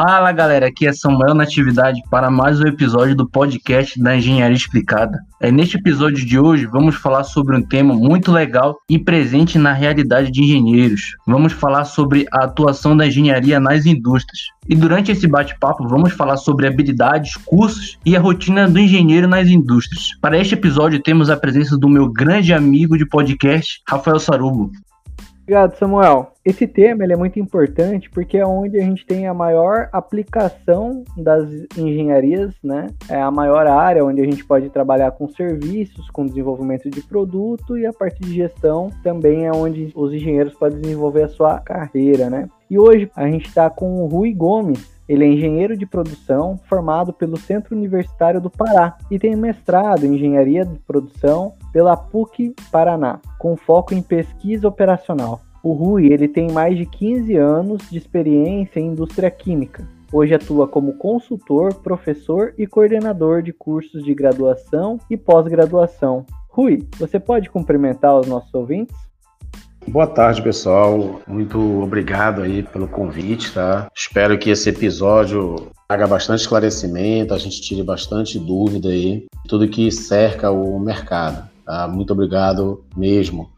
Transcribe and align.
Fala 0.00 0.30
galera, 0.30 0.68
aqui 0.68 0.86
é 0.86 0.92
Samuel 0.92 1.34
Natividade 1.34 2.00
para 2.08 2.30
mais 2.30 2.60
um 2.60 2.68
episódio 2.68 3.16
do 3.16 3.28
podcast 3.28 4.00
da 4.00 4.16
Engenharia 4.16 4.56
Explicada. 4.56 5.18
É, 5.40 5.50
neste 5.50 5.76
episódio 5.76 6.24
de 6.24 6.38
hoje 6.38 6.66
vamos 6.66 6.94
falar 6.94 7.24
sobre 7.24 7.56
um 7.56 7.62
tema 7.62 7.92
muito 7.96 8.30
legal 8.30 8.78
e 8.88 8.96
presente 8.96 9.58
na 9.58 9.72
realidade 9.72 10.30
de 10.30 10.40
engenheiros. 10.40 11.16
Vamos 11.26 11.52
falar 11.52 11.84
sobre 11.84 12.26
a 12.32 12.44
atuação 12.44 12.96
da 12.96 13.08
engenharia 13.08 13.58
nas 13.58 13.86
indústrias. 13.86 14.38
E 14.68 14.76
durante 14.76 15.10
esse 15.10 15.26
bate-papo 15.26 15.88
vamos 15.88 16.12
falar 16.12 16.36
sobre 16.36 16.68
habilidades, 16.68 17.34
cursos 17.34 17.98
e 18.06 18.16
a 18.16 18.20
rotina 18.20 18.68
do 18.68 18.78
engenheiro 18.78 19.26
nas 19.26 19.48
indústrias. 19.48 20.10
Para 20.20 20.38
este 20.38 20.54
episódio 20.54 21.02
temos 21.02 21.28
a 21.28 21.36
presença 21.36 21.76
do 21.76 21.88
meu 21.88 22.08
grande 22.08 22.54
amigo 22.54 22.96
de 22.96 23.04
podcast, 23.04 23.80
Rafael 23.88 24.20
Sarubo. 24.20 24.70
Obrigado, 25.48 25.78
Samuel. 25.78 26.32
Esse 26.44 26.66
tema 26.66 27.04
ele 27.04 27.14
é 27.14 27.16
muito 27.16 27.40
importante 27.40 28.10
porque 28.10 28.36
é 28.36 28.44
onde 28.44 28.76
a 28.76 28.82
gente 28.82 29.06
tem 29.06 29.26
a 29.26 29.32
maior 29.32 29.88
aplicação 29.94 31.02
das 31.16 31.48
engenharias, 31.74 32.54
né? 32.62 32.88
É 33.08 33.18
a 33.18 33.30
maior 33.30 33.66
área 33.66 34.04
onde 34.04 34.20
a 34.20 34.24
gente 34.26 34.44
pode 34.44 34.68
trabalhar 34.68 35.10
com 35.12 35.26
serviços, 35.26 36.10
com 36.10 36.26
desenvolvimento 36.26 36.90
de 36.90 37.00
produto 37.00 37.78
e 37.78 37.86
a 37.86 37.94
parte 37.94 38.20
de 38.20 38.34
gestão 38.34 38.90
também 39.02 39.46
é 39.46 39.50
onde 39.50 39.90
os 39.96 40.12
engenheiros 40.12 40.52
podem 40.52 40.82
desenvolver 40.82 41.22
a 41.22 41.28
sua 41.28 41.58
carreira, 41.60 42.28
né? 42.28 42.46
E 42.70 42.78
hoje 42.78 43.10
a 43.16 43.26
gente 43.26 43.46
está 43.46 43.70
com 43.70 44.02
o 44.02 44.06
Rui 44.06 44.34
Gomes, 44.34 44.97
ele 45.08 45.24
é 45.24 45.28
engenheiro 45.28 45.76
de 45.76 45.86
produção 45.86 46.60
formado 46.68 47.12
pelo 47.12 47.38
Centro 47.38 47.74
Universitário 47.74 48.40
do 48.40 48.50
Pará 48.50 48.98
e 49.10 49.18
tem 49.18 49.34
mestrado 49.34 50.04
em 50.04 50.14
engenharia 50.14 50.64
de 50.64 50.78
produção 50.80 51.54
pela 51.72 51.96
PUC 51.96 52.54
Paraná, 52.70 53.20
com 53.38 53.56
foco 53.56 53.94
em 53.94 54.02
pesquisa 54.02 54.68
operacional. 54.68 55.40
O 55.62 55.72
Rui 55.72 56.12
ele 56.12 56.28
tem 56.28 56.50
mais 56.50 56.76
de 56.76 56.86
15 56.86 57.36
anos 57.36 57.88
de 57.90 57.98
experiência 57.98 58.78
em 58.78 58.88
indústria 58.88 59.30
química. 59.30 59.88
Hoje 60.12 60.34
atua 60.34 60.66
como 60.66 60.94
consultor, 60.94 61.74
professor 61.74 62.54
e 62.56 62.66
coordenador 62.66 63.42
de 63.42 63.52
cursos 63.52 64.02
de 64.02 64.14
graduação 64.14 64.98
e 65.10 65.16
pós-graduação. 65.16 66.24
Rui, 66.48 66.86
você 66.98 67.20
pode 67.20 67.50
cumprimentar 67.50 68.18
os 68.18 68.26
nossos 68.26 68.52
ouvintes? 68.54 68.96
Boa 69.90 70.06
tarde, 70.06 70.42
pessoal. 70.42 71.22
Muito 71.26 71.58
obrigado 71.82 72.42
aí 72.42 72.62
pelo 72.62 72.86
convite, 72.86 73.50
tá? 73.52 73.88
Espero 73.96 74.38
que 74.38 74.50
esse 74.50 74.68
episódio 74.68 75.70
traga 75.88 76.06
bastante 76.06 76.40
esclarecimento, 76.40 77.32
a 77.32 77.38
gente 77.38 77.62
tire 77.62 77.82
bastante 77.82 78.38
dúvida 78.38 78.90
aí, 78.90 79.24
tudo 79.48 79.66
que 79.66 79.90
cerca 79.90 80.50
o 80.50 80.78
mercado, 80.78 81.48
tá? 81.64 81.88
Muito 81.88 82.12
obrigado 82.12 82.84
mesmo. 82.94 83.50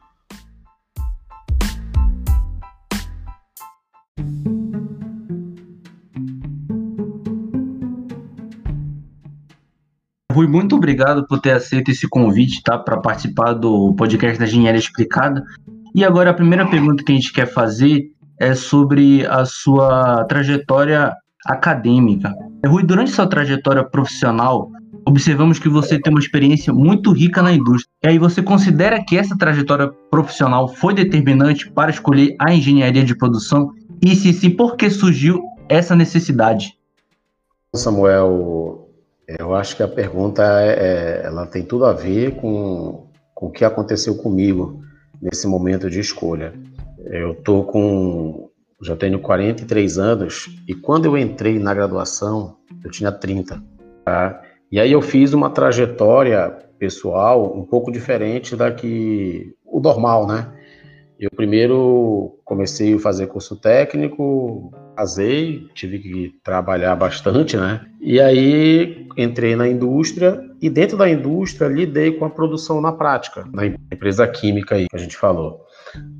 Rui, 10.32 10.46
muito 10.46 10.76
obrigado 10.76 11.26
por 11.26 11.40
ter 11.40 11.50
aceito 11.50 11.90
esse 11.90 12.08
convite, 12.08 12.62
tá? 12.62 12.78
Para 12.78 13.00
participar 13.00 13.52
do 13.52 13.92
podcast 13.96 14.38
da 14.38 14.46
Engenharia 14.46 14.78
Explicada. 14.78 15.42
E 15.94 16.04
agora 16.04 16.30
a 16.30 16.34
primeira 16.34 16.68
pergunta 16.68 17.02
que 17.02 17.12
a 17.12 17.14
gente 17.14 17.32
quer 17.32 17.46
fazer 17.46 18.10
é 18.38 18.54
sobre 18.54 19.26
a 19.26 19.44
sua 19.44 20.24
trajetória 20.24 21.12
acadêmica. 21.44 22.32
Rui, 22.66 22.82
durante 22.82 23.10
sua 23.10 23.26
trajetória 23.26 23.82
profissional, 23.82 24.70
observamos 25.06 25.58
que 25.58 25.68
você 25.68 26.00
tem 26.00 26.12
uma 26.12 26.20
experiência 26.20 26.72
muito 26.72 27.12
rica 27.12 27.42
na 27.42 27.52
indústria. 27.52 27.90
E 28.04 28.08
aí 28.08 28.18
você 28.18 28.42
considera 28.42 29.02
que 29.04 29.16
essa 29.16 29.36
trajetória 29.36 29.90
profissional 30.10 30.68
foi 30.68 30.94
determinante 30.94 31.70
para 31.70 31.90
escolher 31.90 32.34
a 32.38 32.52
engenharia 32.52 33.04
de 33.04 33.16
produção? 33.16 33.72
E 34.02 34.14
se 34.14 34.32
sim, 34.32 34.50
por 34.50 34.76
que 34.76 34.88
surgiu 34.88 35.42
essa 35.68 35.96
necessidade? 35.96 36.78
Samuel, 37.74 38.88
eu 39.26 39.54
acho 39.54 39.76
que 39.76 39.82
a 39.82 39.88
pergunta 39.88 40.42
é, 40.42 40.68
é 40.68 41.26
ela 41.26 41.46
tem 41.46 41.62
tudo 41.62 41.84
a 41.84 41.92
ver 41.92 42.36
com, 42.36 43.06
com 43.34 43.46
o 43.46 43.50
que 43.50 43.64
aconteceu 43.64 44.16
comigo 44.16 44.80
nesse 45.20 45.46
momento 45.46 45.90
de 45.90 46.00
escolha. 46.00 46.52
Eu 47.04 47.34
tô 47.34 47.64
com 47.64 48.48
já 48.82 48.96
tenho 48.96 49.20
43 49.20 49.98
anos 49.98 50.48
e 50.66 50.74
quando 50.74 51.04
eu 51.04 51.18
entrei 51.18 51.58
na 51.58 51.74
graduação, 51.74 52.56
eu 52.82 52.90
tinha 52.90 53.12
30, 53.12 53.62
tá? 54.04 54.42
E 54.72 54.80
aí 54.80 54.90
eu 54.90 55.02
fiz 55.02 55.34
uma 55.34 55.50
trajetória 55.50 56.56
pessoal 56.78 57.54
um 57.54 57.64
pouco 57.64 57.92
diferente 57.92 58.56
da 58.56 58.72
que 58.72 59.54
o 59.66 59.80
normal, 59.80 60.26
né? 60.26 60.50
Eu 61.18 61.30
primeiro 61.30 62.38
comecei 62.44 62.94
a 62.94 62.98
fazer 62.98 63.26
curso 63.26 63.54
técnico, 63.54 64.72
casei, 65.00 65.66
tive 65.74 65.98
que 65.98 66.34
trabalhar 66.44 66.94
bastante, 66.94 67.56
né? 67.56 67.80
E 68.00 68.20
aí 68.20 69.08
entrei 69.16 69.56
na 69.56 69.66
indústria 69.66 70.42
e 70.60 70.68
dentro 70.68 70.96
da 70.96 71.08
indústria 71.08 71.68
lidei 71.68 72.12
com 72.12 72.26
a 72.26 72.30
produção 72.30 72.82
na 72.82 72.92
prática, 72.92 73.46
na 73.50 73.64
empresa 73.66 74.28
química 74.28 74.74
aí 74.74 74.86
que 74.88 74.96
a 74.96 74.98
gente 74.98 75.16
falou. 75.16 75.64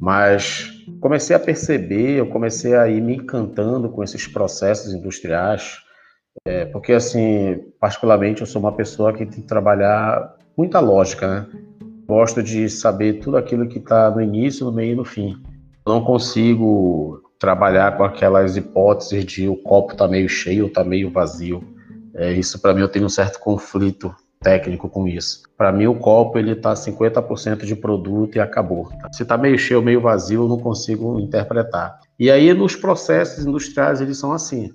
Mas 0.01 0.71
comecei 0.99 1.37
a 1.37 1.39
perceber, 1.39 2.19
eu 2.19 2.27
comecei 2.27 2.75
a 2.75 2.89
ir 2.89 3.03
me 3.03 3.17
encantando 3.17 3.91
com 3.91 4.03
esses 4.03 4.27
processos 4.27 4.95
industriais, 4.95 5.79
é, 6.47 6.65
porque 6.65 6.95
assim, 6.95 7.61
particularmente 7.79 8.41
eu 8.41 8.47
sou 8.47 8.61
uma 8.61 8.73
pessoa 8.73 9.13
que 9.13 9.27
tem 9.27 9.43
que 9.43 9.47
trabalhar 9.47 10.37
muita 10.57 10.81
lógica, 10.81 11.29
né? 11.29 11.47
gosto 12.07 12.43
de 12.43 12.69
saber 12.69 13.21
tudo 13.21 13.37
aquilo 13.37 13.69
que 13.69 13.79
está 13.79 14.11
no 14.11 14.23
início, 14.23 14.65
no 14.65 14.73
meio 14.73 14.93
e 14.93 14.97
no 14.97 15.05
fim. 15.05 15.37
não 15.87 16.03
consigo 16.03 17.20
trabalhar 17.41 17.97
com 17.97 18.05
aquelas 18.05 18.57
hipóteses 18.57 19.25
de 19.25 19.49
o 19.49 19.57
copo 19.57 19.93
está 19.93 20.07
meio 20.07 20.29
cheio 20.29 20.65
ou 20.65 20.69
está 20.69 20.85
meio 20.85 21.11
vazio. 21.11 21.65
É, 22.15 22.33
isso 22.33 22.61
para 22.61 22.75
mim 22.75 22.83
eu 22.83 22.89
tenho 22.89 23.07
um 23.07 23.09
certo 23.09 23.41
conflito 23.41 24.15
técnico 24.41 24.91
com 24.91 25.09
isso. 25.09 25.43
Para 25.57 25.73
mim 25.73 25.87
o 25.87 25.99
copo 25.99 26.39
ele 26.39 26.53
está 26.53 26.75
50% 26.75 27.65
de 27.65 27.75
produto 27.75 28.37
e 28.37 28.41
acabou. 28.41 28.91
Se 29.13 29.23
está 29.23 29.39
meio 29.39 29.59
cheio 29.59 29.83
meio 29.83 30.03
vazio 30.03 30.43
eu 30.43 30.49
não 30.49 30.59
consigo 30.59 31.19
interpretar. 31.19 31.99
E 32.19 32.31
aí 32.31 32.53
nos 32.53 32.77
processos 32.77 33.47
industriais 33.47 34.03
eles 34.03 34.19
são 34.19 34.33
assim. 34.33 34.71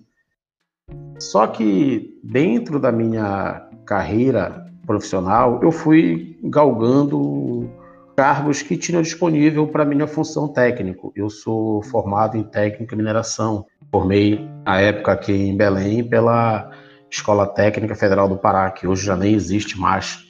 Só 1.19 1.45
que 1.45 2.19
dentro 2.23 2.79
da 2.79 2.91
minha 2.91 3.69
carreira 3.85 4.65
profissional, 4.87 5.59
eu 5.61 5.71
fui 5.71 6.37
galgando 6.43 7.69
cargos 8.15 8.61
que 8.61 8.77
tinham 8.77 9.01
disponível 9.01 9.67
para 9.67 9.83
minha 9.83 10.07
função 10.07 10.47
técnico. 10.47 11.11
Eu 11.15 11.29
sou 11.29 11.83
formado 11.83 12.37
em 12.37 12.43
técnica 12.43 12.95
mineração. 12.95 13.65
Formei 13.91 14.47
na 14.65 14.79
época 14.79 15.11
aqui 15.11 15.33
em 15.33 15.55
Belém 15.55 16.03
pela 16.03 16.71
Escola 17.11 17.45
Técnica 17.45 17.95
Federal 17.95 18.27
do 18.29 18.37
Pará, 18.37 18.71
que 18.71 18.87
hoje 18.87 19.05
já 19.05 19.15
nem 19.15 19.33
existe 19.33 19.77
mais. 19.77 20.23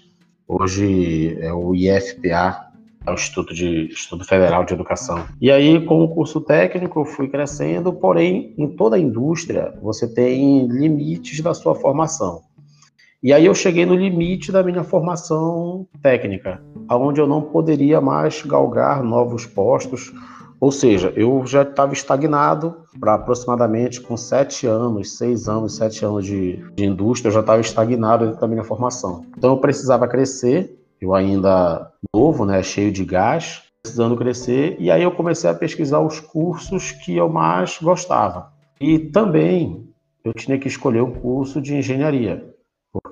Hoje 0.48 1.38
é 1.40 1.54
o 1.54 1.74
IFPA, 1.76 2.66
é 3.06 3.12
o 3.12 3.14
Instituto, 3.14 3.54
de, 3.54 3.86
Instituto 3.86 4.26
Federal 4.26 4.66
de 4.66 4.74
Educação. 4.74 5.26
E 5.40 5.52
aí, 5.52 5.84
com 5.86 6.04
o 6.04 6.14
curso 6.14 6.42
técnico, 6.42 7.02
eu 7.02 7.06
fui 7.06 7.28
crescendo, 7.28 7.94
porém, 7.94 8.54
em 8.58 8.68
toda 8.68 8.96
a 8.96 9.00
indústria, 9.00 9.74
você 9.82 10.12
tem 10.12 10.68
limites 10.68 11.40
da 11.42 11.54
sua 11.54 11.76
formação. 11.76 12.42
E 13.24 13.34
aí 13.34 13.46
eu 13.46 13.56
cheguei 13.56 13.86
no 13.86 13.96
limite 13.96 14.52
da 14.52 14.62
minha 14.62 14.84
formação 14.84 15.88
técnica, 16.02 16.62
aonde 16.88 17.20
eu 17.20 17.28
não 17.28 17.42
poderia 17.42 18.00
mais 18.00 18.42
galgar 18.44 19.04
novos 19.04 19.46
postos, 19.46 20.14
ou 20.60 20.72
seja, 20.72 21.12
eu 21.16 21.46
já 21.46 21.64
estava 21.64 21.94
estagnado 21.94 22.76
para 23.00 23.16
aproximadamente 23.16 24.00
com 24.00 24.16
sete 24.16 24.66
anos, 24.68 25.18
seis 25.18 25.48
anos, 25.48 25.76
sete 25.76 26.06
anos 26.06 26.26
de, 26.26 26.58
de 26.74 26.86
indústria, 26.86 27.30
eu 27.30 27.34
já 27.34 27.40
estava 27.42 27.62
estagnado 27.62 28.26
dentro 28.26 28.42
da 28.42 28.48
minha 28.48 28.64
formação. 28.64 29.26
Então 29.38 29.52
eu 29.52 29.58
precisava 29.58 30.08
crescer, 30.08 30.78
eu 31.00 31.14
ainda 31.14 31.92
novo, 32.14 32.46
né, 32.46 32.64
cheio 32.64 32.92
de 32.92 33.04
gás, 33.04 33.64
precisando 33.84 34.16
crescer, 34.16 34.78
e 34.80 34.90
aí 34.90 35.04
eu 35.04 35.12
comecei 35.12 35.50
a 35.50 35.54
pesquisar 35.54 36.00
os 36.00 36.20
cursos 36.20 36.92
que 36.92 37.16
eu 37.16 37.30
mais 37.30 37.78
gostava. 37.82 38.52
E 38.80 39.00
também 39.00 39.88
eu 40.24 40.34
tinha 40.34 40.58
que 40.58 40.68
escolher 40.68 41.02
um 41.02 41.12
curso 41.12 41.62
de 41.62 41.76
engenharia 41.76 42.55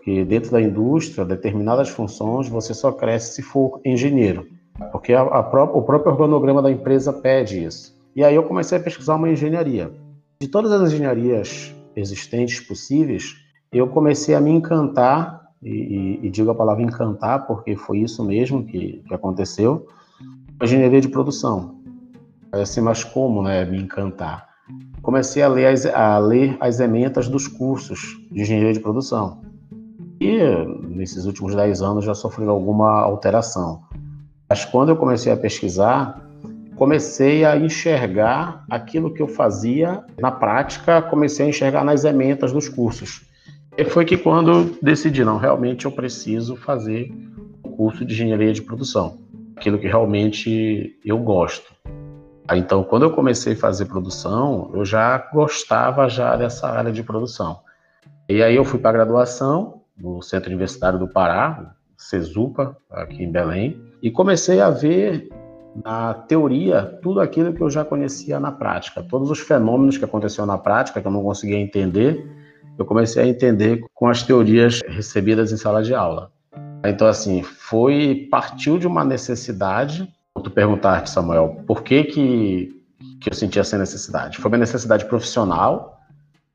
porque 0.03 0.25
dentro 0.25 0.51
da 0.51 0.61
indústria, 0.61 1.23
determinadas 1.23 1.87
funções 1.87 2.49
você 2.49 2.73
só 2.73 2.91
cresce 2.91 3.35
se 3.35 3.41
for 3.41 3.79
engenheiro, 3.85 4.45
porque 4.91 5.13
a, 5.13 5.21
a 5.21 5.41
pró 5.41 5.63
o 5.63 5.81
próprio 5.81 6.11
organograma 6.11 6.61
da 6.61 6.69
empresa 6.69 7.13
pede 7.13 7.63
isso. 7.63 7.97
E 8.13 8.21
aí 8.21 8.35
eu 8.35 8.43
comecei 8.43 8.77
a 8.77 8.81
pesquisar 8.81 9.15
uma 9.15 9.29
engenharia. 9.29 9.93
De 10.41 10.49
todas 10.49 10.73
as 10.73 10.91
engenharias 10.91 11.73
existentes 11.95 12.59
possíveis, 12.59 13.33
eu 13.71 13.87
comecei 13.87 14.35
a 14.35 14.41
me 14.41 14.51
encantar, 14.51 15.41
e, 15.63 15.69
e, 15.69 16.27
e 16.27 16.29
digo 16.29 16.51
a 16.51 16.55
palavra 16.55 16.83
encantar 16.83 17.47
porque 17.47 17.77
foi 17.77 17.99
isso 17.99 18.25
mesmo 18.25 18.65
que, 18.65 19.01
que 19.07 19.13
aconteceu, 19.13 19.87
a 20.59 20.65
engenharia 20.65 20.99
de 20.99 21.07
produção. 21.07 21.81
Assim, 22.51 22.81
mas 22.81 23.05
como 23.05 23.41
né, 23.41 23.63
me 23.63 23.81
encantar? 23.81 24.49
Comecei 25.01 25.41
a 25.41 25.47
ler, 25.47 25.67
as, 25.67 25.85
a 25.85 26.17
ler 26.17 26.57
as 26.59 26.81
ementas 26.81 27.29
dos 27.29 27.47
cursos 27.47 28.21
de 28.29 28.41
engenharia 28.41 28.73
de 28.73 28.81
produção 28.81 29.52
nesses 30.19 31.25
últimos 31.25 31.55
10 31.55 31.81
anos 31.81 32.05
já 32.05 32.13
sofreu 32.13 32.49
alguma 32.49 33.01
alteração. 33.01 33.83
Mas 34.49 34.65
quando 34.65 34.89
eu 34.89 34.95
comecei 34.95 35.31
a 35.31 35.37
pesquisar, 35.37 36.29
comecei 36.75 37.45
a 37.45 37.57
enxergar 37.57 38.65
aquilo 38.69 39.13
que 39.13 39.21
eu 39.21 39.27
fazia 39.27 40.03
na 40.19 40.31
prática, 40.31 41.01
comecei 41.01 41.45
a 41.45 41.49
enxergar 41.49 41.83
nas 41.83 42.03
ementas 42.03 42.51
dos 42.51 42.69
cursos. 42.69 43.25
E 43.77 43.83
foi 43.85 44.05
que 44.05 44.17
quando 44.17 44.77
decidi, 44.81 45.23
não, 45.23 45.37
realmente 45.37 45.85
eu 45.85 45.91
preciso 45.91 46.55
fazer 46.55 47.11
o 47.63 47.69
curso 47.69 48.05
de 48.05 48.13
engenharia 48.13 48.53
de 48.53 48.61
produção, 48.61 49.17
aquilo 49.55 49.79
que 49.79 49.87
realmente 49.87 50.99
eu 51.03 51.17
gosto. 51.17 51.73
Então, 52.53 52.83
quando 52.83 53.03
eu 53.03 53.11
comecei 53.11 53.53
a 53.53 53.57
fazer 53.57 53.85
produção, 53.85 54.69
eu 54.73 54.85
já 54.85 55.17
gostava 55.33 56.07
já 56.09 56.35
dessa 56.35 56.67
área 56.67 56.91
de 56.91 57.01
produção. 57.01 57.59
E 58.27 58.43
aí 58.43 58.55
eu 58.55 58.65
fui 58.65 58.79
para 58.79 58.89
a 58.89 58.93
graduação 58.93 59.82
no 59.97 60.21
Centro 60.21 60.49
Universitário 60.49 60.99
do 60.99 61.07
Pará, 61.07 61.75
CESUPA, 61.97 62.75
aqui 62.89 63.23
em 63.23 63.31
Belém, 63.31 63.79
e 64.01 64.11
comecei 64.11 64.59
a 64.59 64.69
ver 64.69 65.29
na 65.83 66.13
teoria 66.13 66.99
tudo 67.01 67.19
aquilo 67.19 67.53
que 67.53 67.61
eu 67.61 67.69
já 67.69 67.83
conhecia 67.83 68.39
na 68.39 68.51
prática, 68.51 69.03
todos 69.03 69.31
os 69.31 69.39
fenômenos 69.39 69.97
que 69.97 70.05
aconteciam 70.05 70.45
na 70.45 70.57
prática 70.57 71.01
que 71.01 71.07
eu 71.07 71.11
não 71.11 71.23
conseguia 71.23 71.57
entender, 71.57 72.29
eu 72.77 72.85
comecei 72.85 73.23
a 73.23 73.27
entender 73.27 73.83
com 73.93 74.07
as 74.07 74.23
teorias 74.23 74.81
recebidas 74.87 75.51
em 75.51 75.57
sala 75.57 75.83
de 75.83 75.93
aula. 75.93 76.31
Então 76.85 77.07
assim, 77.07 77.41
foi 77.43 78.27
partiu 78.29 78.77
de 78.77 78.85
uma 78.85 79.03
necessidade 79.03 80.11
tu 80.43 80.51
perguntaste, 80.51 81.09
Samuel, 81.09 81.63
por 81.65 81.83
que, 81.83 82.03
que, 82.03 82.83
que 83.21 83.29
eu 83.29 83.33
senti 83.33 83.59
essa 83.59 83.77
necessidade? 83.77 84.37
Foi 84.37 84.49
uma 84.49 84.57
necessidade 84.57 85.05
profissional, 85.05 85.99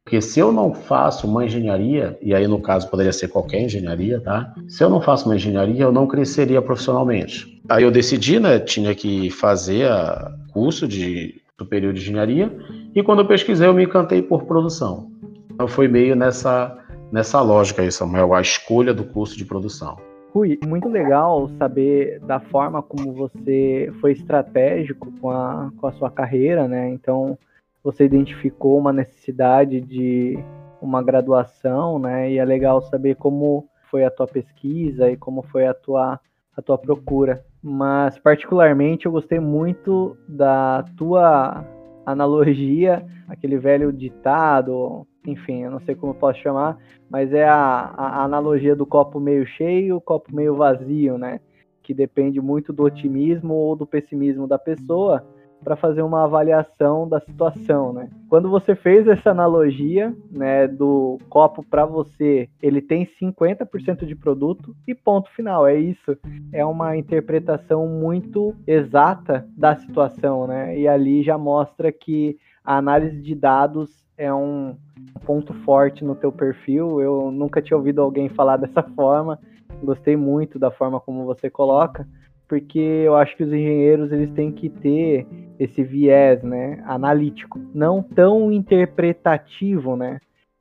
porque 0.08 0.22
se 0.22 0.40
eu 0.40 0.50
não 0.50 0.72
faço 0.72 1.26
uma 1.26 1.44
engenharia, 1.44 2.16
e 2.22 2.34
aí 2.34 2.48
no 2.48 2.62
caso 2.62 2.88
poderia 2.88 3.12
ser 3.12 3.28
qualquer 3.28 3.60
engenharia, 3.60 4.18
tá? 4.18 4.54
Se 4.66 4.82
eu 4.82 4.88
não 4.88 5.02
faço 5.02 5.28
uma 5.28 5.36
engenharia, 5.36 5.82
eu 5.82 5.92
não 5.92 6.06
cresceria 6.06 6.62
profissionalmente. 6.62 7.60
Aí 7.68 7.82
eu 7.84 7.90
decidi, 7.90 8.40
né, 8.40 8.58
tinha 8.58 8.94
que 8.94 9.28
fazer 9.28 9.86
a 9.86 10.34
curso 10.50 10.88
de 10.88 11.42
superior 11.58 11.92
de 11.92 12.00
engenharia, 12.00 12.50
e 12.94 13.02
quando 13.02 13.18
eu 13.18 13.26
pesquisei, 13.26 13.66
eu 13.68 13.74
me 13.74 13.84
encantei 13.84 14.22
por 14.22 14.44
produção. 14.44 15.10
Então 15.52 15.68
foi 15.68 15.86
meio 15.86 16.16
nessa, 16.16 16.78
nessa 17.12 17.42
lógica 17.42 17.82
aí, 17.82 17.92
Samuel, 17.92 18.32
a 18.32 18.40
escolha 18.40 18.94
do 18.94 19.04
curso 19.04 19.36
de 19.36 19.44
produção. 19.44 19.98
Rui, 20.32 20.58
muito 20.66 20.88
legal 20.88 21.50
saber 21.58 22.18
da 22.20 22.40
forma 22.40 22.82
como 22.82 23.12
você 23.12 23.92
foi 24.00 24.12
estratégico 24.12 25.12
com 25.20 25.30
a, 25.30 25.70
com 25.76 25.86
a 25.86 25.92
sua 25.92 26.10
carreira, 26.10 26.66
né? 26.66 26.88
Então, 26.88 27.36
você 27.82 28.04
identificou 28.04 28.78
uma 28.78 28.92
necessidade 28.92 29.80
de 29.80 30.38
uma 30.80 31.02
graduação, 31.02 31.98
né? 31.98 32.30
E 32.30 32.38
é 32.38 32.44
legal 32.44 32.80
saber 32.82 33.16
como 33.16 33.68
foi 33.90 34.04
a 34.04 34.10
tua 34.10 34.26
pesquisa 34.26 35.10
e 35.10 35.16
como 35.16 35.42
foi 35.42 35.66
a 35.66 35.74
tua, 35.74 36.20
a 36.56 36.62
tua 36.62 36.78
procura. 36.78 37.44
Mas, 37.62 38.18
particularmente, 38.18 39.06
eu 39.06 39.12
gostei 39.12 39.40
muito 39.40 40.16
da 40.28 40.84
tua 40.96 41.64
analogia, 42.06 43.04
aquele 43.28 43.58
velho 43.58 43.92
ditado, 43.92 45.06
enfim, 45.26 45.64
eu 45.64 45.70
não 45.70 45.80
sei 45.80 45.94
como 45.94 46.12
eu 46.12 46.16
posso 46.16 46.40
chamar, 46.40 46.78
mas 47.10 47.32
é 47.32 47.46
a, 47.46 47.92
a, 47.96 48.24
analogia 48.24 48.74
do 48.74 48.86
copo 48.86 49.20
meio 49.20 49.46
cheio, 49.46 50.00
copo 50.00 50.34
meio 50.34 50.56
vazio, 50.56 51.18
né? 51.18 51.40
Que 51.82 51.92
depende 51.92 52.40
muito 52.40 52.72
do 52.72 52.84
otimismo 52.84 53.54
ou 53.54 53.76
do 53.76 53.86
pessimismo 53.86 54.46
da 54.46 54.58
pessoa 54.58 55.26
para 55.62 55.76
fazer 55.76 56.02
uma 56.02 56.24
avaliação 56.24 57.08
da 57.08 57.20
situação, 57.20 57.92
né? 57.92 58.08
Quando 58.28 58.48
você 58.48 58.74
fez 58.74 59.06
essa 59.06 59.30
analogia, 59.30 60.14
né, 60.30 60.66
do 60.66 61.18
copo 61.28 61.62
para 61.62 61.84
você, 61.84 62.48
ele 62.62 62.80
tem 62.80 63.06
50% 63.20 64.06
de 64.06 64.14
produto 64.14 64.74
e 64.86 64.94
ponto 64.94 65.30
final, 65.34 65.66
é 65.66 65.76
isso. 65.76 66.16
É 66.52 66.64
uma 66.64 66.96
interpretação 66.96 67.86
muito 67.86 68.54
exata 68.66 69.46
da 69.56 69.76
situação, 69.76 70.46
né? 70.46 70.78
E 70.78 70.86
ali 70.86 71.22
já 71.22 71.36
mostra 71.36 71.90
que 71.92 72.38
a 72.64 72.76
análise 72.76 73.20
de 73.20 73.34
dados 73.34 74.06
é 74.16 74.32
um 74.32 74.76
ponto 75.24 75.54
forte 75.64 76.04
no 76.04 76.14
teu 76.14 76.32
perfil. 76.32 77.00
Eu 77.00 77.30
nunca 77.30 77.62
tinha 77.62 77.76
ouvido 77.76 78.02
alguém 78.02 78.28
falar 78.28 78.56
dessa 78.56 78.82
forma. 78.82 79.38
Gostei 79.82 80.16
muito 80.16 80.58
da 80.58 80.70
forma 80.70 80.98
como 80.98 81.24
você 81.24 81.48
coloca, 81.48 82.06
porque 82.48 82.78
eu 82.78 83.14
acho 83.14 83.36
que 83.36 83.44
os 83.44 83.52
engenheiros 83.52 84.10
eles 84.10 84.30
têm 84.32 84.50
que 84.50 84.70
ter 84.70 85.26
esse 85.58 85.84
viés, 85.84 86.42
né, 86.42 86.82
analítico, 86.86 87.60
não 87.74 88.02
tão 88.02 88.50
interpretativo, 88.50 89.96
né? 89.96 90.18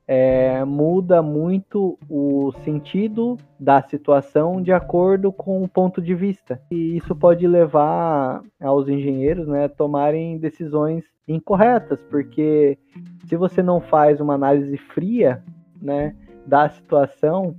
É, 0.09 0.63
muda 0.63 1.21
muito 1.21 1.99
o 2.09 2.53
sentido 2.63 3.35
da 3.59 3.81
situação 3.81 4.61
de 4.61 4.71
acordo 4.71 5.33
com 5.33 5.61
o 5.61 5.67
ponto 5.67 6.01
de 6.01 6.15
vista. 6.15 6.61
E 6.71 6.95
isso 6.95 7.13
pode 7.13 7.45
levar 7.45 8.41
aos 8.61 8.87
engenheiros 8.87 9.49
né, 9.49 9.67
tomarem 9.67 10.37
decisões 10.37 11.03
incorretas, 11.27 12.01
porque 12.09 12.77
se 13.25 13.35
você 13.35 13.61
não 13.61 13.81
faz 13.81 14.21
uma 14.21 14.35
análise 14.35 14.77
fria 14.77 15.43
né, 15.81 16.15
da 16.45 16.69
situação, 16.69 17.53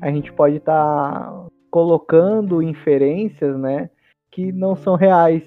a 0.00 0.10
gente 0.10 0.32
pode 0.32 0.56
estar 0.56 1.30
tá 1.30 1.46
colocando 1.72 2.62
inferências 2.62 3.58
né, 3.58 3.88
que 4.30 4.52
não 4.52 4.76
são 4.76 4.94
reais. 4.94 5.42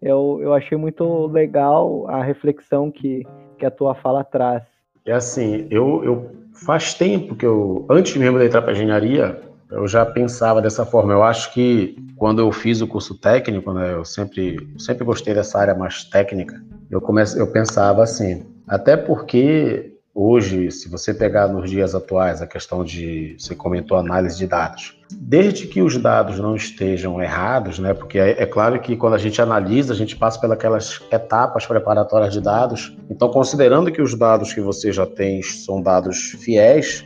Eu, 0.00 0.38
eu 0.42 0.52
achei 0.52 0.76
muito 0.76 1.26
legal 1.26 2.06
a 2.06 2.22
reflexão 2.22 2.90
que, 2.90 3.26
que 3.58 3.64
a 3.64 3.70
tua 3.70 3.94
fala 3.94 4.22
traz. 4.22 4.62
É 5.06 5.12
assim, 5.12 5.66
eu, 5.70 6.04
eu 6.04 6.30
faz 6.52 6.92
tempo 6.92 7.34
que 7.34 7.46
eu, 7.46 7.86
antes 7.90 8.14
mesmo 8.14 8.38
de 8.38 8.44
entrar 8.44 8.60
para 8.60 8.72
engenharia, 8.72 9.40
eu 9.70 9.88
já 9.88 10.04
pensava 10.04 10.60
dessa 10.60 10.84
forma. 10.84 11.14
Eu 11.14 11.22
acho 11.22 11.52
que 11.54 11.96
quando 12.14 12.40
eu 12.40 12.52
fiz 12.52 12.82
o 12.82 12.86
curso 12.86 13.18
técnico, 13.18 13.72
né, 13.72 13.94
eu 13.94 14.04
sempre, 14.04 14.58
sempre 14.78 15.02
gostei 15.02 15.32
dessa 15.32 15.58
área 15.58 15.74
mais 15.74 16.04
técnica. 16.04 16.62
Eu 16.90 17.00
comece, 17.00 17.40
eu 17.40 17.50
pensava 17.50 18.02
assim, 18.02 18.44
até 18.68 18.98
porque 18.98 19.96
hoje, 20.20 20.70
se 20.70 20.88
você 20.88 21.14
pegar 21.14 21.48
nos 21.48 21.70
dias 21.70 21.94
atuais 21.94 22.42
a 22.42 22.46
questão 22.46 22.84
de, 22.84 23.36
você 23.38 23.54
comentou 23.54 23.96
análise 23.96 24.36
de 24.36 24.46
dados, 24.46 24.98
desde 25.10 25.66
que 25.66 25.80
os 25.80 25.96
dados 25.96 26.38
não 26.38 26.54
estejam 26.54 27.22
errados, 27.22 27.78
né? 27.78 27.94
Porque 27.94 28.18
é, 28.18 28.42
é 28.42 28.46
claro 28.46 28.78
que 28.80 28.96
quando 28.96 29.14
a 29.14 29.18
gente 29.18 29.40
analisa, 29.40 29.94
a 29.94 29.96
gente 29.96 30.16
passa 30.16 30.38
pelas 30.38 31.00
etapas 31.10 31.64
preparatórias 31.64 32.32
de 32.32 32.40
dados. 32.40 32.94
Então, 33.08 33.30
considerando 33.30 33.90
que 33.90 34.02
os 34.02 34.14
dados 34.14 34.52
que 34.52 34.60
você 34.60 34.92
já 34.92 35.06
tem 35.06 35.42
são 35.42 35.80
dados 35.80 36.36
fiéis, 36.42 37.04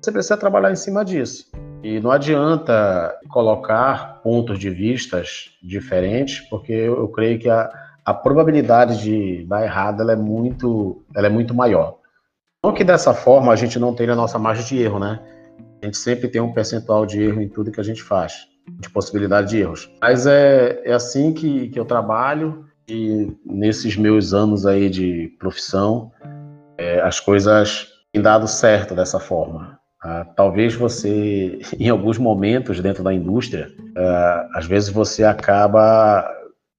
você 0.00 0.12
precisa 0.12 0.36
trabalhar 0.36 0.70
em 0.70 0.76
cima 0.76 1.02
disso. 1.04 1.46
E 1.82 1.98
não 1.98 2.10
adianta 2.10 3.14
colocar 3.30 4.20
pontos 4.22 4.58
de 4.58 4.68
vistas 4.68 5.50
diferentes, 5.62 6.40
porque 6.50 6.72
eu, 6.72 6.98
eu 6.98 7.08
creio 7.08 7.38
que 7.38 7.48
a, 7.48 7.70
a 8.04 8.12
probabilidade 8.12 9.02
de 9.02 9.46
dar 9.46 9.64
errado 9.64 10.02
ela 10.02 10.12
é 10.12 10.16
muito, 10.16 11.02
ela 11.14 11.26
é 11.26 11.30
muito 11.30 11.54
maior. 11.54 11.99
Não 12.62 12.74
que 12.74 12.84
dessa 12.84 13.14
forma 13.14 13.52
a 13.52 13.56
gente 13.56 13.78
não 13.78 13.94
tenha 13.94 14.12
a 14.12 14.16
nossa 14.16 14.38
margem 14.38 14.66
de 14.66 14.82
erro, 14.82 14.98
né? 14.98 15.18
A 15.82 15.86
gente 15.86 15.96
sempre 15.96 16.28
tem 16.28 16.42
um 16.42 16.52
percentual 16.52 17.06
de 17.06 17.22
erro 17.22 17.40
em 17.40 17.48
tudo 17.48 17.72
que 17.72 17.80
a 17.80 17.84
gente 17.84 18.02
faz, 18.02 18.46
de 18.68 18.90
possibilidade 18.90 19.48
de 19.48 19.60
erros. 19.60 19.90
Mas 20.00 20.26
é, 20.26 20.82
é 20.84 20.92
assim 20.92 21.32
que, 21.32 21.70
que 21.70 21.80
eu 21.80 21.86
trabalho 21.86 22.66
e 22.86 23.34
nesses 23.46 23.96
meus 23.96 24.34
anos 24.34 24.66
aí 24.66 24.90
de 24.90 25.34
profissão, 25.38 26.12
é, 26.76 27.00
as 27.00 27.18
coisas 27.18 27.88
têm 28.12 28.20
dado 28.20 28.46
certo 28.46 28.94
dessa 28.94 29.18
forma. 29.18 29.78
Ah, 30.02 30.26
talvez 30.36 30.74
você, 30.74 31.60
em 31.80 31.88
alguns 31.88 32.18
momentos 32.18 32.78
dentro 32.80 33.02
da 33.02 33.14
indústria, 33.14 33.72
ah, 33.96 34.48
às 34.54 34.66
vezes 34.66 34.90
você 34.90 35.24
acaba, 35.24 36.30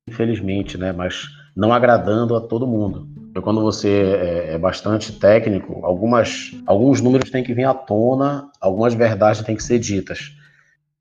infelizmente, 0.08 0.78
né, 0.78 0.92
mas 0.92 1.24
não 1.56 1.74
agradando 1.74 2.36
a 2.36 2.42
todo 2.42 2.68
mundo. 2.68 3.08
Quando 3.40 3.62
você 3.62 3.90
é, 3.90 4.54
é 4.54 4.58
bastante 4.58 5.14
técnico, 5.14 5.86
algumas, 5.86 6.52
alguns 6.66 7.00
números 7.00 7.30
têm 7.30 7.44
que 7.44 7.54
vir 7.54 7.64
à 7.64 7.74
tona, 7.74 8.50
algumas 8.60 8.94
verdades 8.94 9.42
têm 9.42 9.56
que 9.56 9.64
ser 9.64 9.80
ditas. 9.80 10.36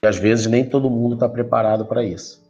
E 0.02 0.06
às 0.06 0.16
vezes 0.16 0.46
nem 0.46 0.64
todo 0.64 0.88
mundo 0.88 1.14
está 1.14 1.28
preparado 1.28 1.84
para 1.84 2.04
isso. 2.04 2.40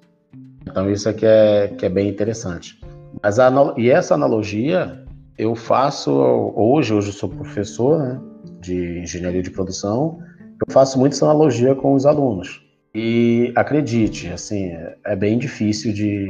Então 0.62 0.90
isso 0.90 1.08
é 1.08 1.12
que 1.12 1.24
é, 1.24 1.68
que 1.68 1.86
é 1.86 1.88
bem 1.88 2.08
interessante. 2.08 2.78
Mas 3.22 3.38
a, 3.38 3.50
e 3.76 3.88
essa 3.90 4.14
analogia 4.14 5.02
eu 5.38 5.54
faço 5.54 6.12
hoje, 6.54 6.92
hoje 6.92 7.08
eu 7.08 7.12
sou 7.14 7.28
professor 7.28 7.98
né, 7.98 8.20
de 8.60 9.00
engenharia 9.00 9.42
de 9.42 9.50
produção, 9.50 10.18
eu 10.50 10.72
faço 10.72 10.98
muito 10.98 11.14
essa 11.14 11.24
analogia 11.24 11.74
com 11.74 11.94
os 11.94 12.04
alunos. 12.04 12.60
E 12.94 13.52
acredite, 13.56 14.28
assim, 14.28 14.72
é 15.04 15.16
bem 15.16 15.38
difícil 15.38 15.92
de 15.92 16.28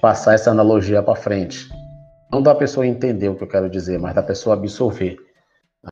passar 0.00 0.34
essa 0.34 0.50
analogia 0.50 1.02
para 1.02 1.14
frente 1.14 1.68
não 2.30 2.42
da 2.42 2.54
pessoa 2.54 2.86
entender 2.86 3.28
o 3.28 3.34
que 3.34 3.44
eu 3.44 3.48
quero 3.48 3.70
dizer, 3.70 3.98
mas 3.98 4.14
da 4.14 4.22
pessoa 4.22 4.54
absorver. 4.54 5.16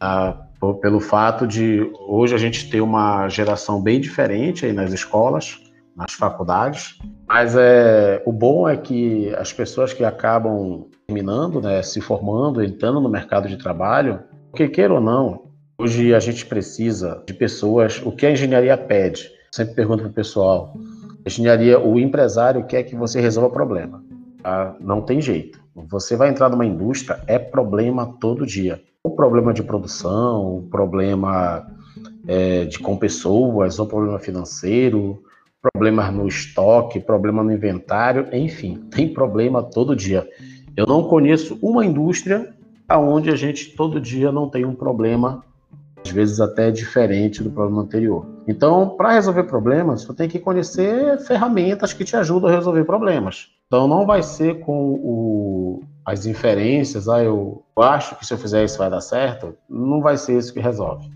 Ah, 0.00 0.47
pelo 0.81 1.00
fato 1.00 1.47
de 1.47 1.90
hoje 2.09 2.35
a 2.35 2.38
gente 2.38 2.69
ter 2.71 2.81
uma 2.81 3.28
geração 3.28 3.81
bem 3.81 4.00
diferente 4.00 4.66
aí 4.66 4.73
nas 4.73 4.93
escolas, 4.93 5.61
nas 5.97 6.12
faculdades, 6.12 6.99
mas 7.26 7.57
é, 7.57 8.23
o 8.26 8.33
bom 8.33 8.69
é 8.69 8.76
que 8.76 9.35
as 9.37 9.52
pessoas 9.52 9.93
que 9.93 10.05
acabam 10.05 10.88
terminando, 11.07 11.61
né, 11.61 11.83
se 11.83 12.00
formando, 12.00 12.62
entrando 12.62 13.00
no 13.00 13.09
mercado 13.09 13.49
de 13.49 13.57
trabalho, 13.57 14.21
porque 14.50 14.69
queira 14.69 14.95
ou 14.95 15.00
não, 15.00 15.47
hoje 15.78 16.14
a 16.14 16.21
gente 16.21 16.45
precisa 16.45 17.23
de 17.26 17.33
pessoas, 17.33 18.02
o 18.05 18.12
que 18.12 18.26
a 18.26 18.31
engenharia 18.31 18.76
pede? 18.76 19.31
Sempre 19.50 19.75
pergunto 19.75 20.02
para 20.02 20.11
o 20.11 20.14
pessoal, 20.14 20.75
engenharia, 21.26 21.81
o 21.81 21.99
empresário 21.99 22.64
quer 22.66 22.83
que 22.83 22.95
você 22.95 23.21
resolva 23.21 23.49
o 23.49 23.52
problema. 23.52 24.05
Tá? 24.47 24.76
Não 24.79 25.03
tem 25.03 25.21
jeito. 25.21 25.59
Você 25.75 26.15
vai 26.15 26.29
entrar 26.29 26.49
numa 26.49 26.65
indústria, 26.65 27.21
é 27.26 27.37
problema 27.37 28.15
todo 28.21 28.47
dia. 28.47 28.81
O 29.03 29.11
problema 29.11 29.53
de 29.53 29.61
produção, 29.61 30.59
o 30.59 30.62
problema 30.71 31.67
é, 32.29 32.65
de 32.65 32.79
com 32.79 32.97
pessoas, 32.97 33.81
o 33.81 33.87
problema 33.87 34.21
financeiro, 34.21 35.21
problemas 35.61 36.15
no 36.15 36.29
estoque, 36.29 37.00
problema 37.00 37.43
no 37.43 37.50
inventário, 37.50 38.29
enfim, 38.33 38.76
tem 38.88 39.12
problema 39.12 39.65
todo 39.65 39.97
dia. 39.97 40.25
Eu 40.76 40.87
não 40.87 41.03
conheço 41.03 41.59
uma 41.61 41.85
indústria 41.85 42.55
aonde 42.88 43.31
a 43.31 43.35
gente 43.35 43.75
todo 43.75 44.00
dia 44.00 44.31
não 44.31 44.49
tem 44.49 44.65
um 44.65 44.76
problema, 44.76 45.45
às 46.05 46.12
vezes 46.12 46.38
até 46.38 46.71
diferente 46.71 47.43
do 47.43 47.50
problema 47.50 47.83
anterior. 47.83 48.36
Então, 48.47 48.91
para 48.91 49.12
resolver 49.12 49.45
problemas, 49.45 50.05
você 50.05 50.15
tem 50.15 50.29
que 50.29 50.38
conhecer 50.38 51.19
ferramentas 51.21 51.93
que 51.93 52.05
te 52.05 52.17
ajudam 52.17 52.49
a 52.49 52.55
resolver 52.55 52.85
problemas. 52.85 53.49
Então, 53.67 53.88
não 53.88 54.07
vai 54.07 54.23
ser 54.23 54.61
com 54.61 54.93
o, 54.95 55.83
as 56.05 56.26
inferências, 56.26 57.09
ah, 57.09 57.23
eu 57.23 57.65
acho 57.76 58.17
que 58.17 58.25
se 58.25 58.33
eu 58.33 58.38
fizer 58.38 58.65
isso 58.65 58.79
vai 58.79 58.88
dar 58.88 59.00
certo, 59.00 59.55
não 59.69 60.00
vai 60.00 60.17
ser 60.17 60.38
isso 60.38 60.55
que 60.55 60.61
resolve. 60.61 61.11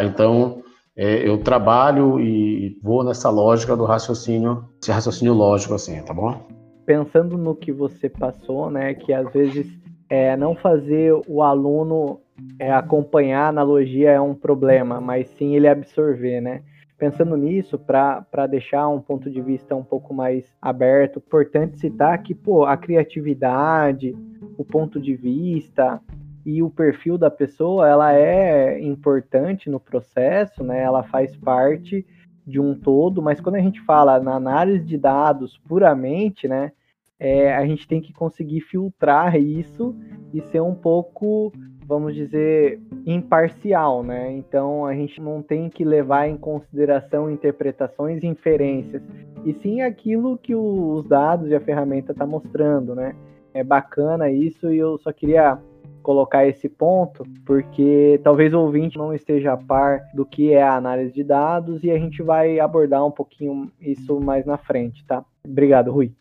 Então, 0.00 0.62
é, 0.96 1.28
eu 1.28 1.38
trabalho 1.38 2.18
e 2.18 2.78
vou 2.82 3.04
nessa 3.04 3.28
lógica 3.28 3.76
do 3.76 3.84
raciocínio, 3.84 4.64
esse 4.80 4.90
raciocínio 4.90 5.34
lógico, 5.34 5.74
assim, 5.74 6.00
tá 6.02 6.14
bom? 6.14 6.48
Pensando 6.86 7.36
no 7.36 7.54
que 7.54 7.70
você 7.70 8.08
passou, 8.08 8.70
né, 8.70 8.94
que 8.94 9.12
às 9.12 9.30
vezes 9.32 9.66
é, 10.08 10.36
não 10.36 10.54
fazer 10.54 11.12
o 11.28 11.42
aluno 11.42 12.20
é, 12.58 12.72
acompanhar 12.72 13.44
a 13.44 13.48
analogia 13.48 14.10
é 14.10 14.20
um 14.20 14.34
problema, 14.34 15.00
mas 15.00 15.28
sim 15.38 15.54
ele 15.54 15.68
absorver, 15.68 16.40
né? 16.40 16.62
Pensando 17.00 17.34
nisso, 17.34 17.78
para 17.78 18.46
deixar 18.46 18.86
um 18.90 19.00
ponto 19.00 19.30
de 19.30 19.40
vista 19.40 19.74
um 19.74 19.82
pouco 19.82 20.12
mais 20.12 20.54
aberto, 20.60 21.16
importante 21.16 21.80
citar 21.80 22.22
que 22.22 22.34
pô, 22.34 22.66
a 22.66 22.76
criatividade, 22.76 24.14
o 24.58 24.62
ponto 24.66 25.00
de 25.00 25.16
vista 25.16 25.98
e 26.44 26.62
o 26.62 26.68
perfil 26.68 27.16
da 27.16 27.30
pessoa, 27.30 27.88
ela 27.88 28.12
é 28.12 28.78
importante 28.82 29.70
no 29.70 29.80
processo, 29.80 30.62
né? 30.62 30.82
Ela 30.82 31.02
faz 31.02 31.34
parte 31.34 32.04
de 32.46 32.60
um 32.60 32.78
todo, 32.78 33.22
mas 33.22 33.40
quando 33.40 33.54
a 33.54 33.60
gente 33.60 33.80
fala 33.80 34.20
na 34.20 34.34
análise 34.34 34.84
de 34.84 34.98
dados 34.98 35.56
puramente, 35.66 36.46
né? 36.46 36.70
É, 37.18 37.54
a 37.54 37.66
gente 37.66 37.88
tem 37.88 38.02
que 38.02 38.12
conseguir 38.12 38.60
filtrar 38.60 39.36
isso 39.36 39.96
e 40.34 40.42
ser 40.42 40.60
um 40.60 40.74
pouco 40.74 41.50
vamos 41.90 42.14
dizer, 42.14 42.80
imparcial, 43.04 44.04
né? 44.04 44.30
Então 44.30 44.86
a 44.86 44.94
gente 44.94 45.20
não 45.20 45.42
tem 45.42 45.68
que 45.68 45.84
levar 45.84 46.28
em 46.28 46.36
consideração 46.36 47.28
interpretações 47.28 48.22
e 48.22 48.28
inferências, 48.28 49.02
e 49.44 49.52
sim 49.52 49.82
aquilo 49.82 50.38
que 50.38 50.54
os 50.54 51.04
dados 51.08 51.50
e 51.50 51.54
a 51.54 51.60
ferramenta 51.60 52.12
está 52.12 52.24
mostrando, 52.24 52.94
né? 52.94 53.16
É 53.52 53.64
bacana 53.64 54.30
isso 54.30 54.72
e 54.72 54.78
eu 54.78 54.98
só 54.98 55.12
queria 55.12 55.58
colocar 56.00 56.46
esse 56.46 56.68
ponto, 56.68 57.24
porque 57.44 58.20
talvez 58.22 58.54
o 58.54 58.60
ouvinte 58.60 58.96
não 58.96 59.12
esteja 59.12 59.52
a 59.52 59.56
par 59.56 60.00
do 60.14 60.24
que 60.24 60.52
é 60.52 60.62
a 60.62 60.76
análise 60.76 61.12
de 61.12 61.24
dados 61.24 61.82
e 61.82 61.90
a 61.90 61.98
gente 61.98 62.22
vai 62.22 62.60
abordar 62.60 63.04
um 63.04 63.10
pouquinho 63.10 63.68
isso 63.80 64.20
mais 64.20 64.46
na 64.46 64.56
frente, 64.56 65.04
tá? 65.04 65.24
Obrigado, 65.44 65.90
Rui. 65.90 66.12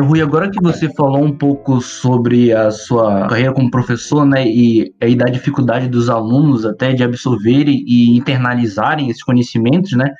Rui, 0.00 0.20
agora 0.20 0.50
que 0.50 0.60
você 0.60 0.92
falou 0.94 1.22
um 1.22 1.36
pouco 1.36 1.80
sobre 1.80 2.52
a 2.52 2.70
sua 2.70 3.28
carreira 3.28 3.52
como 3.52 3.70
professor, 3.70 4.24
né, 4.24 4.46
e 4.46 4.92
aí 5.00 5.14
da 5.14 5.26
dificuldade 5.26 5.88
dos 5.88 6.08
alunos 6.08 6.64
até 6.64 6.92
de 6.92 7.04
absorverem 7.04 7.84
e 7.86 8.16
internalizarem 8.16 9.08
esses 9.08 9.22
conhecimentos, 9.22 9.92
né, 9.92 10.12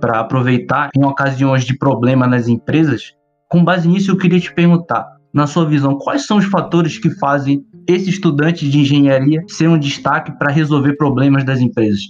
para 0.00 0.20
aproveitar 0.20 0.90
em 0.96 1.04
ocasiões 1.04 1.64
de 1.64 1.76
problema 1.76 2.26
nas 2.26 2.48
empresas, 2.48 3.14
com 3.48 3.64
base 3.64 3.88
nisso 3.88 4.10
eu 4.10 4.16
queria 4.16 4.40
te 4.40 4.52
perguntar, 4.54 5.06
na 5.32 5.46
sua 5.46 5.64
visão, 5.64 5.96
quais 5.96 6.26
são 6.26 6.38
os 6.38 6.44
fatores 6.44 6.98
que 6.98 7.10
fazem 7.10 7.64
esse 7.86 8.10
estudante 8.10 8.68
de 8.68 8.80
engenharia 8.80 9.42
ser 9.48 9.68
um 9.68 9.78
destaque 9.78 10.32
para 10.38 10.52
resolver 10.52 10.96
problemas 10.96 11.44
das 11.44 11.60
empresas? 11.60 12.00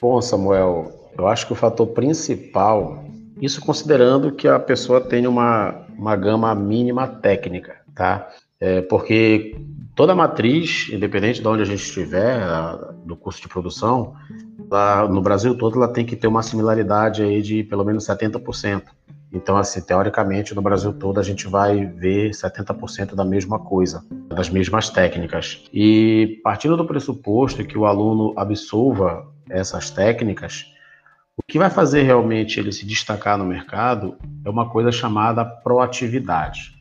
Bom, 0.00 0.20
Samuel, 0.20 0.90
eu 1.16 1.26
acho 1.28 1.46
que 1.46 1.52
o 1.52 1.56
fator 1.56 1.86
principal 1.88 3.04
isso 3.40 3.60
considerando 3.60 4.32
que 4.32 4.46
a 4.46 4.58
pessoa 4.58 5.00
tenha 5.00 5.28
uma, 5.28 5.86
uma 5.96 6.16
gama 6.16 6.54
mínima 6.54 7.06
técnica, 7.06 7.76
tá? 7.94 8.28
É, 8.60 8.80
porque 8.82 9.56
toda 9.94 10.14
matriz, 10.14 10.88
independente 10.92 11.40
de 11.40 11.48
onde 11.48 11.62
a 11.62 11.66
gente 11.66 11.82
estiver, 11.82 12.42
a, 12.42 12.76
do 13.04 13.16
curso 13.16 13.40
de 13.40 13.48
produção, 13.48 14.14
lá, 14.70 15.06
no 15.08 15.20
Brasil 15.20 15.56
todo 15.56 15.76
ela 15.76 15.92
tem 15.92 16.04
que 16.04 16.16
ter 16.16 16.26
uma 16.26 16.42
similaridade 16.42 17.22
aí 17.22 17.42
de 17.42 17.64
pelo 17.64 17.84
menos 17.84 18.06
70%. 18.06 18.82
Então, 19.34 19.56
assim, 19.56 19.80
teoricamente, 19.80 20.54
no 20.54 20.60
Brasil 20.60 20.92
todo 20.92 21.18
a 21.18 21.22
gente 21.22 21.48
vai 21.48 21.86
ver 21.86 22.30
70% 22.30 23.14
da 23.14 23.24
mesma 23.24 23.58
coisa, 23.58 24.04
das 24.28 24.50
mesmas 24.50 24.90
técnicas. 24.90 25.64
E 25.72 26.38
partindo 26.44 26.76
do 26.76 26.84
pressuposto 26.84 27.64
que 27.64 27.78
o 27.78 27.86
aluno 27.86 28.34
absolva 28.36 29.26
essas 29.48 29.90
técnicas, 29.90 30.71
o 31.36 31.42
que 31.42 31.58
vai 31.58 31.70
fazer 31.70 32.02
realmente 32.02 32.60
ele 32.60 32.72
se 32.72 32.84
destacar 32.84 33.38
no 33.38 33.44
mercado 33.44 34.16
é 34.44 34.50
uma 34.50 34.68
coisa 34.68 34.92
chamada 34.92 35.44
proatividade. 35.44 36.72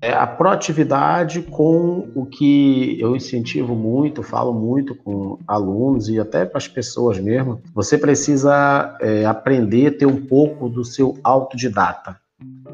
É 0.00 0.12
a 0.12 0.26
proatividade 0.26 1.42
com 1.42 2.08
o 2.14 2.24
que 2.24 2.98
eu 3.00 3.16
incentivo 3.16 3.74
muito, 3.74 4.22
falo 4.22 4.52
muito 4.52 4.94
com 4.94 5.38
alunos 5.46 6.08
e 6.08 6.20
até 6.20 6.44
para 6.44 6.58
as 6.58 6.68
pessoas 6.68 7.18
mesmo. 7.18 7.60
Você 7.74 7.98
precisa 7.98 8.96
é, 9.00 9.26
aprender 9.26 9.88
a 9.88 9.98
ter 9.98 10.06
um 10.06 10.24
pouco 10.24 10.68
do 10.68 10.84
seu 10.84 11.18
autodidata. 11.22 12.16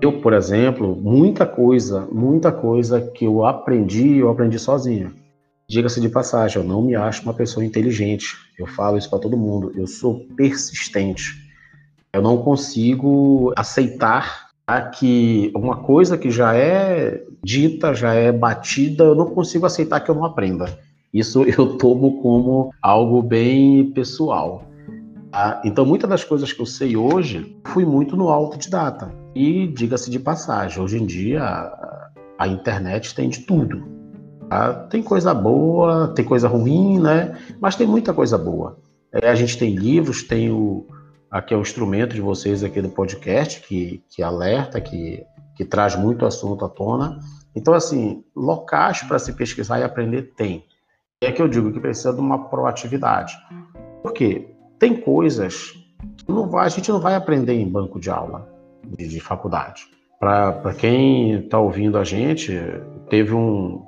Eu, 0.00 0.20
por 0.20 0.34
exemplo, 0.34 0.94
muita 0.94 1.46
coisa, 1.46 2.06
muita 2.12 2.52
coisa 2.52 3.00
que 3.00 3.24
eu 3.24 3.44
aprendi, 3.46 4.18
eu 4.18 4.28
aprendi 4.28 4.58
sozinho. 4.58 5.14
Diga-se 5.74 6.00
de 6.00 6.08
passagem, 6.08 6.62
eu 6.62 6.68
não 6.68 6.80
me 6.80 6.94
acho 6.94 7.24
uma 7.24 7.34
pessoa 7.34 7.66
inteligente. 7.66 8.36
Eu 8.56 8.64
falo 8.64 8.96
isso 8.96 9.10
para 9.10 9.18
todo 9.18 9.36
mundo. 9.36 9.72
Eu 9.74 9.88
sou 9.88 10.24
persistente. 10.36 11.50
Eu 12.12 12.22
não 12.22 12.38
consigo 12.38 13.52
aceitar 13.56 14.50
tá, 14.64 14.82
que 14.82 15.50
uma 15.52 15.78
coisa 15.78 16.16
que 16.16 16.30
já 16.30 16.54
é 16.54 17.24
dita, 17.42 17.92
já 17.92 18.14
é 18.14 18.30
batida, 18.30 19.02
eu 19.02 19.16
não 19.16 19.26
consigo 19.26 19.66
aceitar 19.66 19.98
que 19.98 20.08
eu 20.08 20.14
não 20.14 20.24
aprenda. 20.24 20.78
Isso 21.12 21.42
eu 21.58 21.76
tomo 21.76 22.22
como 22.22 22.72
algo 22.80 23.20
bem 23.20 23.90
pessoal. 23.90 24.62
Tá? 25.32 25.60
Então, 25.64 25.84
muitas 25.84 26.08
das 26.08 26.22
coisas 26.22 26.52
que 26.52 26.62
eu 26.62 26.66
sei 26.66 26.96
hoje, 26.96 27.56
fui 27.64 27.84
muito 27.84 28.16
no 28.16 28.28
autodidata. 28.28 29.12
E 29.34 29.66
diga-se 29.66 30.08
de 30.08 30.20
passagem, 30.20 30.80
hoje 30.80 31.02
em 31.02 31.04
dia 31.04 31.42
a 32.38 32.46
internet 32.46 33.12
tem 33.12 33.28
de 33.28 33.40
tudo. 33.40 33.93
Tá? 34.48 34.72
Tem 34.90 35.02
coisa 35.02 35.34
boa, 35.34 36.08
tem 36.08 36.24
coisa 36.24 36.48
ruim, 36.48 37.00
né? 37.00 37.38
Mas 37.60 37.76
tem 37.76 37.86
muita 37.86 38.12
coisa 38.12 38.36
boa. 38.38 38.78
É, 39.12 39.28
a 39.28 39.34
gente 39.34 39.58
tem 39.58 39.74
livros, 39.74 40.22
tem 40.22 40.50
o 40.50 40.86
aqui 41.34 41.52
é 41.52 41.56
o 41.56 41.62
instrumento 41.62 42.14
de 42.14 42.20
vocês 42.20 42.62
aqui 42.62 42.80
do 42.80 42.88
podcast 42.88 43.60
que, 43.60 44.00
que 44.08 44.22
alerta, 44.22 44.80
que, 44.80 45.26
que 45.56 45.64
traz 45.64 45.96
muito 45.96 46.24
assunto 46.24 46.64
à 46.64 46.68
tona. 46.68 47.18
Então, 47.56 47.74
assim, 47.74 48.22
locais 48.36 49.02
para 49.02 49.18
se 49.18 49.32
pesquisar 49.32 49.80
e 49.80 49.82
aprender 49.82 50.32
tem. 50.36 50.64
É 51.20 51.32
que 51.32 51.42
eu 51.42 51.48
digo 51.48 51.72
que 51.72 51.80
precisa 51.80 52.12
de 52.12 52.20
uma 52.20 52.48
proatividade. 52.48 53.36
Por 54.00 54.12
quê? 54.12 54.54
Tem 54.78 54.94
coisas 54.94 55.72
que 56.18 56.30
não 56.30 56.48
vai, 56.48 56.66
a 56.66 56.68
gente 56.68 56.92
não 56.92 57.00
vai 57.00 57.16
aprender 57.16 57.54
em 57.54 57.68
banco 57.68 57.98
de 57.98 58.10
aula 58.10 58.48
de, 58.96 59.08
de 59.08 59.18
faculdade. 59.18 59.86
Para 60.20 60.72
quem 60.78 61.40
está 61.40 61.58
ouvindo 61.58 61.98
a 61.98 62.04
gente, 62.04 62.56
teve 63.10 63.34
um, 63.34 63.84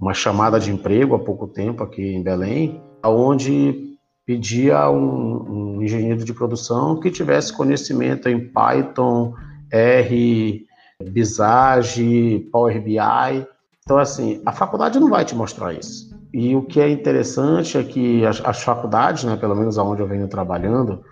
uma 0.00 0.14
chamada 0.14 0.60
de 0.60 0.70
emprego 0.70 1.14
há 1.14 1.18
pouco 1.18 1.46
tempo 1.46 1.82
aqui 1.82 2.14
em 2.14 2.22
Belém, 2.22 2.80
onde 3.04 3.96
pedia 4.24 4.90
um, 4.90 5.76
um 5.76 5.82
engenheiro 5.82 6.24
de 6.24 6.34
produção 6.34 7.00
que 7.00 7.10
tivesse 7.10 7.52
conhecimento 7.52 8.28
em 8.28 8.38
Python, 8.38 9.34
R, 9.70 10.66
Visage, 11.02 12.48
Power 12.52 12.82
BI. 12.82 13.46
Então, 13.82 13.98
assim, 13.98 14.42
a 14.44 14.52
faculdade 14.52 15.00
não 15.00 15.08
vai 15.08 15.24
te 15.24 15.34
mostrar 15.34 15.72
isso. 15.72 16.14
E 16.32 16.54
o 16.54 16.62
que 16.62 16.78
é 16.78 16.90
interessante 16.90 17.78
é 17.78 17.82
que 17.82 18.24
as, 18.26 18.44
as 18.44 18.62
faculdades, 18.62 19.24
né, 19.24 19.34
pelo 19.36 19.56
menos 19.56 19.78
aonde 19.78 20.02
eu 20.02 20.06
venho 20.06 20.28
trabalhando, 20.28 21.02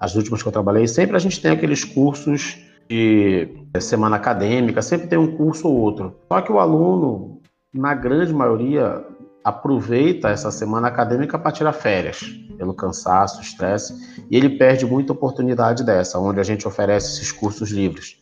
as 0.00 0.14
últimas 0.14 0.42
que 0.42 0.48
eu 0.48 0.52
trabalhei, 0.52 0.88
sempre 0.88 1.14
a 1.14 1.18
gente 1.18 1.40
tem 1.40 1.50
aqueles 1.50 1.84
cursos 1.84 2.58
de 2.88 3.48
semana 3.80 4.16
acadêmica, 4.16 4.80
sempre 4.82 5.08
tem 5.08 5.18
um 5.18 5.36
curso 5.36 5.68
ou 5.68 5.76
outro. 5.76 6.16
Só 6.26 6.40
que 6.40 6.50
o 6.50 6.58
aluno, 6.58 7.41
na 7.72 7.94
grande 7.94 8.34
maioria, 8.34 9.04
aproveita 9.42 10.28
essa 10.28 10.50
semana 10.50 10.88
acadêmica 10.88 11.38
para 11.38 11.52
tirar 11.52 11.72
férias, 11.72 12.20
pelo 12.58 12.74
cansaço, 12.74 13.40
estresse, 13.40 14.24
e 14.30 14.36
ele 14.36 14.58
perde 14.58 14.84
muita 14.84 15.12
oportunidade 15.12 15.82
dessa, 15.82 16.18
onde 16.18 16.38
a 16.38 16.44
gente 16.44 16.68
oferece 16.68 17.12
esses 17.12 17.32
cursos 17.32 17.70
livres. 17.70 18.20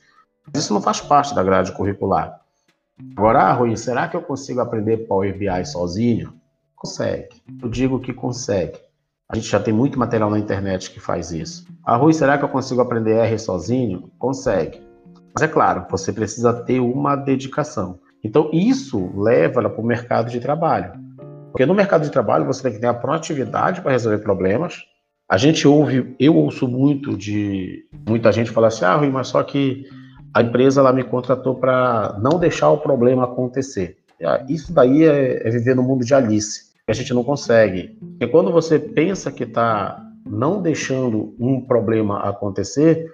Isso 0.54 0.72
não 0.72 0.80
faz 0.80 1.00
parte 1.00 1.34
da 1.34 1.42
grade 1.42 1.72
curricular. 1.72 2.40
Agora, 3.16 3.42
ah, 3.42 3.52
Rui, 3.52 3.76
será 3.76 4.08
que 4.08 4.16
eu 4.16 4.22
consigo 4.22 4.60
aprender 4.60 5.08
Power 5.08 5.36
BI 5.36 5.64
sozinho? 5.66 6.34
Consegue. 6.76 7.42
Eu 7.62 7.68
digo 7.68 8.00
que 8.00 8.12
consegue. 8.12 8.78
A 9.28 9.36
gente 9.36 9.48
já 9.48 9.60
tem 9.60 9.72
muito 9.72 9.98
material 9.98 10.30
na 10.30 10.38
internet 10.38 10.90
que 10.90 11.00
faz 11.00 11.30
isso. 11.30 11.66
Ah, 11.84 11.96
Rui, 11.96 12.12
será 12.12 12.38
que 12.38 12.44
eu 12.44 12.48
consigo 12.48 12.80
aprender 12.80 13.16
R 13.16 13.38
sozinho? 13.38 14.10
Consegue. 14.18 14.80
Mas 15.34 15.42
é 15.42 15.48
claro, 15.48 15.86
você 15.90 16.12
precisa 16.12 16.52
ter 16.52 16.80
uma 16.80 17.16
dedicação. 17.16 17.98
Então, 18.22 18.50
isso 18.52 19.10
leva 19.16 19.68
para 19.68 19.80
o 19.80 19.86
mercado 19.86 20.30
de 20.30 20.40
trabalho. 20.40 20.92
Porque 21.50 21.66
no 21.66 21.74
mercado 21.74 22.02
de 22.02 22.10
trabalho 22.10 22.46
você 22.46 22.62
tem 22.62 22.72
que 22.72 22.78
ter 22.78 22.86
a 22.86 22.94
proatividade 22.94 23.80
para 23.80 23.92
resolver 23.92 24.18
problemas. 24.18 24.84
A 25.28 25.36
gente 25.36 25.66
ouve, 25.66 26.14
eu 26.18 26.36
ouço 26.36 26.66
muito 26.68 27.16
de 27.16 27.84
muita 28.08 28.32
gente 28.32 28.50
falar 28.50 28.68
assim: 28.68 28.84
ah, 28.84 28.94
Rui, 28.94 29.10
mas 29.10 29.28
só 29.28 29.42
que 29.42 29.84
a 30.34 30.42
empresa 30.42 30.80
ela 30.80 30.92
me 30.92 31.02
contratou 31.02 31.56
para 31.56 32.16
não 32.20 32.38
deixar 32.38 32.70
o 32.70 32.78
problema 32.78 33.24
acontecer. 33.24 33.96
Ah, 34.22 34.44
isso 34.48 34.72
daí 34.72 35.04
é, 35.04 35.46
é 35.46 35.50
viver 35.50 35.74
no 35.74 35.82
mundo 35.82 36.04
de 36.04 36.14
Alice, 36.14 36.72
que 36.84 36.90
a 36.90 36.94
gente 36.94 37.12
não 37.12 37.24
consegue. 37.24 37.96
Porque 38.00 38.28
quando 38.28 38.52
você 38.52 38.78
pensa 38.78 39.32
que 39.32 39.44
está 39.44 40.00
não 40.24 40.60
deixando 40.60 41.34
um 41.38 41.60
problema 41.60 42.20
acontecer, 42.20 43.10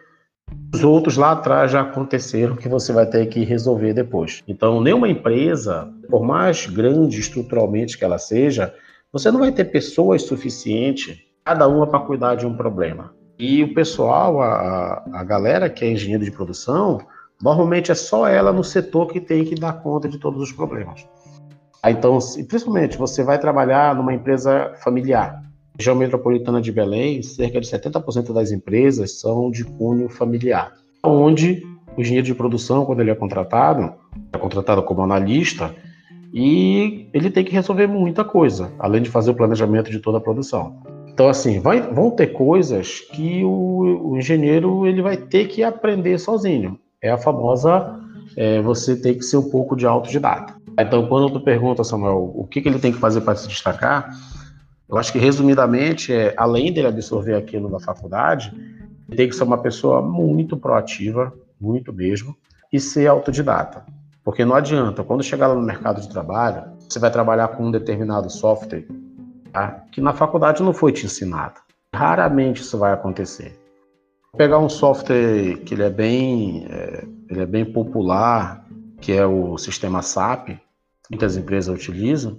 os 0.76 0.84
outros 0.84 1.16
lá 1.16 1.32
atrás 1.32 1.70
já 1.70 1.80
aconteceram 1.80 2.54
que 2.54 2.68
você 2.68 2.92
vai 2.92 3.06
ter 3.06 3.26
que 3.26 3.44
resolver 3.44 3.94
depois. 3.94 4.42
Então, 4.46 4.80
nenhuma 4.80 5.08
empresa, 5.08 5.90
por 6.08 6.22
mais 6.22 6.66
grande 6.66 7.18
estruturalmente 7.18 7.96
que 7.96 8.04
ela 8.04 8.18
seja, 8.18 8.74
você 9.10 9.30
não 9.30 9.40
vai 9.40 9.50
ter 9.50 9.64
pessoas 9.66 10.22
suficientes, 10.22 11.18
cada 11.44 11.66
uma 11.66 11.86
para 11.86 12.00
cuidar 12.00 12.34
de 12.34 12.46
um 12.46 12.54
problema. 12.54 13.14
E 13.38 13.62
o 13.62 13.74
pessoal, 13.74 14.42
a, 14.42 15.02
a 15.12 15.24
galera 15.24 15.70
que 15.70 15.84
é 15.84 15.90
engenheiro 15.90 16.24
de 16.24 16.30
produção, 16.30 17.00
normalmente 17.42 17.90
é 17.90 17.94
só 17.94 18.28
ela 18.28 18.52
no 18.52 18.64
setor 18.64 19.06
que 19.06 19.20
tem 19.20 19.44
que 19.44 19.54
dar 19.54 19.74
conta 19.74 20.08
de 20.08 20.18
todos 20.18 20.42
os 20.42 20.52
problemas. 20.52 21.06
Então, 21.84 22.18
principalmente, 22.48 22.98
você 22.98 23.22
vai 23.22 23.38
trabalhar 23.38 23.94
numa 23.94 24.12
empresa 24.12 24.72
familiar 24.82 25.45
região 25.78 25.94
metropolitana 25.94 26.60
de 26.60 26.72
Belém, 26.72 27.22
cerca 27.22 27.60
de 27.60 27.66
70% 27.66 28.32
das 28.32 28.50
empresas 28.50 29.20
são 29.20 29.50
de 29.50 29.64
cunho 29.64 30.08
familiar, 30.08 30.72
onde 31.04 31.62
o 31.96 32.00
engenheiro 32.00 32.26
de 32.26 32.34
produção, 32.34 32.84
quando 32.84 33.00
ele 33.00 33.10
é 33.10 33.14
contratado, 33.14 33.92
é 34.32 34.38
contratado 34.38 34.82
como 34.82 35.02
analista 35.02 35.74
e 36.32 37.08
ele 37.14 37.30
tem 37.30 37.44
que 37.44 37.52
resolver 37.52 37.86
muita 37.86 38.24
coisa, 38.24 38.72
além 38.78 39.02
de 39.02 39.10
fazer 39.10 39.30
o 39.30 39.34
planejamento 39.34 39.90
de 39.90 39.98
toda 39.98 40.18
a 40.18 40.20
produção. 40.20 40.76
Então, 41.08 41.28
assim, 41.28 41.60
vai, 41.60 41.80
vão 41.80 42.10
ter 42.10 42.28
coisas 42.28 43.00
que 43.00 43.42
o, 43.42 44.10
o, 44.10 44.18
engenheiro 44.18 44.86
ele 44.86 45.00
vai 45.00 45.16
ter 45.16 45.46
que 45.46 45.62
aprender 45.62 46.18
sozinho. 46.18 46.78
É 47.00 47.10
a 47.10 47.16
famosa 47.16 47.98
é, 48.36 48.60
você 48.60 48.94
tem 48.94 49.14
que 49.14 49.22
ser 49.22 49.38
um 49.38 49.48
pouco 49.48 49.74
de 49.74 49.86
autodidata. 49.86 50.54
Então, 50.78 51.06
quando 51.06 51.30
tu 51.30 51.40
pergunta, 51.40 51.82
Samuel, 51.82 52.32
o 52.34 52.46
que, 52.46 52.60
que 52.60 52.68
ele 52.68 52.78
tem 52.78 52.92
que 52.92 52.98
fazer 52.98 53.22
para 53.22 53.34
se 53.34 53.48
destacar, 53.48 54.10
eu 54.88 54.96
acho 54.96 55.12
que, 55.12 55.18
resumidamente, 55.18 56.12
é, 56.12 56.34
além 56.36 56.72
dele 56.72 56.88
absorver 56.88 57.34
aquilo 57.34 57.68
da 57.68 57.80
faculdade, 57.80 58.52
ele 59.08 59.16
tem 59.16 59.28
que 59.28 59.34
ser 59.34 59.44
uma 59.44 59.58
pessoa 59.58 60.00
muito 60.00 60.56
proativa, 60.56 61.32
muito 61.60 61.92
mesmo, 61.92 62.36
e 62.72 62.78
ser 62.78 63.06
autodidata. 63.06 63.84
Porque 64.24 64.44
não 64.44 64.54
adianta, 64.54 65.04
quando 65.04 65.22
chegar 65.22 65.48
lá 65.48 65.54
no 65.54 65.62
mercado 65.62 66.00
de 66.00 66.08
trabalho, 66.08 66.64
você 66.88 66.98
vai 66.98 67.10
trabalhar 67.10 67.48
com 67.48 67.66
um 67.66 67.70
determinado 67.70 68.30
software 68.30 68.86
tá? 69.52 69.84
que 69.90 70.00
na 70.00 70.12
faculdade 70.12 70.62
não 70.62 70.72
foi 70.72 70.92
te 70.92 71.06
ensinado. 71.06 71.60
Raramente 71.94 72.60
isso 72.60 72.76
vai 72.76 72.92
acontecer. 72.92 73.58
Pegar 74.36 74.58
um 74.58 74.68
software 74.68 75.56
que 75.64 75.74
ele 75.74 75.82
é 75.82 75.90
bem, 75.90 76.66
é, 76.68 77.04
ele 77.30 77.40
é 77.40 77.46
bem 77.46 77.64
popular, 77.64 78.66
que 79.00 79.12
é 79.12 79.24
o 79.24 79.56
sistema 79.56 80.02
SAP, 80.02 80.58
muitas 81.10 81.36
empresas 81.36 81.74
utilizam. 81.74 82.38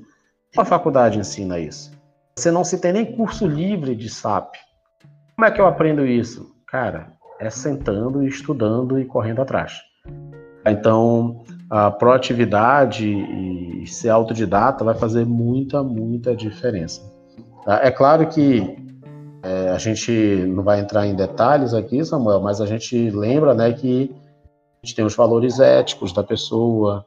A 0.56 0.64
faculdade 0.64 1.18
ensina 1.18 1.60
isso. 1.60 1.97
Você 2.38 2.52
não 2.52 2.64
se 2.64 2.78
tem 2.78 2.94
nem 2.94 3.04
curso 3.04 3.48
livre 3.48 3.96
de 3.96 4.08
SAP. 4.10 4.54
Como 5.36 5.46
é 5.48 5.50
que 5.50 5.60
eu 5.60 5.66
aprendo 5.66 6.06
isso? 6.06 6.56
Cara, 6.68 7.12
é 7.40 7.50
sentando, 7.50 8.24
estudando 8.24 9.00
e 9.00 9.06
correndo 9.06 9.42
atrás. 9.42 9.74
Então, 10.64 11.44
a 11.68 11.90
proatividade 11.90 13.08
e 13.08 13.88
ser 13.88 14.10
autodidata 14.10 14.84
vai 14.84 14.94
fazer 14.94 15.26
muita, 15.26 15.82
muita 15.82 16.36
diferença. 16.36 17.02
Tá? 17.66 17.80
É 17.84 17.90
claro 17.90 18.28
que 18.28 18.78
é, 19.42 19.70
a 19.70 19.80
gente 19.80 20.12
não 20.48 20.62
vai 20.62 20.80
entrar 20.80 21.08
em 21.08 21.16
detalhes 21.16 21.74
aqui, 21.74 22.06
Samuel, 22.06 22.42
mas 22.42 22.62
a 22.62 22.68
gente 22.68 23.10
lembra 23.10 23.56
né, 23.56 23.74
que 23.74 24.16
a 24.84 24.86
gente 24.86 24.96
tem 24.96 25.04
os 25.04 25.16
valores 25.16 25.60
éticos 25.60 26.14
da 26.14 26.24
pessoa, 26.24 27.04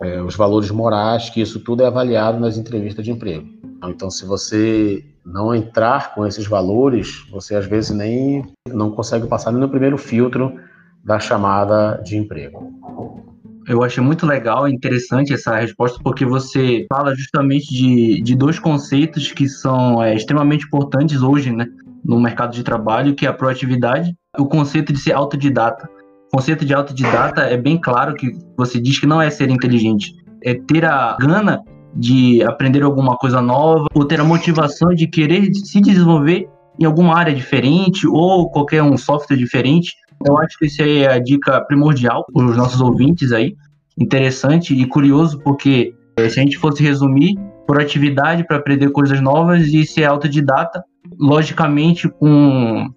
é, 0.00 0.20
os 0.22 0.36
valores 0.36 0.70
morais, 0.70 1.30
que 1.30 1.40
isso 1.40 1.60
tudo 1.60 1.82
é 1.82 1.86
avaliado 1.86 2.40
nas 2.40 2.56
entrevistas 2.56 3.04
de 3.04 3.10
emprego. 3.10 3.46
Então, 3.86 4.10
se 4.10 4.24
você 4.24 5.04
não 5.24 5.54
entrar 5.54 6.14
com 6.14 6.26
esses 6.26 6.46
valores, 6.46 7.26
você 7.30 7.54
às 7.54 7.66
vezes 7.66 7.90
nem 7.90 8.44
não 8.68 8.90
consegue 8.90 9.26
passar 9.26 9.52
nem 9.52 9.60
no 9.60 9.68
primeiro 9.68 9.96
filtro 9.96 10.58
da 11.02 11.18
chamada 11.18 12.00
de 12.04 12.16
emprego. 12.16 12.72
Eu 13.66 13.82
achei 13.82 14.02
muito 14.02 14.26
legal 14.26 14.68
e 14.68 14.72
interessante 14.72 15.32
essa 15.32 15.56
resposta, 15.56 15.98
porque 16.02 16.24
você 16.24 16.86
fala 16.92 17.14
justamente 17.14 17.72
de, 17.72 18.20
de 18.20 18.34
dois 18.34 18.58
conceitos 18.58 19.32
que 19.32 19.48
são 19.48 20.02
é, 20.02 20.14
extremamente 20.14 20.66
importantes 20.66 21.22
hoje, 21.22 21.50
né, 21.50 21.66
no 22.04 22.20
mercado 22.20 22.52
de 22.52 22.62
trabalho, 22.62 23.14
que 23.14 23.24
é 23.24 23.28
a 23.28 23.32
proatividade 23.32 24.14
o 24.38 24.46
conceito 24.46 24.92
de 24.92 24.98
ser 24.98 25.12
autodidata. 25.12 25.88
Conceito 26.34 26.64
de 26.64 26.74
autodidata 26.74 27.42
é 27.42 27.56
bem 27.56 27.80
claro 27.80 28.12
que 28.12 28.32
você 28.56 28.80
diz 28.80 28.98
que 28.98 29.06
não 29.06 29.22
é 29.22 29.30
ser 29.30 29.50
inteligente, 29.50 30.16
é 30.42 30.52
ter 30.52 30.84
a 30.84 31.16
gana 31.16 31.62
de 31.94 32.42
aprender 32.42 32.82
alguma 32.82 33.16
coisa 33.16 33.40
nova, 33.40 33.86
ou 33.94 34.04
ter 34.04 34.18
a 34.18 34.24
motivação 34.24 34.88
de 34.88 35.06
querer 35.06 35.54
se 35.54 35.80
desenvolver 35.80 36.48
em 36.76 36.86
alguma 36.86 37.16
área 37.16 37.32
diferente 37.32 38.04
ou 38.08 38.50
qualquer 38.50 38.82
um 38.82 38.96
software 38.96 39.36
diferente. 39.36 39.92
Eu 40.26 40.36
acho 40.36 40.58
que 40.58 40.66
isso 40.66 40.82
é 40.82 41.06
a 41.06 41.20
dica 41.20 41.60
primordial 41.66 42.26
para 42.34 42.44
os 42.44 42.56
nossos 42.56 42.80
ouvintes 42.80 43.30
aí. 43.30 43.54
Interessante 43.96 44.74
e 44.74 44.84
curioso, 44.86 45.38
porque 45.38 45.94
eh, 46.16 46.28
se 46.28 46.40
a 46.40 46.42
gente 46.42 46.58
fosse 46.58 46.82
resumir, 46.82 47.36
por 47.64 47.80
atividade 47.80 48.44
para 48.44 48.56
aprender 48.56 48.90
coisas 48.90 49.20
novas 49.20 49.68
e 49.68 49.86
ser 49.86 50.02
autodidata, 50.02 50.82
logicamente 51.16 52.08
com 52.08 52.88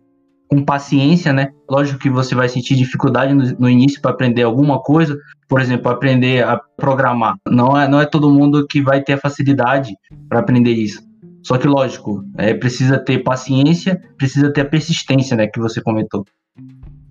com 0.47 0.63
paciência, 0.63 1.33
né? 1.33 1.51
Lógico 1.69 1.99
que 1.99 2.09
você 2.09 2.33
vai 2.33 2.47
sentir 2.47 2.75
dificuldade 2.75 3.33
no, 3.33 3.43
no 3.59 3.69
início 3.69 4.01
para 4.01 4.11
aprender 4.11 4.43
alguma 4.43 4.79
coisa, 4.81 5.17
por 5.47 5.59
exemplo, 5.59 5.91
aprender 5.91 6.43
a 6.43 6.57
programar. 6.77 7.35
Não 7.47 7.79
é, 7.79 7.87
não 7.87 7.99
é 7.99 8.05
todo 8.05 8.29
mundo 8.29 8.65
que 8.67 8.81
vai 8.81 9.01
ter 9.01 9.13
a 9.13 9.17
facilidade 9.17 9.93
para 10.29 10.39
aprender 10.39 10.71
isso. 10.71 11.01
Só 11.43 11.57
que, 11.57 11.67
lógico, 11.67 12.23
é, 12.37 12.53
precisa 12.53 12.97
ter 12.97 13.19
paciência, 13.19 14.01
precisa 14.17 14.51
ter 14.51 14.61
a 14.61 14.65
persistência, 14.65 15.35
né? 15.35 15.47
Que 15.47 15.59
você 15.59 15.81
comentou. 15.81 16.25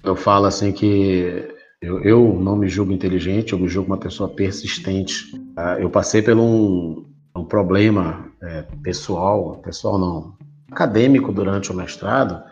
Eu 0.02 0.14
falo 0.14 0.46
assim 0.46 0.72
que 0.72 1.48
eu, 1.80 2.00
eu 2.02 2.38
não 2.40 2.56
me 2.56 2.68
julgo 2.68 2.92
inteligente, 2.92 3.52
eu 3.52 3.58
me 3.58 3.68
julgo 3.68 3.90
uma 3.90 3.98
pessoa 3.98 4.28
persistente. 4.28 5.32
Ah, 5.56 5.76
eu 5.78 5.90
passei 5.90 6.22
por 6.22 6.36
um, 6.36 7.04
um 7.34 7.44
problema 7.44 8.26
é, 8.42 8.64
pessoal, 8.82 9.60
pessoal 9.64 9.98
não, 9.98 10.34
acadêmico 10.70 11.32
durante 11.32 11.70
o 11.70 11.74
mestrado, 11.74 12.42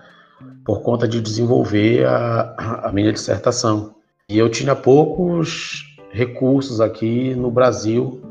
por 0.65 0.83
conta 0.83 1.07
de 1.07 1.21
desenvolver 1.21 2.07
a, 2.07 2.85
a 2.85 2.93
minha 2.93 3.13
dissertação. 3.13 3.95
E 4.29 4.39
eu 4.39 4.49
tinha 4.49 4.75
poucos 4.75 5.85
recursos 6.11 6.81
aqui 6.81 7.35
no 7.35 7.51
Brasil, 7.51 8.23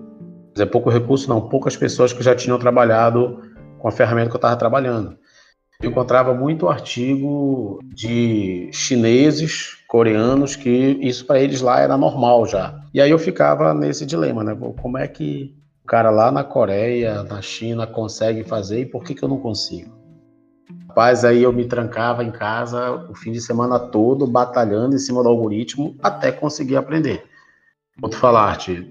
dizer, 0.54 0.66
pouco 0.68 0.90
recurso 0.90 1.30
não, 1.30 1.42
poucas 1.42 1.78
pessoas 1.78 2.12
que 2.12 2.24
já 2.24 2.34
tinham 2.34 2.58
trabalhado 2.58 3.40
com 3.78 3.88
a 3.88 3.92
ferramenta 3.92 4.30
que 4.30 4.36
eu 4.36 4.40
estava 4.40 4.56
trabalhando. 4.56 5.18
Eu 5.82 5.92
encontrava 5.92 6.34
muito 6.34 6.70
artigo 6.70 7.80
de 7.84 8.70
chineses, 8.72 9.78
coreanos, 9.88 10.56
que 10.56 10.70
isso 11.02 11.26
para 11.26 11.40
eles 11.40 11.62
lá 11.62 11.82
era 11.82 11.98
normal 11.98 12.48
já. 12.48 12.80
E 12.94 13.02
aí 13.02 13.12
eu 13.12 13.20
ficava 13.20 13.74
nesse 13.74 14.06
dilema, 14.06 14.44
né? 14.44 14.58
Como 14.82 14.98
é 14.98 15.08
que 15.08 15.54
o 15.84 15.88
cara 15.88 16.10
lá 16.10 16.32
na 16.32 16.44
Coreia, 16.44 17.24
na 17.24 17.42
China, 17.42 17.86
consegue 17.86 18.44
fazer 18.44 18.82
e 18.82 18.86
por 18.86 19.04
que, 19.04 19.14
que 19.14 19.24
eu 19.24 19.28
não 19.28 19.38
consigo? 19.38 20.03
Rapaz, 20.94 21.26
aí 21.26 21.42
eu 21.42 21.52
me 21.52 21.66
trancava 21.66 22.24
em 22.24 22.30
casa 22.30 23.08
o 23.10 23.16
fim 23.16 23.32
de 23.32 23.42
semana 23.42 23.80
todo, 23.80 24.28
batalhando 24.28 24.94
em 24.94 25.00
cima 25.00 25.24
do 25.24 25.30
algoritmo 25.30 25.98
até 26.04 26.32
conseguir 26.32 26.76
aprender. 26.76 27.24
Outro 28.00 28.20
falarte, 28.20 28.88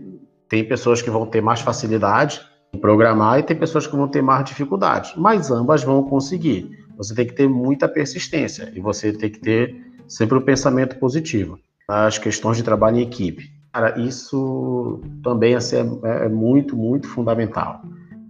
tem 0.48 0.66
pessoas 0.66 1.00
que 1.00 1.08
vão 1.08 1.24
ter 1.24 1.40
mais 1.40 1.60
facilidade 1.60 2.40
em 2.74 2.78
programar 2.78 3.38
e 3.38 3.44
tem 3.44 3.56
pessoas 3.56 3.86
que 3.86 3.94
vão 3.94 4.08
ter 4.08 4.20
mais 4.20 4.44
dificuldade, 4.44 5.12
mas 5.16 5.52
ambas 5.52 5.84
vão 5.84 6.02
conseguir. 6.02 6.76
Você 6.96 7.14
tem 7.14 7.24
que 7.24 7.34
ter 7.34 7.48
muita 7.48 7.86
persistência 7.86 8.72
e 8.74 8.80
você 8.80 9.12
tem 9.12 9.30
que 9.30 9.38
ter 9.38 9.72
sempre 10.08 10.36
o 10.36 10.40
um 10.40 10.44
pensamento 10.44 10.98
positivo. 10.98 11.56
As 11.86 12.18
questões 12.18 12.56
de 12.56 12.64
trabalho 12.64 12.96
em 12.96 13.02
equipe. 13.02 13.48
Cara, 13.72 13.96
isso 14.00 15.00
também 15.22 15.54
assim, 15.54 15.76
é, 16.02 16.24
é 16.24 16.28
muito, 16.28 16.76
muito 16.76 17.06
fundamental. 17.06 17.80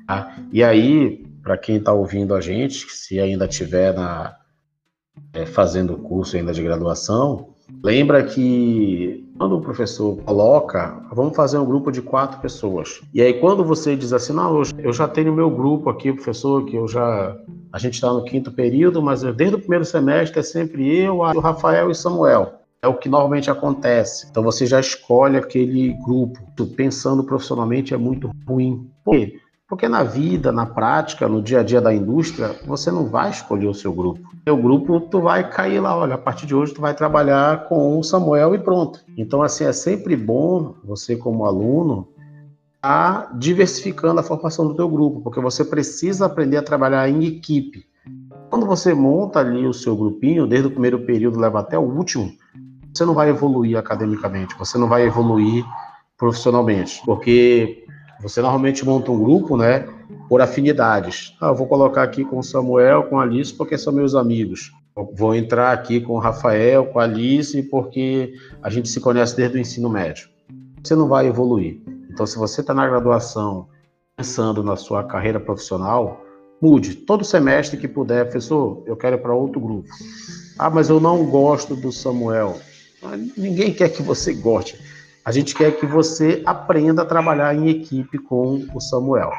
Tá? 0.07 0.37
E 0.53 0.63
aí, 0.63 1.25
para 1.43 1.59
quem 1.59 1.77
está 1.77 1.93
ouvindo 1.93 2.35
a 2.35 2.41
gente, 2.41 2.91
se 2.91 3.19
ainda 3.19 3.47
estiver 3.47 3.95
na, 3.95 4.37
é, 5.33 5.45
fazendo 5.45 5.95
o 5.95 5.99
curso 5.99 6.37
ainda 6.37 6.53
de 6.53 6.63
graduação, 6.63 7.49
lembra 7.83 8.23
que 8.23 9.29
quando 9.37 9.57
o 9.57 9.61
professor 9.61 10.17
coloca, 10.23 11.03
vamos 11.13 11.35
fazer 11.35 11.59
um 11.59 11.65
grupo 11.65 11.91
de 11.91 12.01
quatro 12.01 12.41
pessoas. 12.41 13.01
E 13.13 13.21
aí 13.21 13.35
quando 13.35 13.65
você 13.65 13.97
diz 13.97 14.13
assim, 14.13 14.33
não, 14.33 14.63
eu 14.79 14.93
já 14.93 15.09
tenho 15.09 15.35
meu 15.35 15.51
grupo 15.51 15.91
aqui, 15.91 16.13
professor, 16.13 16.65
que 16.65 16.77
eu 16.77 16.87
já 16.87 17.37
a 17.73 17.79
gente 17.79 17.95
está 17.95 18.13
no 18.13 18.25
quinto 18.25 18.53
período, 18.53 19.01
mas 19.03 19.23
desde 19.23 19.57
o 19.57 19.59
primeiro 19.59 19.85
semestre 19.85 20.39
é 20.39 20.43
sempre 20.43 20.95
eu, 20.97 21.19
o 21.19 21.41
Rafael 21.41 21.91
e 21.91 21.95
Samuel. 21.95 22.61
É 22.83 22.89
o 22.89 22.95
que 22.95 23.09
normalmente 23.09 23.51
acontece. 23.51 24.27
Então 24.29 24.43
você 24.43 24.67
já 24.67 24.79
escolhe 24.79 25.37
aquele 25.37 25.95
grupo. 26.05 26.41
Pensando 26.77 27.25
profissionalmente 27.25 27.95
é 27.95 27.97
muito 27.97 28.31
ruim. 28.47 28.91
Por 29.05 29.15
quê? 29.15 29.41
Porque 29.73 29.89
na 29.89 30.03
vida, 30.03 30.53
na 30.53 30.67
prática, 30.67 31.27
no 31.27 31.41
dia 31.41 31.61
a 31.61 31.63
dia 31.63 31.81
da 31.81 31.95
indústria, 31.95 32.55
você 32.67 32.91
não 32.91 33.07
vai 33.07 33.31
escolher 33.31 33.69
o 33.69 33.73
seu 33.73 33.91
grupo. 33.91 34.21
O 34.47 34.55
grupo, 34.55 35.01
tu 35.01 35.23
vai 35.23 35.49
cair 35.49 35.81
lá, 35.81 35.97
olha, 35.97 36.17
a 36.17 36.19
partir 36.19 36.45
de 36.45 36.55
hoje 36.55 36.75
tu 36.75 36.83
vai 36.83 36.93
trabalhar 36.93 37.67
com 37.71 37.99
o 37.99 38.03
Samuel 38.03 38.55
e 38.55 38.59
pronto. 38.59 39.01
Então, 39.17 39.41
assim, 39.41 39.65
é 39.65 39.73
sempre 39.73 40.15
bom 40.15 40.75
você 40.85 41.17
como 41.17 41.47
aluno 41.47 42.07
a 42.83 43.31
diversificando 43.35 44.21
a 44.21 44.23
formação 44.23 44.69
do 44.69 44.75
teu 44.75 44.87
grupo, 44.91 45.23
porque 45.23 45.41
você 45.41 45.65
precisa 45.65 46.27
aprender 46.27 46.59
a 46.59 46.63
trabalhar 46.63 47.09
em 47.09 47.25
equipe. 47.25 47.87
Quando 48.51 48.67
você 48.67 48.93
monta 48.93 49.39
ali 49.39 49.67
o 49.67 49.73
seu 49.73 49.97
grupinho, 49.97 50.47
desde 50.47 50.69
o 50.69 50.73
primeiro 50.73 51.07
período 51.07 51.41
leva 51.41 51.61
até 51.61 51.79
o 51.79 51.97
último, 51.97 52.31
você 52.93 53.07
não 53.07 53.15
vai 53.15 53.31
evoluir 53.31 53.79
academicamente, 53.79 54.55
você 54.59 54.77
não 54.77 54.87
vai 54.87 55.07
evoluir 55.07 55.65
profissionalmente, 56.19 57.03
porque 57.05 57.82
você 58.23 58.41
normalmente 58.41 58.85
monta 58.85 59.11
um 59.11 59.23
grupo, 59.23 59.57
né, 59.57 59.87
por 60.29 60.41
afinidades. 60.41 61.35
Ah, 61.41 61.49
eu 61.49 61.55
vou 61.55 61.67
colocar 61.67 62.03
aqui 62.03 62.25
com 62.25 62.39
o 62.39 62.43
Samuel, 62.43 63.05
com 63.05 63.19
a 63.19 63.23
Alice, 63.25 63.53
porque 63.53 63.77
são 63.77 63.93
meus 63.93 64.15
amigos. 64.15 64.71
vou 65.15 65.35
entrar 65.35 65.73
aqui 65.73 66.01
com 66.01 66.15
o 66.15 66.19
Rafael, 66.19 66.87
com 66.87 67.01
a 67.01 67.05
Alice, 67.05 67.61
porque 67.65 68.35
a 68.63 68.71
gente 68.71 68.89
se 68.89 69.01
conhece 69.01 69.37
desde 69.37 69.57
o 69.57 69.61
ensino 69.61 69.89
médio. 69.89 70.29
Você 70.83 70.95
não 70.95 71.09
vai 71.09 71.27
evoluir. 71.27 71.81
Então, 72.11 72.27
se 72.27 72.37
você 72.39 72.61
está 72.61 72.73
na 72.73 72.87
graduação, 72.87 73.69
pensando 74.17 74.63
na 74.63 74.77
sua 74.77 75.03
carreira 75.03 75.41
profissional, 75.41 76.21
mude. 76.61 76.95
Todo 76.95 77.25
semestre 77.25 77.77
que 77.77 77.89
puder, 77.89 78.25
professor, 78.25 78.83
eu 78.87 78.97
quero 78.97 79.17
ir 79.17 79.21
para 79.21 79.35
outro 79.35 79.61
grupo. 79.61 79.89
Ah, 80.59 80.71
mas 80.71 80.91
eu 80.91 81.01
não 81.01 81.25
gosto 81.25 81.75
do 81.75 81.91
Samuel. 81.91 82.61
Ninguém 83.37 83.73
quer 83.73 83.89
que 83.89 84.03
você 84.03 84.33
goste. 84.33 84.79
A 85.25 85.31
gente 85.31 85.55
quer 85.55 85.79
que 85.79 85.87
você 85.87 86.43
aprenda 86.45 87.03
a 87.03 87.07
trabalhar 87.07 87.55
em 87.55 87.69
equipe 87.69 88.19
com 88.19 88.67
o 88.75 88.81
Samuel. 88.81 89.31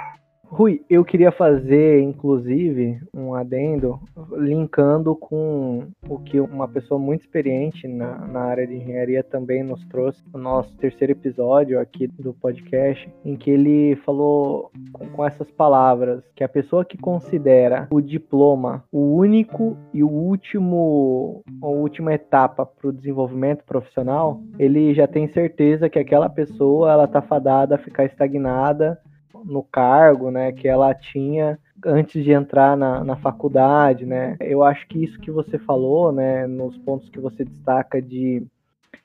Rui, 0.54 0.86
eu 0.88 1.04
queria 1.04 1.32
fazer, 1.32 2.00
inclusive, 2.00 3.00
um 3.12 3.34
adendo 3.34 4.00
linkando 4.34 5.16
com 5.16 5.88
o 6.08 6.20
que 6.20 6.39
uma 6.39 6.68
pessoa 6.68 7.00
muito 7.00 7.22
experiente 7.22 7.88
na, 7.88 8.20
na 8.28 8.42
área 8.42 8.68
de 8.68 8.76
engenharia 8.76 9.24
também 9.24 9.63
nos 9.63 9.84
trouxe 9.86 10.24
no 10.32 10.39
nosso 10.39 10.72
terceiro 10.78 11.12
episódio 11.12 11.80
aqui 11.80 12.06
do 12.06 12.36
podcast, 12.36 13.12
em 13.26 13.36
que 13.36 13.50
ele 13.50 13.96
falou 14.06 14.70
com, 14.92 15.08
com 15.08 15.26
essas 15.26 15.50
palavras 15.50 16.24
que 16.36 16.44
a 16.44 16.50
pessoa 16.50 16.86
que 16.86 17.00
considera 17.00 17.88
o 17.92 18.00
diploma 18.00 18.84
o 18.92 19.16
único 19.16 19.76
e 19.92 20.04
o 20.04 20.08
último, 20.08 21.42
a 21.63 21.68
última 21.68 22.13
etapa 22.13 22.63
para 22.63 22.89
o 22.89 22.94
desenvolvimento 22.94 23.63
profissional, 23.63 24.39
ele 24.60 24.94
já 24.94 25.08
tem 25.08 25.28
certeza 25.30 25.89
que 25.89 25.98
aquela 25.98 26.30
pessoa 26.30 26.92
ela 26.92 27.06
está 27.06 27.24
fadada 27.24 27.74
a 27.74 27.80
ficar 27.80 28.06
estagnada 28.06 29.00
no 29.43 29.63
cargo, 29.63 30.32
né, 30.32 30.51
que 30.51 30.67
ela 30.67 30.93
tinha 30.93 31.60
antes 31.86 32.23
de 32.23 32.32
entrar 32.32 32.77
na, 32.77 33.03
na 33.03 33.15
faculdade, 33.17 34.06
né? 34.06 34.38
Eu 34.39 34.63
acho 34.63 34.88
que 34.88 35.03
isso 35.03 35.19
que 35.19 35.29
você 35.29 35.60
falou, 35.60 36.12
né, 36.12 36.47
nos 36.47 36.77
pontos 36.77 37.10
que 37.10 37.19
você 37.19 37.43
destaca 37.43 38.01
de 38.01 38.45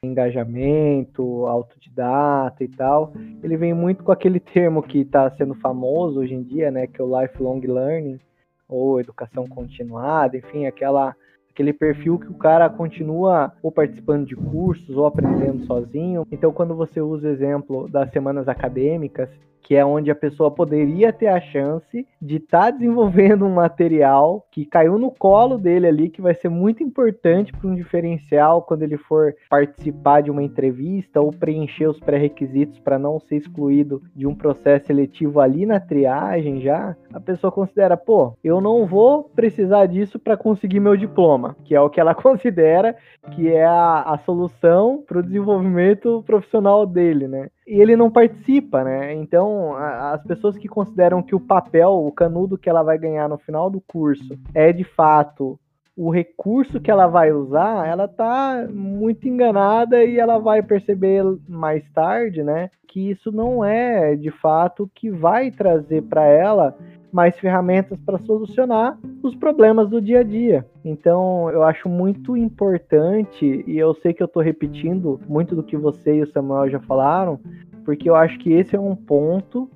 engajamento, 0.03 1.47
autodidata 1.47 2.63
e 2.63 2.69
tal, 2.69 3.13
ele 3.43 3.57
vem 3.57 3.75
muito 3.75 4.05
com 4.05 4.13
aquele 4.13 4.39
termo 4.41 4.83
que 4.83 5.01
está 5.01 5.31
sendo 5.33 5.55
famoso 5.57 6.21
hoje 6.21 6.35
em 6.35 6.43
dia, 6.43 6.71
né, 6.71 6.87
que 6.87 7.01
é 7.01 7.05
o 7.05 7.21
lifelong 7.21 7.61
learning 7.61 8.21
ou 8.69 9.01
educação 9.01 9.47
continuada, 9.49 10.37
enfim, 10.37 10.67
aquela 10.67 11.17
aquele 11.51 11.73
perfil 11.73 12.21
que 12.21 12.31
o 12.31 12.35
cara 12.35 12.71
continua 12.71 13.53
ou 13.61 13.73
participando 13.73 14.25
de 14.25 14.37
cursos 14.37 14.97
ou 14.97 15.07
aprendendo 15.07 15.67
sozinho. 15.67 16.25
Então, 16.31 16.53
quando 16.53 16.73
você 16.73 17.01
usa 17.01 17.27
o 17.27 17.31
exemplo 17.33 17.89
das 17.89 18.09
semanas 18.13 18.47
acadêmicas, 18.47 19.29
que 19.69 19.77
é 19.77 19.85
onde 19.85 20.11
a 20.11 20.15
pessoa 20.15 20.51
poderia 20.51 21.13
ter 21.13 21.27
a 21.27 21.43
chance 21.43 22.09
de 22.23 22.37
estar 22.37 22.59
tá 22.59 22.71
desenvolvendo 22.71 23.45
um 23.45 23.53
material 23.53 24.47
que 24.51 24.65
caiu 24.65 24.99
no 24.99 25.11
colo 25.11 25.59
dele 25.59 25.87
ali, 25.87 26.09
que 26.09 26.23
vai 26.23 26.35
ser 26.35 26.49
muito 26.49 26.83
importante 26.83 27.53
para 27.53 27.69
um 27.69 27.75
diferencial 27.75 28.63
quando 28.63 28.83
ele 28.83 28.97
for 28.97 29.37
participar 29.51 30.23
de 30.23 30.31
uma 30.31 30.43
entrevista 30.43 31.21
ou 31.21 31.31
preencher 31.31 31.87
os 31.87 32.01
pré-requisitos 32.01 32.79
para 32.79 32.99
não 32.99 33.21
ser 33.21 33.37
excluído 33.37 34.01
de 34.17 34.27
um 34.27 34.35
processo 34.35 34.87
seletivo 34.87 35.39
ali 35.39 35.67
na 35.67 35.79
triagem 35.79 36.63
já. 36.63 36.97
A 37.13 37.21
pessoa 37.21 37.53
considera, 37.53 37.95
pô, 37.95 38.33
eu 38.43 38.63
não 38.63 38.87
vou 38.87 39.25
precisar 39.25 39.85
disso 39.85 40.19
para 40.19 40.35
conseguir 40.35 40.81
meu 40.81 40.97
diploma, 40.97 41.55
que 41.65 41.75
é 41.75 41.81
o 41.81 41.91
que 41.91 42.01
ela 42.01 42.15
considera 42.17 42.97
que 43.33 43.53
é 43.53 43.67
a, 43.67 44.01
a 44.01 44.17
solução 44.17 45.05
para 45.07 45.19
o 45.19 45.23
desenvolvimento 45.23 46.25
profissional 46.27 46.87
dele, 46.87 47.29
né? 47.29 47.51
E 47.69 47.81
ele 47.81 47.95
não 47.95 48.11
participa, 48.11 48.83
né? 48.83 49.15
Então, 49.15 49.77
a, 49.77 50.13
as 50.13 50.23
pessoas 50.25 50.57
que 50.57 50.67
consideram 50.67 51.23
que 51.23 51.35
o 51.35 51.41
papel, 51.41 51.91
o 51.91 52.11
canudo 52.11 52.57
que 52.57 52.69
ela 52.69 52.83
vai 52.83 52.99
ganhar 52.99 53.29
no 53.29 53.37
final 53.37 53.69
do 53.69 53.81
curso 53.81 54.39
é 54.55 54.73
de 54.73 54.85
fato 54.85 55.59
o 55.95 56.11
recurso 56.11 56.81
que 56.81 56.93
ela 56.93 57.09
vai 57.09 57.33
usar, 57.33 57.89
ela 57.89 58.07
tá 58.07 58.69
muito 58.71 59.27
enganada 59.27 60.05
e 60.05 60.17
ela 60.17 60.39
vai 60.39 60.63
perceber 60.63 61.25
mais 61.49 61.83
tarde, 61.91 62.41
né, 62.41 62.71
que 62.87 63.11
isso 63.11 63.33
não 63.33 63.65
é 63.65 64.15
de 64.15 64.31
fato 64.31 64.85
o 64.85 64.89
que 64.89 65.11
vai 65.11 65.51
trazer 65.51 66.03
para 66.03 66.25
ela 66.25 66.79
mais 67.13 67.39
ferramentas 67.39 67.99
para 68.05 68.19
solucionar 68.19 68.99
os 69.23 69.35
problemas 69.35 69.89
do 69.89 70.01
dia 70.01 70.21
a 70.21 70.23
dia. 70.23 70.67
Então, 70.85 71.51
eu 71.51 71.63
acho 71.63 71.89
muito 71.89 72.37
importante, 72.37 73.65
e 73.67 73.79
eu 73.79 73.95
sei 73.95 74.13
que 74.13 74.23
eu 74.23 74.27
estou 74.27 74.43
repetindo 74.43 75.21
muito 75.29 75.57
do 75.57 75.63
que 75.63 75.77
você 75.77 76.17
e 76.17 76.23
o 76.23 76.31
Samuel 76.31 76.71
já 76.71 76.81
falaram, 76.81 77.41
porque 77.85 78.09
eu 78.09 78.15
acho 78.15 78.39
que 78.39 78.53
esse 78.53 78.77
é 78.77 78.81
um 78.81 78.95
ponto 78.95 79.71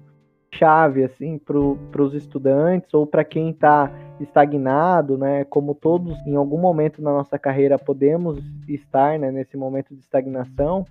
chave 0.54 1.02
assim 1.02 1.38
para 1.38 2.02
os 2.02 2.14
estudantes 2.14 2.92
ou 2.92 3.06
para 3.06 3.24
quem 3.24 3.50
está 3.50 3.90
estagnado, 4.20 5.16
né? 5.16 5.44
Como 5.44 5.74
todos 5.74 6.14
em 6.26 6.36
algum 6.36 6.58
momento 6.58 7.02
na 7.02 7.10
nossa 7.10 7.38
carreira 7.38 7.78
podemos 7.78 8.38
estar, 8.68 9.18
né, 9.18 9.30
nesse 9.30 9.56
momento 9.56 9.94
de 9.94 10.00
estagnação 10.00 10.84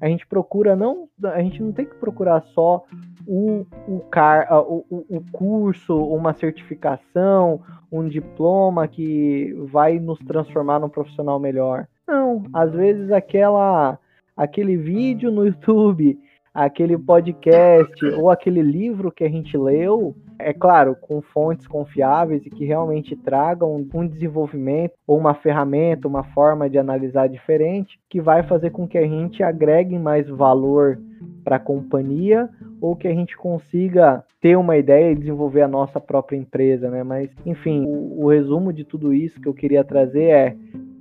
a 0.00 0.08
gente 0.08 0.26
procura 0.26 0.76
não, 0.76 1.08
a 1.24 1.40
gente 1.40 1.62
não 1.62 1.72
tem 1.72 1.86
que 1.86 1.94
procurar 1.96 2.40
só 2.54 2.84
o, 3.26 3.66
o, 3.86 4.00
car, 4.10 4.48
o, 4.52 4.84
o 5.08 5.24
curso, 5.32 5.96
uma 5.96 6.32
certificação, 6.32 7.60
um 7.90 8.08
diploma 8.08 8.88
que 8.88 9.54
vai 9.70 9.98
nos 9.98 10.18
transformar 10.20 10.78
num 10.78 10.88
profissional 10.88 11.38
melhor. 11.38 11.86
Não, 12.06 12.44
às 12.52 12.72
vezes 12.72 13.10
aquela 13.10 13.98
aquele 14.36 14.76
vídeo 14.76 15.30
no 15.30 15.44
YouTube 15.46 16.18
aquele 16.58 16.98
podcast 16.98 18.04
ou 18.16 18.30
aquele 18.30 18.62
livro 18.62 19.12
que 19.12 19.22
a 19.22 19.28
gente 19.28 19.56
leu, 19.56 20.16
é 20.38 20.52
claro, 20.52 20.94
com 20.94 21.20
fontes 21.20 21.66
confiáveis 21.66 22.44
e 22.46 22.50
que 22.50 22.64
realmente 22.64 23.16
tragam 23.16 23.86
um 23.92 24.06
desenvolvimento 24.06 24.94
ou 25.06 25.18
uma 25.18 25.34
ferramenta, 25.34 26.06
uma 26.06 26.22
forma 26.22 26.70
de 26.70 26.78
analisar 26.78 27.28
diferente, 27.28 27.98
que 28.08 28.20
vai 28.20 28.42
fazer 28.42 28.70
com 28.70 28.86
que 28.86 28.98
a 28.98 29.06
gente 29.06 29.42
agregue 29.42 29.98
mais 29.98 30.28
valor 30.28 30.98
para 31.42 31.56
a 31.56 31.60
companhia 31.60 32.48
ou 32.80 32.94
que 32.94 33.08
a 33.08 33.14
gente 33.14 33.36
consiga 33.36 34.24
ter 34.40 34.56
uma 34.56 34.76
ideia 34.76 35.10
e 35.10 35.16
desenvolver 35.16 35.62
a 35.62 35.68
nossa 35.68 36.00
própria 36.00 36.36
empresa, 36.36 36.88
né? 36.88 37.02
Mas, 37.02 37.30
enfim, 37.44 37.84
o, 37.86 38.24
o 38.24 38.28
resumo 38.28 38.72
de 38.72 38.84
tudo 38.84 39.12
isso 39.12 39.40
que 39.40 39.48
eu 39.48 39.54
queria 39.54 39.82
trazer 39.82 40.24
é 40.24 40.56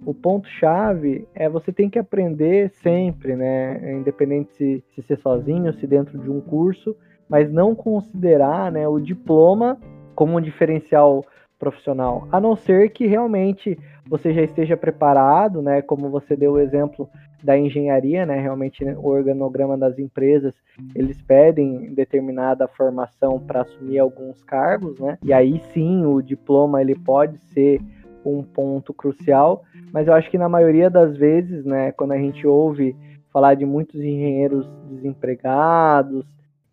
o 0.06 0.14
ponto-chave 0.14 1.28
é 1.36 1.50
você 1.50 1.72
tem 1.72 1.90
que 1.90 2.00
aprender 2.00 2.72
sempre, 2.82 3.36
né? 3.36 3.94
Independente 3.94 4.54
se, 4.54 4.84
se 4.96 5.02
ser 5.02 5.18
sozinho, 5.20 5.74
se 5.74 5.86
dentro 5.86 6.18
de 6.18 6.32
um 6.32 6.40
curso, 6.40 6.96
mas 7.30 7.52
não 7.52 7.76
considerar 7.76 8.72
né, 8.72 8.88
o 8.88 9.00
diploma 9.00 9.78
como 10.16 10.38
um 10.38 10.42
diferencial 10.42 11.24
profissional, 11.60 12.28
a 12.32 12.40
não 12.40 12.56
ser 12.56 12.90
que 12.90 13.08
realmente 13.08 13.78
você 14.08 14.34
já 14.34 14.42
esteja 14.42 14.78
preparado, 14.78 15.62
né? 15.62 15.82
Como 15.82 16.10
você 16.10 16.36
deu 16.36 16.54
o 16.54 16.60
exemplo 16.60 17.10
da 17.44 17.58
engenharia, 17.58 18.26
né? 18.26 18.40
Realmente 18.40 18.84
né, 18.84 18.96
o 18.98 19.08
organograma 19.08 19.78
das 19.78 20.00
empresas 20.00 20.54
eles 20.96 21.22
pedem 21.22 21.94
determinada 21.94 22.68
formação 22.68 23.40
para 23.40 23.62
assumir 23.62 24.00
alguns 24.00 24.44
cargos, 24.44 25.00
né? 25.00 25.18
E 25.24 25.34
aí 25.34 25.60
sim 25.74 26.06
o 26.06 26.22
diploma 26.22 26.82
ele 26.82 26.96
pode 26.96 27.38
ser 27.54 27.82
um 28.26 28.44
ponto 28.44 28.94
crucial, 28.94 29.64
mas 29.92 30.08
eu 30.08 30.14
acho 30.14 30.30
que 30.30 30.38
na 30.38 30.50
maioria 30.50 30.90
das 30.90 31.16
vezes, 31.16 31.64
né, 31.64 31.92
quando 31.94 32.12
a 32.12 32.18
gente 32.18 32.46
ouve 32.46 32.96
falar 33.32 33.56
de 33.56 33.66
muitos 33.66 33.96
engenheiros 33.96 34.68
desempregados, 34.90 36.26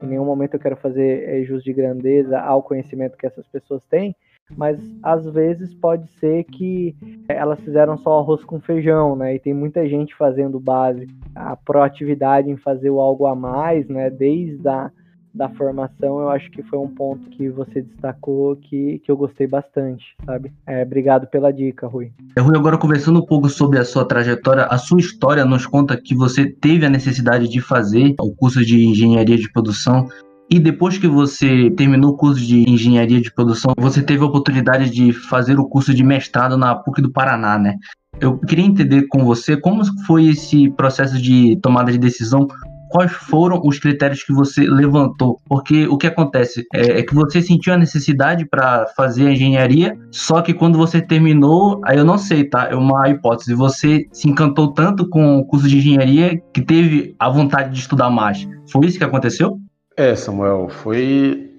em 0.03 0.07
nenhum 0.07 0.25
momento 0.25 0.55
eu 0.55 0.61
quero 0.61 0.77
fazer 0.77 1.29
é, 1.29 1.43
jus 1.45 1.63
de 1.63 1.73
grandeza 1.73 2.39
ao 2.41 2.63
conhecimento 2.63 3.17
que 3.17 3.27
essas 3.27 3.47
pessoas 3.47 3.83
têm, 3.87 4.15
mas 4.57 4.79
às 5.03 5.25
vezes 5.27 5.75
pode 5.75 6.07
ser 6.19 6.45
que 6.45 6.95
elas 7.29 7.61
fizeram 7.61 7.97
só 7.97 8.19
arroz 8.19 8.45
com 8.45 8.61
feijão, 8.61 9.17
né? 9.17 9.35
E 9.35 9.39
tem 9.39 9.55
muita 9.55 9.89
gente 9.89 10.15
fazendo 10.15 10.61
base, 10.61 11.09
a 11.35 11.57
proatividade 11.57 12.51
em 12.51 12.57
fazer 12.57 12.91
o 12.91 13.01
algo 13.01 13.27
a 13.27 13.35
mais, 13.35 13.89
né? 13.89 14.11
Desde 14.11 14.69
a 14.69 14.91
da 15.35 15.49
formação, 15.49 16.21
eu 16.21 16.29
acho 16.31 16.49
que 16.51 16.63
foi 16.63 16.79
um 16.79 16.89
ponto 16.89 17.29
que 17.31 17.49
você 17.49 17.83
destacou 17.83 18.55
que, 18.57 19.01
que 19.01 19.11
eu 19.11 19.17
gostei 19.17 19.47
bastante, 19.47 20.05
sabe? 20.25 20.53
É, 20.67 20.83
obrigado 20.83 21.27
pela 21.27 21.53
dica, 21.53 21.89
Rui. 21.89 22.13
É, 22.37 22.41
Rui, 22.41 22.57
agora 22.57 22.79
conversando 22.79 23.21
um 23.21 23.27
pouco 23.27 23.49
sobre 23.49 23.79
a 23.79 23.85
sua 23.85 24.07
trajetória, 24.07 24.65
a 24.65 24.79
sua 24.79 25.01
história 25.01 25.45
nos 25.45 25.67
conta 25.67 26.01
que 26.01 26.15
você 26.15 26.47
teve 26.47 26.87
a 26.87 26.91
necessidade 26.91 27.49
de 27.49 27.61
fazer 27.61 28.15
o 28.21 28.33
curso 28.35 28.65
de 28.65 28.87
engenharia 28.87 29.37
de 29.37 29.51
produção 29.51 30.07
e 30.49 30.61
depois 30.61 30.99
que 30.99 31.09
você 31.09 31.71
terminou 31.71 32.13
o 32.13 32.17
curso 32.17 32.41
de 32.41 32.71
engenharia 32.71 33.21
de 33.21 33.33
produção, 33.33 33.73
você 33.77 34.03
teve 34.03 34.23
a 34.23 34.27
oportunidade 34.27 34.91
de 34.91 35.13
fazer 35.13 35.59
o 35.59 35.67
curso 35.67 35.93
de 35.95 36.05
mestrado 36.05 36.57
na 36.57 36.75
PUC 36.75 37.03
do 37.03 37.11
Paraná, 37.11 37.59
né? 37.59 37.77
Eu 38.21 38.39
queria 38.39 38.65
entender 38.65 39.09
com 39.09 39.25
você 39.25 39.57
como 39.57 39.83
foi 40.07 40.27
esse 40.27 40.71
processo 40.71 41.21
de 41.21 41.57
tomada 41.57 41.91
de 41.91 41.99
decisão, 41.99 42.47
quais 42.95 43.11
foram 43.11 43.61
os 43.65 43.81
critérios 43.81 44.23
que 44.23 44.33
você 44.33 44.61
levantou, 44.61 45.41
porque 45.49 45.85
o 45.89 45.99
que 45.99 46.07
acontece 46.07 46.65
é, 46.73 47.01
é 47.01 47.03
que 47.03 47.13
você 47.13 47.43
sentiu 47.43 47.75
a 47.75 47.77
necessidade 47.77 48.47
para 48.49 48.87
fazer 48.97 49.27
a 49.27 49.33
engenharia, 49.33 49.99
só 50.13 50.41
que 50.41 50.55
quando 50.55 50.79
você 50.79 51.03
terminou, 51.03 51.81
aí 51.85 51.99
eu 51.99 52.05
não 52.05 52.17
sei, 52.17 52.45
tá? 52.45 52.69
É 52.71 52.77
uma 52.77 53.09
hipótese, 53.09 53.53
você 53.53 54.07
se 54.13 54.29
encantou 54.29 54.73
tanto 54.73 55.09
com 55.09 55.39
o 55.39 55.45
curso 55.45 55.67
de 55.67 55.79
engenharia 55.79 56.41
que 56.53 56.63
teve 56.63 57.17
a 57.19 57.29
vontade 57.29 57.75
de 57.75 57.81
estudar 57.81 58.11
mais. 58.11 58.47
Foi 58.71 58.87
isso 58.87 58.97
que 58.99 59.05
aconteceu? 59.05 59.59
É, 59.97 60.15
Samuel, 60.15 60.69
foi 60.69 61.51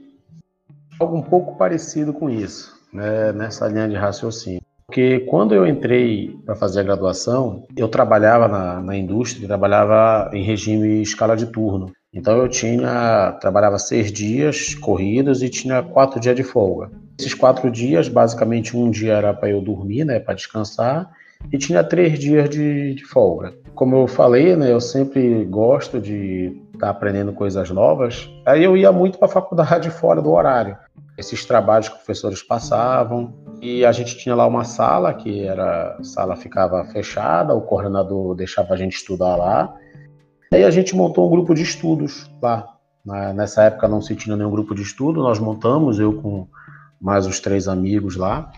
algo 0.97 1.17
um 1.17 1.21
pouco 1.21 1.57
parecido 1.57 2.13
com 2.13 2.29
isso, 2.29 2.73
né, 2.93 3.33
nessa 3.33 3.67
linha 3.67 3.89
de 3.89 3.95
raciocínio. 3.95 4.61
Porque 4.87 5.21
quando 5.21 5.55
eu 5.55 5.65
entrei 5.65 6.37
para 6.45 6.55
fazer 6.55 6.81
a 6.81 6.83
graduação, 6.83 7.63
eu 7.75 7.87
trabalhava 7.87 8.47
na, 8.47 8.81
na 8.81 8.95
indústria, 8.95 9.47
trabalhava 9.47 10.29
em 10.31 10.43
regime 10.43 11.01
escala 11.01 11.35
de 11.35 11.47
turno. 11.47 11.91
Então 12.13 12.37
eu 12.37 12.47
tinha, 12.47 13.33
trabalhava 13.41 13.77
seis 13.79 14.11
dias 14.11 14.75
corridos 14.75 15.41
e 15.41 15.49
tinha 15.49 15.81
quatro 15.83 16.19
dias 16.19 16.35
de 16.35 16.43
folga. 16.43 16.91
Esses 17.19 17.33
quatro 17.33 17.69
dias, 17.71 18.07
basicamente 18.07 18.77
um 18.77 18.89
dia 18.89 19.13
era 19.13 19.33
para 19.33 19.49
eu 19.49 19.61
dormir, 19.61 20.05
né, 20.05 20.19
para 20.19 20.33
descansar, 20.33 21.09
e 21.51 21.57
tinha 21.57 21.83
três 21.83 22.17
dias 22.19 22.49
de, 22.49 22.93
de 22.93 23.05
folga. 23.05 23.53
Como 23.73 23.95
eu 23.95 24.07
falei, 24.07 24.55
né, 24.55 24.71
eu 24.71 24.79
sempre 24.79 25.43
gosto 25.45 25.99
de 25.99 26.57
estar 26.73 26.87
tá 26.87 26.89
aprendendo 26.89 27.33
coisas 27.33 27.69
novas. 27.69 28.29
Aí 28.45 28.63
eu 28.63 28.77
ia 28.77 28.91
muito 28.91 29.17
para 29.17 29.27
a 29.27 29.31
faculdade 29.31 29.89
fora 29.91 30.21
do 30.21 30.31
horário. 30.31 30.77
Esses 31.17 31.45
trabalhos 31.45 31.87
que 31.87 31.95
os 31.95 32.01
professores 32.01 32.43
passavam. 32.43 33.33
E 33.61 33.85
a 33.85 33.91
gente 33.91 34.17
tinha 34.17 34.35
lá 34.35 34.45
uma 34.45 34.63
sala, 34.63 35.13
que 35.13 35.43
era 35.43 35.97
sala 36.03 36.35
ficava 36.35 36.83
fechada, 36.85 37.53
o 37.53 37.61
coordenador 37.61 38.35
deixava 38.35 38.73
a 38.73 38.77
gente 38.77 38.97
estudar 38.97 39.35
lá. 39.35 39.73
E 40.51 40.57
aí 40.57 40.63
a 40.63 40.71
gente 40.71 40.95
montou 40.95 41.27
um 41.27 41.31
grupo 41.31 41.53
de 41.53 41.63
estudos 41.63 42.29
lá. 42.41 42.67
Nessa 43.33 43.63
época 43.63 43.87
não 43.87 44.01
se 44.01 44.15
tinha 44.15 44.35
nenhum 44.35 44.49
grupo 44.49 44.73
de 44.73 44.81
estudo, 44.81 45.21
nós 45.21 45.37
montamos, 45.37 45.99
eu 45.99 46.13
com 46.21 46.47
mais 46.99 47.27
os 47.27 47.39
três 47.39 47.67
amigos 47.67 48.15
lá. 48.15 48.51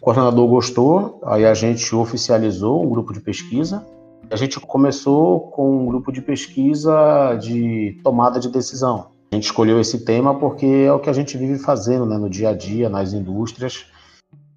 O 0.00 0.04
coordenador 0.04 0.46
gostou, 0.46 1.20
aí 1.24 1.44
a 1.44 1.54
gente 1.54 1.94
oficializou 1.94 2.84
um 2.84 2.88
grupo 2.88 3.12
de 3.12 3.20
pesquisa. 3.20 3.84
A 4.30 4.36
gente 4.36 4.60
começou 4.60 5.50
com 5.50 5.84
um 5.84 5.86
grupo 5.86 6.12
de 6.12 6.20
pesquisa 6.20 7.34
de 7.40 7.98
tomada 8.04 8.38
de 8.38 8.48
decisão. 8.48 9.12
A 9.30 9.34
gente 9.34 9.44
escolheu 9.44 9.80
esse 9.80 10.04
tema 10.04 10.38
porque 10.38 10.66
é 10.66 10.92
o 10.92 10.98
que 10.98 11.10
a 11.10 11.12
gente 11.12 11.36
vive 11.36 11.58
fazendo 11.58 12.06
né, 12.06 12.16
no 12.16 12.30
dia 12.30 12.50
a 12.50 12.54
dia, 12.54 12.88
nas 12.88 13.12
indústrias. 13.12 13.86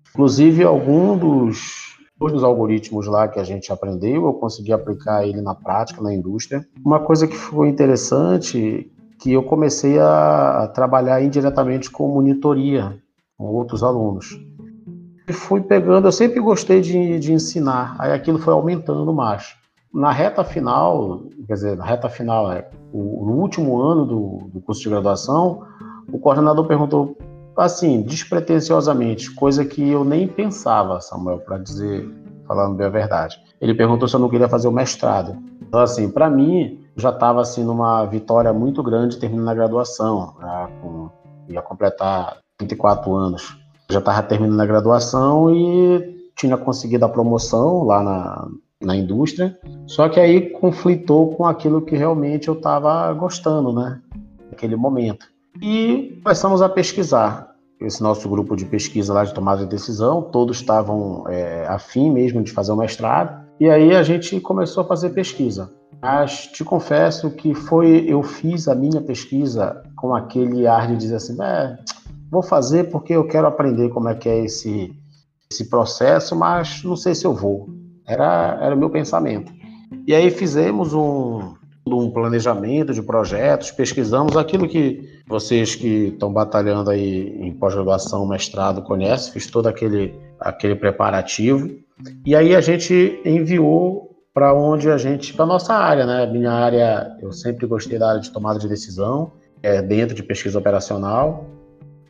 Inclusive, 0.10 0.64
algum 0.64 1.18
dos, 1.18 1.98
dos 2.18 2.44
algoritmos 2.44 3.08
lá 3.08 3.28
que 3.28 3.40
a 3.40 3.44
gente 3.44 3.72
aprendeu, 3.72 4.26
eu 4.26 4.34
consegui 4.34 4.72
aplicar 4.72 5.28
ele 5.28 5.42
na 5.42 5.54
prática, 5.54 6.02
na 6.02 6.14
indústria. 6.14 6.66
Uma 6.86 7.00
coisa 7.00 7.28
que 7.28 7.36
foi 7.36 7.68
interessante, 7.70 8.90
que 9.20 9.32
eu 9.32 9.44
comecei 9.44 10.00
a 10.00 10.72
trabalhar 10.74 11.22
indiretamente 11.22 11.90
com 11.90 12.08
monitoria 12.08 12.98
com 13.38 13.46
outros 13.46 13.84
alunos 13.84 14.40
e 15.32 15.34
fui 15.34 15.62
pegando, 15.62 16.08
eu 16.08 16.12
sempre 16.12 16.40
gostei 16.40 16.82
de, 16.82 17.18
de 17.20 17.34
ensinar, 17.34 17.96
aí 17.98 18.12
aquilo 18.12 18.38
foi 18.38 18.54
aumentando 18.54 19.12
mais. 19.14 19.56
Na 19.94 20.12
reta 20.12 20.44
final, 20.44 21.24
quer 21.48 21.54
dizer, 21.54 21.78
na 21.78 21.84
reta 21.86 22.10
final, 22.10 22.52
é, 22.52 22.70
o, 22.94 23.26
no 23.26 23.34
último 23.34 23.82
ano 23.82 24.06
do, 24.06 24.50
do 24.54 24.62
curso 24.62 24.82
de 24.82 24.90
graduação, 24.90 25.66
o 26.12 26.18
coordenador 26.18 26.66
perguntou, 26.66 27.18
assim, 27.58 28.02
despretensiosamente, 28.02 29.34
coisa 29.36 29.66
que 29.66 29.90
eu 29.90 30.04
nem 30.04 30.28
pensava, 30.28 31.02
Samuel, 31.02 31.40
para 31.40 31.58
dizer, 31.58 32.10
falando 32.48 32.76
bem 32.76 32.88
a 32.88 32.90
verdade. 32.90 33.38
Ele 33.60 33.74
perguntou 33.74 34.08
se 34.08 34.16
eu 34.16 34.20
não 34.20 34.30
queria 34.30 34.48
fazer 34.48 34.68
o 34.68 34.72
mestrado. 34.72 35.38
Então, 35.62 35.82
assim, 35.82 36.10
para 36.10 36.30
mim, 36.30 36.80
já 36.96 37.10
estava 37.10 37.42
assim 37.42 37.64
numa 37.64 38.06
vitória 38.06 38.52
muito 38.54 38.82
grande 38.82 39.18
terminando 39.18 39.50
a 39.50 39.54
graduação, 39.56 40.36
já 40.40 40.70
com, 40.82 41.10
ia 41.50 41.62
completar 41.62 42.38
34 42.58 43.14
anos 43.14 43.62
já 43.92 44.00
estava 44.00 44.24
terminando 44.24 44.60
a 44.62 44.66
graduação 44.66 45.54
e 45.54 46.32
tinha 46.36 46.58
conseguido 46.58 47.06
a 47.06 47.10
promoção 47.10 47.84
lá 47.84 48.02
na, 48.02 48.48
na 48.82 48.96
indústria, 48.96 49.58
só 49.86 50.10
que 50.10 50.20
aí 50.20 50.50
conflitou 50.50 51.36
com 51.36 51.46
aquilo 51.46 51.82
que 51.82 51.96
realmente 51.96 52.48
eu 52.48 52.56
estava 52.56 53.12
gostando, 53.14 53.72
né? 53.72 54.02
Naquele 54.50 54.76
momento. 54.76 55.28
E 55.62 56.20
começamos 56.24 56.62
a 56.62 56.70
pesquisar. 56.70 57.52
Esse 57.80 58.04
nosso 58.04 58.30
grupo 58.30 58.56
de 58.56 58.66
pesquisa 58.66 59.12
lá 59.12 59.24
de 59.24 59.34
tomada 59.34 59.64
de 59.64 59.70
decisão, 59.70 60.22
todos 60.22 60.58
estavam 60.58 61.24
é, 61.28 61.66
afim 61.68 62.12
mesmo 62.12 62.44
de 62.44 62.52
fazer 62.52 62.72
o 62.72 62.76
mestrado, 62.76 63.44
e 63.60 63.70
aí 63.70 63.96
a 63.96 64.04
gente 64.04 64.40
começou 64.40 64.84
a 64.84 64.88
fazer 64.88 65.10
pesquisa. 65.12 65.72
Mas 66.02 66.48
te 66.48 66.64
confesso 66.64 67.30
que 67.32 67.54
foi, 67.54 68.06
eu 68.08 68.24
fiz 68.24 68.68
a 68.68 68.76
minha 68.76 69.02
pesquisa 69.02 69.84
com 69.96 70.16
aquele 70.16 70.66
ar 70.66 70.88
de 70.88 70.98
dizer 70.98 71.16
assim, 71.16 71.38
é, 71.42 71.78
vou 72.30 72.42
fazer 72.42 72.90
porque 72.90 73.14
eu 73.14 73.28
quero 73.28 73.48
aprender 73.48 73.90
como 73.90 74.10
é 74.10 74.16
que 74.16 74.30
é 74.30 74.44
esse, 74.44 74.92
esse 75.52 75.70
processo, 75.70 76.36
mas 76.36 76.84
não 76.84 76.96
sei 76.96 77.14
se 77.14 77.26
eu 77.26 77.34
vou. 77.34 77.70
Era, 78.08 78.58
era 78.62 78.76
o 78.76 78.78
meu 78.78 78.90
pensamento. 78.90 79.52
E 80.08 80.14
aí 80.14 80.32
fizemos 80.32 80.94
um, 80.94 81.54
um 81.86 82.10
planejamento 82.12 82.94
de 82.94 83.02
projetos, 83.02 83.72
pesquisamos 83.72 84.38
aquilo 84.38 84.68
que 84.68 85.22
vocês 85.28 85.76
que 85.76 86.08
estão 86.08 86.32
batalhando 86.32 86.90
aí 86.90 87.38
em 87.40 87.52
pós-graduação, 87.54 88.28
mestrado, 88.28 88.82
conhecem, 88.82 89.34
fiz 89.34 89.48
todo 89.48 89.68
aquele, 89.68 90.14
aquele 90.40 90.76
preparativo. 90.76 91.70
E 92.26 92.36
aí 92.36 92.56
a 92.56 92.62
gente 92.62 93.22
enviou 93.26 94.12
para 94.34 94.54
onde 94.54 94.90
a 94.90 94.98
gente, 94.98 95.34
para 95.34 95.46
nossa 95.46 95.74
área, 95.74 96.06
né? 96.06 96.26
Minha 96.26 96.52
área, 96.52 97.18
eu 97.22 97.32
sempre 97.32 97.68
gostei 97.68 98.00
da 98.00 98.10
área 98.10 98.22
de 98.22 98.32
tomada 98.32 98.58
de 98.58 98.68
decisão, 98.68 99.34
é 99.62 99.82
dentro 99.82 100.16
de 100.16 100.24
pesquisa 100.24 100.58
operacional. 100.58 101.46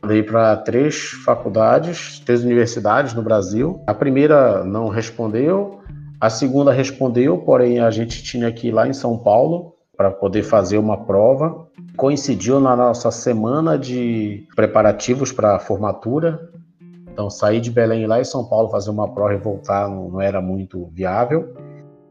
Mandei 0.00 0.22
para 0.22 0.56
três 0.56 1.10
faculdades, 1.24 2.20
três 2.20 2.42
universidades 2.42 3.14
no 3.14 3.22
Brasil. 3.22 3.80
A 3.86 3.94
primeira 3.94 4.64
não 4.64 4.88
respondeu, 4.88 5.80
a 6.22 6.30
segunda 6.30 6.70
respondeu, 6.70 7.36
porém 7.38 7.80
a 7.80 7.90
gente 7.90 8.22
tinha 8.22 8.52
que 8.52 8.68
ir 8.68 8.70
lá 8.70 8.86
em 8.86 8.92
São 8.92 9.18
Paulo 9.18 9.74
para 9.96 10.08
poder 10.08 10.44
fazer 10.44 10.78
uma 10.78 10.96
prova. 10.96 11.66
Coincidiu 11.96 12.60
na 12.60 12.76
nossa 12.76 13.10
semana 13.10 13.76
de 13.76 14.46
preparativos 14.54 15.32
para 15.32 15.56
a 15.56 15.58
formatura. 15.58 16.48
Então, 17.10 17.28
sair 17.28 17.60
de 17.60 17.72
Belém 17.72 18.06
lá 18.06 18.20
em 18.20 18.24
São 18.24 18.44
Paulo 18.44 18.70
fazer 18.70 18.90
uma 18.90 19.12
prova 19.12 19.34
e 19.34 19.36
voltar 19.36 19.88
não, 19.88 20.10
não 20.10 20.20
era 20.20 20.40
muito 20.40 20.88
viável. 20.92 21.56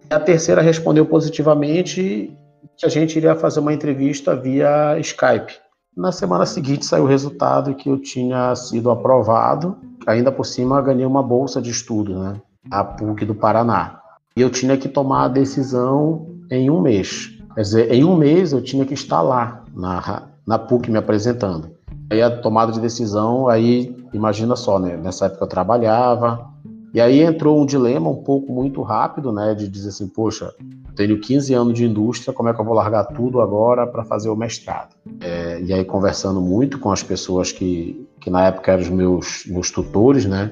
A 0.10 0.19
terceira 0.19 0.62
respondeu 0.62 1.06
positivamente 1.06 2.38
que 2.76 2.86
a 2.86 2.89
gente 2.89 3.15
iria 3.15 3.34
fazer 3.34 3.62
uma 3.62 3.74
entrevista 3.74 4.36
via 4.36 5.00
Skype. 5.00 5.54
Na 5.95 6.12
semana 6.12 6.45
seguinte 6.45 6.86
saiu 6.86 7.06
o 7.06 7.08
resultado 7.08 7.76
que 7.76 7.88
eu 7.88 7.97
tinha 7.97 8.54
sido 8.58 8.91
aprovado, 8.91 9.78
ainda 10.06 10.34
por 10.34 10.45
cima 10.45 10.82
ganhei 10.82 11.06
uma 11.06 11.24
bolsa 11.24 11.62
de 11.62 11.71
estudo, 11.71 12.19
né? 12.19 12.41
A 12.69 12.84
PUC 12.84 13.24
do 13.26 13.34
Paraná. 13.34 14.00
E 14.41 14.43
eu 14.43 14.49
tinha 14.49 14.75
que 14.75 14.89
tomar 14.89 15.25
a 15.25 15.27
decisão 15.27 16.25
em 16.49 16.67
um 16.67 16.82
mês. 16.82 17.30
Quer 17.54 17.62
dizer, 17.62 17.93
em 17.93 18.04
um 18.04 18.15
mês 18.15 18.54
eu 18.54 18.60
tinha 18.60 18.84
que 18.84 18.95
estar 18.95 19.21
lá, 19.21 19.63
na, 19.71 20.30
na 20.47 20.58
PUC, 20.58 20.89
me 20.89 20.97
apresentando. 20.97 21.69
Aí 22.10 22.23
a 22.23 22.41
tomada 22.41 22.71
de 22.71 22.80
decisão, 22.80 23.47
aí 23.47 23.95
imagina 24.12 24.56
só, 24.56 24.80
né? 24.80 24.97
Nessa 24.97 25.27
época 25.27 25.43
eu 25.43 25.47
trabalhava, 25.47 26.49
e 26.91 26.99
aí 26.99 27.21
entrou 27.21 27.62
um 27.62 27.67
dilema 27.67 28.10
um 28.10 28.23
pouco 28.23 28.51
muito 28.51 28.82
rápido, 28.82 29.32
né, 29.32 29.54
de 29.54 29.67
dizer 29.67 29.89
assim, 29.89 30.08
poxa, 30.08 30.51
tenho 30.95 31.21
15 31.21 31.54
anos 31.54 31.73
de 31.75 31.86
indústria, 31.86 32.34
como 32.34 32.49
é 32.49 32.54
que 32.56 32.60
eu 32.60 32.65
vou 32.65 32.73
largar 32.73 33.04
tudo 33.04 33.41
agora 33.41 33.86
para 33.86 34.04
fazer 34.04 34.30
o 34.30 34.36
mestrado? 34.36 34.95
É, 35.19 35.62
e 35.62 35.71
aí 35.71 35.86
conversando 35.86 36.41
muito 36.41 36.80
com 36.80 36.91
as 36.91 37.04
pessoas 37.04 37.51
que, 37.51 38.10
que 38.19 38.32
na 38.32 38.47
época 38.47 38.71
eram 38.71 38.82
os 38.82 38.89
meus, 38.89 39.43
meus 39.45 39.69
tutores, 39.69 40.25
né, 40.25 40.51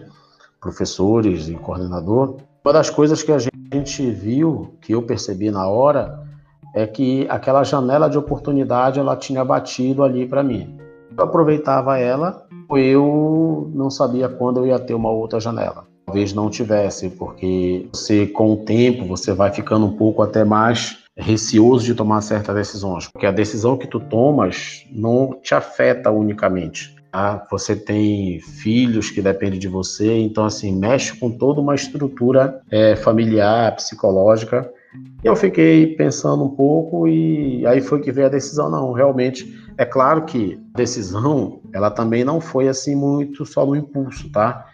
professores 0.62 1.50
e 1.50 1.56
coordenador, 1.56 2.38
uma 2.70 2.74
das 2.74 2.92
coisas 2.92 3.24
que 3.24 3.32
a 3.32 3.40
gente 3.40 4.12
viu, 4.12 4.76
que 4.80 4.94
eu 4.94 5.02
percebi 5.02 5.50
na 5.50 5.68
hora, 5.68 6.20
é 6.76 6.86
que 6.86 7.26
aquela 7.28 7.64
janela 7.64 8.08
de 8.08 8.16
oportunidade 8.16 9.00
ela 9.00 9.16
tinha 9.16 9.44
batido 9.44 10.04
ali 10.04 10.28
para 10.28 10.44
mim. 10.44 10.78
Eu 11.18 11.24
aproveitava 11.24 11.98
ela, 11.98 12.46
eu 12.72 13.72
não 13.74 13.90
sabia 13.90 14.30
quando 14.30 14.60
eu 14.60 14.68
ia 14.68 14.78
ter 14.78 14.94
uma 14.94 15.10
outra 15.10 15.40
janela 15.40 15.90
talvez 16.06 16.34
não 16.34 16.50
tivesse, 16.50 17.08
porque 17.12 17.88
você 17.94 18.26
com 18.26 18.54
o 18.54 18.58
tempo 18.58 19.06
você 19.06 19.32
vai 19.32 19.52
ficando 19.52 19.86
um 19.86 19.96
pouco 19.96 20.24
até 20.24 20.44
mais 20.44 20.98
receoso 21.16 21.86
de 21.86 21.94
tomar 21.94 22.22
certas 22.22 22.56
decisões, 22.56 23.08
porque 23.08 23.28
a 23.28 23.32
decisão 23.32 23.78
que 23.78 23.86
tu 23.86 24.00
tomas 24.00 24.86
não 24.92 25.40
te 25.44 25.54
afeta 25.54 26.10
unicamente. 26.10 26.96
Tá? 27.12 27.46
Você 27.50 27.76
tem 27.76 28.40
filhos 28.40 29.10
que 29.10 29.22
dependem 29.22 29.60
de 29.60 29.68
você, 29.68 30.18
então 30.20 30.46
assim 30.46 30.76
mexe 30.76 31.16
com 31.18 31.32
toda 31.32 31.60
uma 31.60 31.74
estrutura 31.74 32.62
é, 32.70 32.96
familiar, 32.96 33.76
psicológica. 33.76 34.72
Eu 35.24 35.36
fiquei 35.36 35.96
pensando 35.96 36.44
um 36.44 36.50
pouco 36.50 37.08
e 37.08 37.66
aí 37.66 37.82
foi 37.82 38.00
que 38.02 38.12
veio 38.12 38.28
a 38.28 38.30
decisão. 38.30 38.70
Não, 38.70 38.92
realmente 38.92 39.60
é 39.78 39.86
claro 39.86 40.26
que 40.26 40.60
a 40.74 40.78
decisão 40.78 41.62
ela 41.74 41.90
também 41.90 42.24
não 42.24 42.40
foi 42.40 42.68
assim 42.68 42.96
muito 42.96 43.46
só 43.46 43.66
no 43.66 43.76
impulso, 43.76 44.32
tá? 44.32 44.69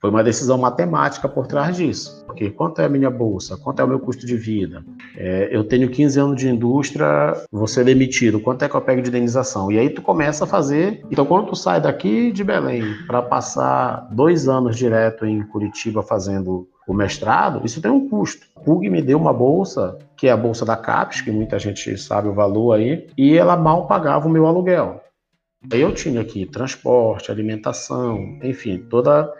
Foi 0.00 0.08
uma 0.08 0.24
decisão 0.24 0.56
matemática 0.56 1.28
por 1.28 1.46
trás 1.46 1.76
disso. 1.76 2.24
Porque 2.26 2.50
quanto 2.50 2.80
é 2.80 2.86
a 2.86 2.88
minha 2.88 3.10
bolsa? 3.10 3.56
Quanto 3.58 3.80
é 3.80 3.84
o 3.84 3.88
meu 3.88 4.00
custo 4.00 4.24
de 4.24 4.34
vida? 4.34 4.82
É, 5.14 5.48
eu 5.52 5.62
tenho 5.62 5.90
15 5.90 6.18
anos 6.18 6.40
de 6.40 6.48
indústria, 6.48 7.34
vou 7.52 7.66
ser 7.66 7.84
demitido. 7.84 8.40
Quanto 8.40 8.64
é 8.64 8.68
que 8.68 8.74
eu 8.74 8.80
pego 8.80 9.02
de 9.02 9.10
indenização? 9.10 9.70
E 9.70 9.78
aí 9.78 9.90
tu 9.90 10.00
começa 10.00 10.44
a 10.44 10.46
fazer. 10.46 11.04
Então, 11.10 11.26
quando 11.26 11.48
tu 11.48 11.56
sai 11.56 11.82
daqui 11.82 12.32
de 12.32 12.42
Belém 12.42 12.82
para 13.06 13.20
passar 13.20 14.08
dois 14.10 14.48
anos 14.48 14.76
direto 14.76 15.26
em 15.26 15.42
Curitiba 15.42 16.02
fazendo 16.02 16.66
o 16.88 16.94
mestrado, 16.94 17.60
isso 17.64 17.82
tem 17.82 17.90
um 17.90 18.08
custo. 18.08 18.46
O 18.56 18.60
PUG 18.60 18.88
me 18.88 19.02
deu 19.02 19.18
uma 19.18 19.34
bolsa, 19.34 19.98
que 20.16 20.28
é 20.28 20.30
a 20.30 20.36
bolsa 20.36 20.64
da 20.64 20.76
CAPES, 20.76 21.20
que 21.20 21.30
muita 21.30 21.58
gente 21.58 21.96
sabe 21.98 22.26
o 22.26 22.34
valor 22.34 22.72
aí, 22.72 23.06
e 23.18 23.36
ela 23.36 23.56
mal 23.56 23.86
pagava 23.86 24.26
o 24.26 24.30
meu 24.30 24.46
aluguel. 24.46 25.02
Eu 25.70 25.92
tinha 25.92 26.22
aqui 26.22 26.46
transporte, 26.46 27.30
alimentação, 27.30 28.38
enfim, 28.42 28.78
toda 28.88 29.30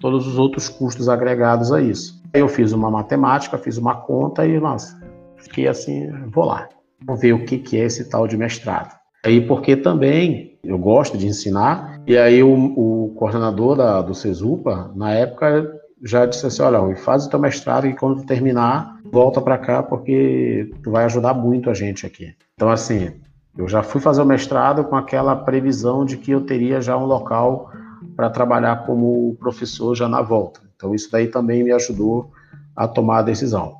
todos 0.00 0.26
os 0.26 0.38
outros 0.38 0.68
custos 0.68 1.08
agregados 1.08 1.72
a 1.72 1.80
isso. 1.80 2.20
Eu 2.32 2.48
fiz 2.48 2.72
uma 2.72 2.90
matemática, 2.90 3.58
fiz 3.58 3.76
uma 3.78 3.94
conta 3.94 4.46
e, 4.46 4.58
nossa, 4.60 5.00
fiquei 5.36 5.68
assim, 5.68 6.10
vou 6.28 6.44
lá, 6.44 6.68
vou 7.04 7.16
ver 7.16 7.32
o 7.32 7.44
que, 7.44 7.58
que 7.58 7.78
é 7.78 7.84
esse 7.84 8.08
tal 8.08 8.26
de 8.26 8.36
mestrado. 8.36 8.94
Aí 9.24 9.40
porque 9.40 9.76
também 9.76 10.58
eu 10.62 10.78
gosto 10.78 11.16
de 11.16 11.26
ensinar, 11.26 12.00
e 12.06 12.16
aí 12.16 12.42
o, 12.42 12.48
o 12.48 13.14
coordenador 13.16 13.76
da, 13.76 14.02
do 14.02 14.14
CESUPA, 14.14 14.92
na 14.94 15.12
época, 15.12 15.72
já 16.04 16.26
disse 16.26 16.46
assim, 16.46 16.62
olha, 16.62 16.94
faz 16.96 17.26
o 17.26 17.30
teu 17.30 17.38
mestrado 17.38 17.86
e 17.86 17.94
quando 17.94 18.24
terminar, 18.24 18.98
volta 19.10 19.40
para 19.40 19.58
cá 19.58 19.82
porque 19.82 20.70
tu 20.82 20.90
vai 20.90 21.04
ajudar 21.04 21.34
muito 21.34 21.70
a 21.70 21.74
gente 21.74 22.06
aqui. 22.06 22.34
Então, 22.54 22.68
assim, 22.68 23.12
eu 23.56 23.66
já 23.66 23.82
fui 23.82 24.00
fazer 24.00 24.22
o 24.22 24.26
mestrado 24.26 24.84
com 24.84 24.96
aquela 24.96 25.34
previsão 25.34 26.04
de 26.04 26.16
que 26.16 26.30
eu 26.30 26.42
teria 26.42 26.80
já 26.80 26.96
um 26.96 27.06
local 27.06 27.70
para 28.16 28.30
trabalhar 28.30 28.86
como 28.86 29.36
professor 29.38 29.94
já 29.94 30.08
na 30.08 30.22
volta. 30.22 30.60
Então 30.74 30.94
isso 30.94 31.10
daí 31.12 31.28
também 31.28 31.62
me 31.62 31.72
ajudou 31.72 32.30
a 32.74 32.88
tomar 32.88 33.18
a 33.18 33.22
decisão. 33.22 33.76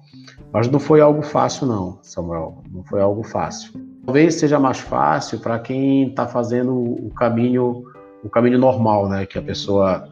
Mas 0.53 0.68
não 0.68 0.79
foi 0.79 1.01
algo 1.01 1.22
fácil 1.22 1.66
não, 1.66 1.99
Samuel, 2.03 2.62
não 2.70 2.85
foi 2.85 3.01
algo 3.01 3.22
fácil. 3.22 3.72
Talvez 4.05 4.35
seja 4.35 4.59
mais 4.59 4.79
fácil 4.79 5.40
para 5.40 5.59
quem 5.59 6.09
está 6.09 6.27
fazendo 6.27 6.72
o 6.72 7.11
caminho 7.14 7.85
o 8.22 8.29
caminho 8.29 8.59
normal, 8.59 9.09
né, 9.09 9.25
que 9.25 9.38
a 9.38 9.42
pessoa 9.42 10.09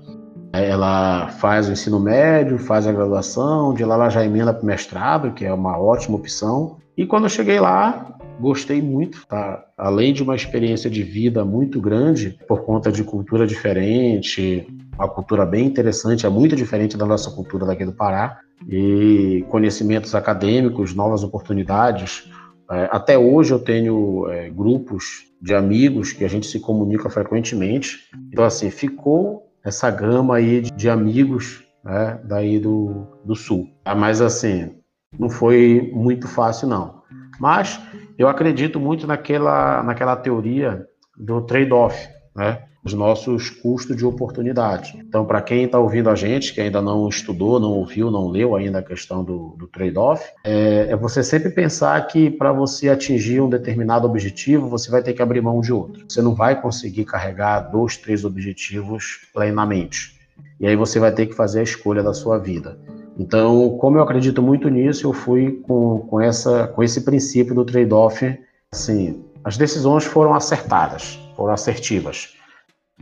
ela 0.52 1.28
faz 1.40 1.68
o 1.68 1.72
ensino 1.72 1.98
médio, 1.98 2.58
faz 2.58 2.87
a 2.87 2.92
graduação, 2.92 3.74
de 3.74 3.84
lá 3.84 3.94
ela 3.94 4.08
já 4.08 4.24
emenda 4.24 4.52
para 4.52 4.62
o 4.62 4.66
mestrado, 4.66 5.32
que 5.32 5.44
é 5.44 5.52
uma 5.52 5.76
ótima 5.78 6.16
opção. 6.16 6.76
E 6.96 7.04
quando 7.04 7.24
eu 7.24 7.28
cheguei 7.28 7.58
lá, 7.58 8.14
Gostei 8.40 8.82
muito, 8.82 9.26
tá? 9.26 9.64
Além 9.76 10.12
de 10.12 10.22
uma 10.22 10.34
experiência 10.34 10.90
de 10.90 11.02
vida 11.02 11.44
muito 11.44 11.80
grande, 11.80 12.38
por 12.48 12.64
conta 12.64 12.90
de 12.90 13.04
cultura 13.04 13.46
diferente, 13.46 14.66
uma 14.96 15.08
cultura 15.08 15.46
bem 15.46 15.66
interessante, 15.66 16.26
é 16.26 16.28
muito 16.28 16.56
diferente 16.56 16.96
da 16.96 17.06
nossa 17.06 17.30
cultura 17.30 17.66
daqui 17.66 17.84
do 17.84 17.92
Pará, 17.92 18.38
e 18.68 19.44
conhecimentos 19.48 20.14
acadêmicos, 20.14 20.94
novas 20.94 21.22
oportunidades. 21.22 22.30
É, 22.70 22.88
até 22.90 23.18
hoje 23.18 23.52
eu 23.52 23.58
tenho 23.58 24.28
é, 24.28 24.48
grupos 24.50 25.24
de 25.40 25.54
amigos 25.54 26.12
que 26.12 26.24
a 26.24 26.28
gente 26.28 26.46
se 26.46 26.58
comunica 26.60 27.10
frequentemente. 27.10 28.08
Então, 28.32 28.44
assim, 28.44 28.70
ficou 28.70 29.50
essa 29.62 29.90
gama 29.90 30.36
aí 30.36 30.62
de 30.62 30.88
amigos 30.88 31.64
né, 31.84 32.20
daí 32.24 32.58
do, 32.58 33.06
do 33.24 33.34
Sul. 33.34 33.68
Mas, 33.96 34.20
assim, 34.20 34.76
não 35.18 35.28
foi 35.28 35.90
muito 35.92 36.26
fácil, 36.26 36.68
não. 36.68 37.02
Mas 37.38 37.80
eu 38.18 38.29
acredito 38.29 38.79
muito 38.79 39.07
naquela, 39.07 39.83
naquela 39.83 40.16
teoria 40.16 40.87
do 41.16 41.40
trade-off, 41.42 42.09
né? 42.35 42.62
Os 42.85 42.92
nossos 42.92 43.48
custos 43.48 43.96
de 43.96 44.05
oportunidade. 44.05 44.94
Então, 44.98 45.24
para 45.24 45.40
quem 45.40 45.64
está 45.64 45.79
ouvindo 45.79 46.11
a 46.11 46.14
gente, 46.14 46.53
que 46.53 46.61
ainda 46.61 46.83
não 46.83 47.09
estudou, 47.09 47.59
não 47.59 47.70
ouviu, 47.70 48.11
não 48.11 48.29
leu 48.29 48.55
ainda 48.55 48.81
a 48.81 48.83
questão 48.83 49.24
do, 49.24 49.57
do 49.57 49.66
trade-off, 49.66 50.22
é, 50.44 50.88
é, 50.90 50.96
você 50.96 51.22
sempre 51.22 51.48
pensar 51.48 51.98
que 52.07 52.31
para 52.31 52.53
você 52.53 52.90
atingir 52.90 53.40
um 53.40 53.48
determinado 53.48 54.07
objetivo, 54.07 54.68
você 54.68 54.90
vai 54.90 55.03
ter 55.03 55.14
que 55.14 55.22
abrir 55.22 55.40
mão 55.40 55.62
de 55.62 55.72
outro. 55.72 56.05
Você 56.07 56.20
não 56.20 56.35
vai 56.35 56.61
conseguir 56.61 57.07
carregar 57.07 57.61
dois, 57.61 57.96
três 57.96 58.22
objetivos 58.22 59.29
plenamente. 59.33 60.20
E 60.61 60.66
aí 60.66 60.77
você 60.77 60.98
vai 60.98 61.11
ter 61.11 61.24
que 61.27 61.35
fazer 61.35 61.61
a 61.61 61.64
escolha 61.64 62.03
da 62.03 62.12
sua 62.12 62.37
vida. 62.38 62.79
Então, 63.18 63.77
como 63.79 63.98
eu 63.98 64.03
acredito 64.03 64.42
muito 64.42 64.68
nisso, 64.68 65.07
eu 65.07 65.12
fui 65.12 65.62
com, 65.66 66.00
com, 66.00 66.20
essa, 66.20 66.66
com 66.68 66.83
esse 66.83 67.03
princípio 67.03 67.55
do 67.55 67.64
trade-off. 67.64 68.38
Assim, 68.72 69.24
as 69.44 69.57
decisões 69.57 70.05
foram 70.05 70.35
acertadas, 70.35 71.18
foram 71.37 71.53
assertivas. 71.53 72.35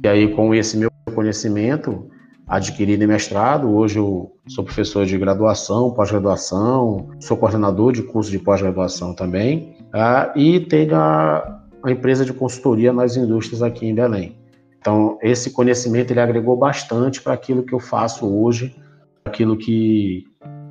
E 0.02 0.08
aí, 0.08 0.34
com 0.34 0.54
esse 0.54 0.76
meu 0.76 0.90
conhecimento 1.14 2.10
adquirido 2.46 3.02
em 3.02 3.06
mestrado, 3.06 3.74
hoje 3.74 3.98
eu 3.98 4.32
sou 4.48 4.64
professor 4.64 5.06
de 5.06 5.16
graduação, 5.16 5.90
pós-graduação, 5.92 7.08
sou 7.20 7.36
coordenador 7.36 7.92
de 7.92 8.02
curso 8.02 8.30
de 8.30 8.38
pós-graduação 8.38 9.14
também, 9.14 9.76
uh, 9.94 10.38
e 10.38 10.60
tenho 10.60 10.94
a, 10.94 11.62
a 11.82 11.90
empresa 11.90 12.24
de 12.24 12.32
consultoria 12.32 12.92
nas 12.92 13.16
indústrias 13.16 13.62
aqui 13.62 13.86
em 13.86 13.94
Belém. 13.94 14.36
Então, 14.78 15.16
esse 15.22 15.50
conhecimento 15.50 16.10
ele 16.10 16.20
agregou 16.20 16.56
bastante 16.56 17.22
para 17.22 17.32
aquilo 17.32 17.62
que 17.62 17.72
eu 17.72 17.78
faço 17.78 18.26
hoje 18.26 18.74
aquilo 19.24 19.56
que 19.56 20.24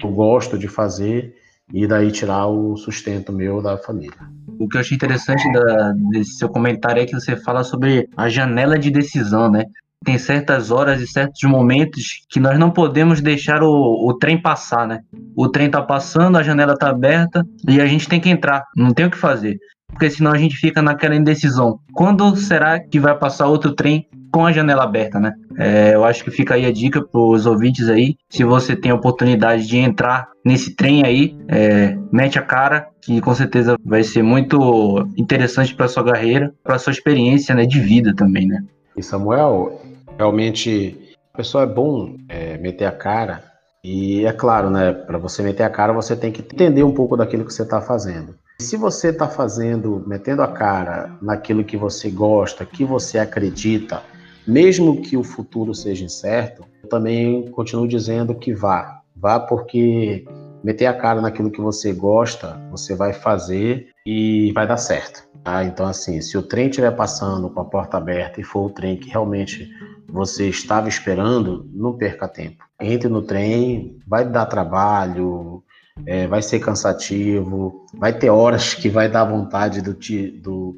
eu 0.03 0.11
gosto 0.11 0.57
de 0.57 0.67
fazer 0.67 1.35
e 1.73 1.87
daí 1.87 2.11
tirar 2.11 2.47
o 2.47 2.75
sustento 2.75 3.31
meu 3.31 3.61
da 3.61 3.77
família. 3.77 4.17
O 4.59 4.67
que 4.67 4.77
eu 4.77 4.81
achei 4.81 4.95
interessante 4.95 5.51
da, 5.51 5.93
desse 6.11 6.33
seu 6.33 6.49
comentário 6.49 7.01
é 7.01 7.05
que 7.05 7.13
você 7.13 7.35
fala 7.35 7.63
sobre 7.63 8.09
a 8.15 8.29
janela 8.29 8.77
de 8.77 8.91
decisão, 8.91 9.49
né? 9.49 9.65
Tem 10.03 10.17
certas 10.17 10.71
horas 10.71 10.99
e 10.99 11.07
certos 11.07 11.41
momentos 11.43 12.25
que 12.29 12.39
nós 12.39 12.57
não 12.57 12.71
podemos 12.71 13.21
deixar 13.21 13.61
o, 13.63 14.07
o 14.07 14.17
trem 14.17 14.41
passar, 14.41 14.87
né? 14.87 15.01
O 15.35 15.47
trem 15.47 15.69
tá 15.69 15.81
passando, 15.81 16.37
a 16.37 16.43
janela 16.43 16.75
tá 16.75 16.89
aberta 16.89 17.45
e 17.67 17.79
a 17.79 17.85
gente 17.85 18.09
tem 18.09 18.19
que 18.19 18.29
entrar, 18.29 18.63
não 18.75 18.91
tem 18.93 19.05
o 19.05 19.11
que 19.11 19.17
fazer. 19.17 19.59
Porque 19.87 20.09
senão 20.09 20.31
a 20.31 20.37
gente 20.37 20.55
fica 20.55 20.81
naquela 20.81 21.15
indecisão. 21.15 21.79
Quando 21.93 22.35
será 22.35 22.79
que 22.79 22.99
vai 22.99 23.17
passar 23.17 23.47
outro 23.47 23.73
trem 23.73 24.07
com 24.31 24.45
a 24.45 24.51
janela 24.51 24.83
aberta, 24.83 25.19
né? 25.19 25.33
É, 25.57 25.93
eu 25.93 26.03
acho 26.05 26.23
que 26.23 26.31
fica 26.31 26.55
aí 26.55 26.65
a 26.65 26.71
dica 26.71 27.01
para 27.01 27.19
os 27.19 27.45
ouvintes 27.45 27.89
aí. 27.89 28.15
Se 28.29 28.43
você 28.43 28.75
tem 28.75 28.91
a 28.91 28.95
oportunidade 28.95 29.67
de 29.67 29.77
entrar 29.77 30.29
nesse 30.43 30.75
trem 30.75 31.03
aí, 31.03 31.37
é, 31.47 31.97
mete 32.11 32.39
a 32.39 32.41
cara, 32.41 32.87
que 33.01 33.19
com 33.19 33.33
certeza 33.35 33.75
vai 33.83 34.03
ser 34.03 34.23
muito 34.23 35.07
interessante 35.17 35.75
para 35.75 35.87
sua 35.87 36.03
carreira, 36.03 36.53
para 36.63 36.79
sua 36.79 36.91
experiência 36.91 37.53
né, 37.53 37.65
de 37.65 37.79
vida 37.79 38.13
também, 38.15 38.47
né? 38.47 38.63
E 38.95 39.03
Samuel, 39.03 39.81
realmente 40.17 41.15
a 41.33 41.37
pessoa 41.37 41.63
é 41.63 41.67
bom 41.67 42.15
é, 42.29 42.57
meter 42.57 42.85
a 42.85 42.91
cara. 42.91 43.43
E 43.83 44.25
é 44.25 44.31
claro, 44.31 44.69
né? 44.69 44.93
Para 44.93 45.17
você 45.17 45.41
meter 45.41 45.63
a 45.63 45.69
cara, 45.69 45.91
você 45.91 46.15
tem 46.15 46.31
que 46.31 46.41
entender 46.41 46.83
um 46.83 46.93
pouco 46.93 47.17
daquilo 47.17 47.45
que 47.45 47.53
você 47.53 47.63
está 47.63 47.81
fazendo. 47.81 48.35
Se 48.59 48.77
você 48.77 49.09
está 49.09 49.27
fazendo, 49.27 50.03
metendo 50.05 50.43
a 50.43 50.47
cara 50.47 51.17
naquilo 51.19 51.63
que 51.63 51.75
você 51.75 52.11
gosta, 52.11 52.63
que 52.63 52.85
você 52.85 53.17
acredita, 53.17 54.03
mesmo 54.47 55.01
que 55.01 55.15
o 55.15 55.23
futuro 55.23 55.73
seja 55.73 56.05
incerto, 56.05 56.65
eu 56.83 56.89
também 56.89 57.49
continuo 57.51 57.87
dizendo 57.87 58.35
que 58.35 58.53
vá. 58.53 59.01
Vá 59.15 59.39
porque 59.39 60.25
meter 60.63 60.85
a 60.85 60.93
cara 60.93 61.21
naquilo 61.21 61.51
que 61.51 61.61
você 61.61 61.91
gosta, 61.91 62.59
você 62.69 62.95
vai 62.95 63.13
fazer 63.13 63.89
e 64.05 64.51
vai 64.53 64.67
dar 64.67 64.77
certo. 64.77 65.27
Tá? 65.43 65.63
Então, 65.63 65.85
assim, 65.85 66.21
se 66.21 66.37
o 66.37 66.43
trem 66.43 66.69
estiver 66.69 66.91
passando 66.91 67.49
com 67.49 67.59
a 67.59 67.65
porta 67.65 67.97
aberta 67.97 68.39
e 68.39 68.43
for 68.43 68.65
o 68.65 68.69
trem 68.69 68.97
que 68.97 69.09
realmente 69.09 69.69
você 70.07 70.49
estava 70.49 70.87
esperando, 70.87 71.69
não 71.73 71.97
perca 71.97 72.27
tempo. 72.27 72.63
Entre 72.79 73.07
no 73.07 73.21
trem, 73.21 73.97
vai 74.07 74.27
dar 74.27 74.45
trabalho, 74.45 75.63
é, 76.05 76.27
vai 76.27 76.41
ser 76.41 76.59
cansativo, 76.59 77.85
vai 77.93 78.13
ter 78.13 78.29
horas 78.29 78.73
que 78.75 78.89
vai 78.89 79.09
dar 79.09 79.25
vontade 79.25 79.81
do, 79.81 79.93
do, 79.93 80.75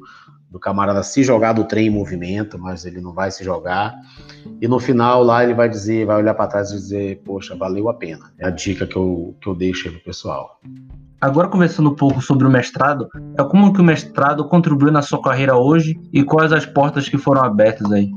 do 0.54 0.60
camarada 0.60 1.02
se 1.02 1.24
jogar 1.24 1.52
do 1.52 1.64
trem 1.64 1.88
em 1.88 1.90
movimento, 1.90 2.56
mas 2.56 2.84
ele 2.84 3.00
não 3.00 3.12
vai 3.12 3.28
se 3.32 3.42
jogar. 3.42 3.92
E 4.60 4.68
no 4.68 4.78
final 4.78 5.24
lá 5.24 5.42
ele 5.42 5.52
vai 5.52 5.68
dizer, 5.68 6.06
vai 6.06 6.16
olhar 6.16 6.32
para 6.32 6.46
trás 6.46 6.70
e 6.70 6.74
dizer, 6.74 7.22
poxa, 7.24 7.56
valeu 7.56 7.88
a 7.88 7.94
pena. 7.94 8.32
É 8.38 8.46
a 8.46 8.50
dica 8.50 8.86
que 8.86 8.94
eu, 8.94 9.34
que 9.40 9.48
eu 9.48 9.54
deixo 9.56 9.88
aí 9.88 9.94
pro 9.94 10.04
pessoal. 10.04 10.60
Agora 11.20 11.48
conversando 11.48 11.90
um 11.90 11.94
pouco 11.96 12.22
sobre 12.22 12.46
o 12.46 12.50
mestrado, 12.50 13.08
é 13.36 13.42
como 13.42 13.72
que 13.72 13.80
o 13.80 13.84
mestrado 13.84 14.48
contribuiu 14.48 14.92
na 14.92 15.02
sua 15.02 15.20
carreira 15.20 15.56
hoje 15.56 15.98
e 16.12 16.22
quais 16.22 16.52
as 16.52 16.64
portas 16.64 17.08
que 17.08 17.18
foram 17.18 17.42
abertas 17.42 17.90
aí? 17.90 18.12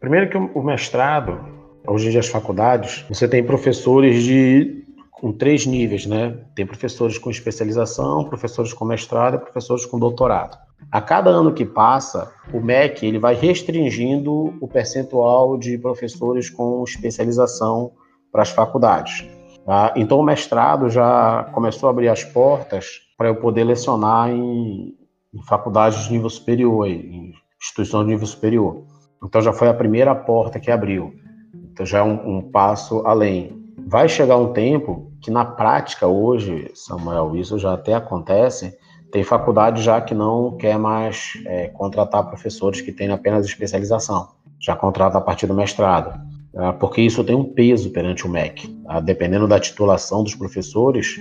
Primeiro 0.00 0.30
que 0.30 0.38
o 0.38 0.62
mestrado, 0.62 1.38
hoje 1.86 2.06
em 2.06 2.10
dia 2.10 2.20
as 2.20 2.28
faculdades, 2.28 3.04
você 3.10 3.28
tem 3.28 3.44
professores 3.44 4.22
de 4.22 4.82
com 5.10 5.30
três 5.30 5.66
níveis, 5.66 6.06
né? 6.06 6.38
Tem 6.54 6.66
professores 6.66 7.18
com 7.18 7.30
especialização, 7.30 8.24
professores 8.24 8.72
com 8.72 8.86
mestrado 8.86 9.34
e 9.34 9.38
professores 9.38 9.84
com 9.84 9.98
doutorado. 9.98 10.56
A 10.90 11.00
cada 11.00 11.30
ano 11.30 11.52
que 11.52 11.64
passa, 11.64 12.32
o 12.52 12.60
MEC 12.60 13.06
ele 13.06 13.18
vai 13.18 13.34
restringindo 13.34 14.54
o 14.60 14.68
percentual 14.68 15.56
de 15.56 15.78
professores 15.78 16.50
com 16.50 16.84
especialização 16.84 17.92
para 18.30 18.42
as 18.42 18.50
faculdades. 18.50 19.26
Tá? 19.64 19.92
Então, 19.96 20.18
o 20.18 20.22
mestrado 20.22 20.88
já 20.90 21.44
começou 21.52 21.88
a 21.88 21.90
abrir 21.90 22.08
as 22.08 22.24
portas 22.24 23.00
para 23.16 23.28
eu 23.28 23.36
poder 23.36 23.64
lecionar 23.64 24.30
em, 24.30 24.96
em 25.32 25.42
faculdades 25.46 26.04
de 26.04 26.12
nível 26.12 26.28
superior, 26.28 26.88
em 26.88 27.32
instituições 27.60 28.04
de 28.04 28.12
nível 28.12 28.26
superior. 28.26 28.84
Então, 29.24 29.40
já 29.40 29.52
foi 29.52 29.68
a 29.68 29.74
primeira 29.74 30.14
porta 30.14 30.58
que 30.58 30.70
abriu. 30.70 31.14
Então, 31.54 31.86
já 31.86 31.98
é 31.98 32.02
um, 32.02 32.38
um 32.38 32.42
passo 32.50 33.06
além. 33.06 33.62
Vai 33.86 34.08
chegar 34.08 34.36
um 34.36 34.52
tempo 34.52 35.12
que, 35.20 35.30
na 35.30 35.44
prática, 35.44 36.06
hoje, 36.06 36.70
Samuel, 36.74 37.36
isso 37.36 37.58
já 37.58 37.74
até 37.74 37.94
acontece, 37.94 38.76
tem 39.12 39.22
faculdade 39.22 39.82
já 39.82 40.00
que 40.00 40.14
não 40.14 40.56
quer 40.56 40.78
mais 40.78 41.34
é, 41.44 41.68
contratar 41.68 42.26
professores 42.26 42.80
que 42.80 42.90
têm 42.90 43.10
apenas 43.10 43.44
especialização, 43.44 44.28
já 44.58 44.74
contrata 44.74 45.18
a 45.18 45.20
partir 45.20 45.46
do 45.46 45.52
mestrado, 45.52 46.18
tá? 46.50 46.72
porque 46.72 47.02
isso 47.02 47.22
tem 47.22 47.36
um 47.36 47.44
peso 47.44 47.90
perante 47.90 48.26
o 48.26 48.30
MEC. 48.30 48.68
Tá? 48.68 49.00
Dependendo 49.00 49.46
da 49.46 49.60
titulação 49.60 50.24
dos 50.24 50.34
professores, 50.34 51.20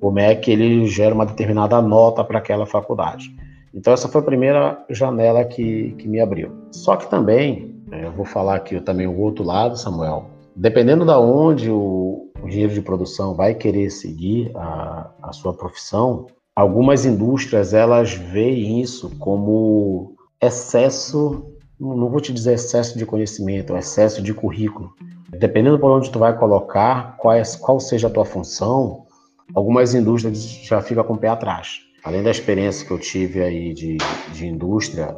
o 0.00 0.12
MEC 0.12 0.52
ele 0.52 0.86
gera 0.86 1.12
uma 1.12 1.26
determinada 1.26 1.82
nota 1.82 2.22
para 2.22 2.38
aquela 2.38 2.64
faculdade. 2.64 3.34
Então 3.74 3.92
essa 3.92 4.08
foi 4.08 4.20
a 4.20 4.24
primeira 4.24 4.84
janela 4.88 5.44
que, 5.44 5.96
que 5.98 6.06
me 6.06 6.20
abriu. 6.20 6.52
Só 6.70 6.94
que 6.94 7.10
também, 7.10 7.74
né, 7.88 8.06
eu 8.06 8.12
vou 8.12 8.24
falar 8.24 8.54
aqui 8.54 8.80
também 8.80 9.08
o 9.08 9.18
outro 9.18 9.44
lado, 9.44 9.76
Samuel, 9.76 10.26
dependendo 10.54 11.04
da 11.04 11.18
onde 11.18 11.68
o, 11.68 12.30
o 12.40 12.46
engenheiro 12.46 12.72
de 12.72 12.82
produção 12.82 13.34
vai 13.34 13.52
querer 13.52 13.90
seguir 13.90 14.52
a, 14.54 15.10
a 15.22 15.32
sua 15.32 15.52
profissão, 15.52 16.26
algumas 16.54 17.04
indústrias 17.04 17.72
elas 17.72 18.12
veem 18.12 18.80
isso 18.80 19.10
como 19.18 20.14
excesso, 20.40 21.52
não 21.78 22.10
vou 22.10 22.20
te 22.20 22.32
dizer 22.32 22.54
excesso 22.54 22.98
de 22.98 23.06
conhecimento, 23.06 23.76
excesso 23.76 24.22
de 24.22 24.34
currículo. 24.34 24.92
Dependendo 25.30 25.78
por 25.78 25.90
onde 25.90 26.10
tu 26.10 26.18
vai 26.18 26.36
colocar, 26.36 27.16
qual, 27.16 27.34
é, 27.34 27.42
qual 27.60 27.80
seja 27.80 28.08
a 28.08 28.10
tua 28.10 28.24
função, 28.24 29.06
algumas 29.54 29.94
indústrias 29.94 30.38
já 30.42 30.82
ficam 30.82 31.04
com 31.04 31.14
o 31.14 31.18
pé 31.18 31.28
atrás. 31.28 31.80
Além 32.04 32.22
da 32.22 32.30
experiência 32.30 32.86
que 32.86 32.92
eu 32.92 32.98
tive 32.98 33.42
aí 33.42 33.72
de, 33.72 33.96
de 34.34 34.46
indústria, 34.46 35.16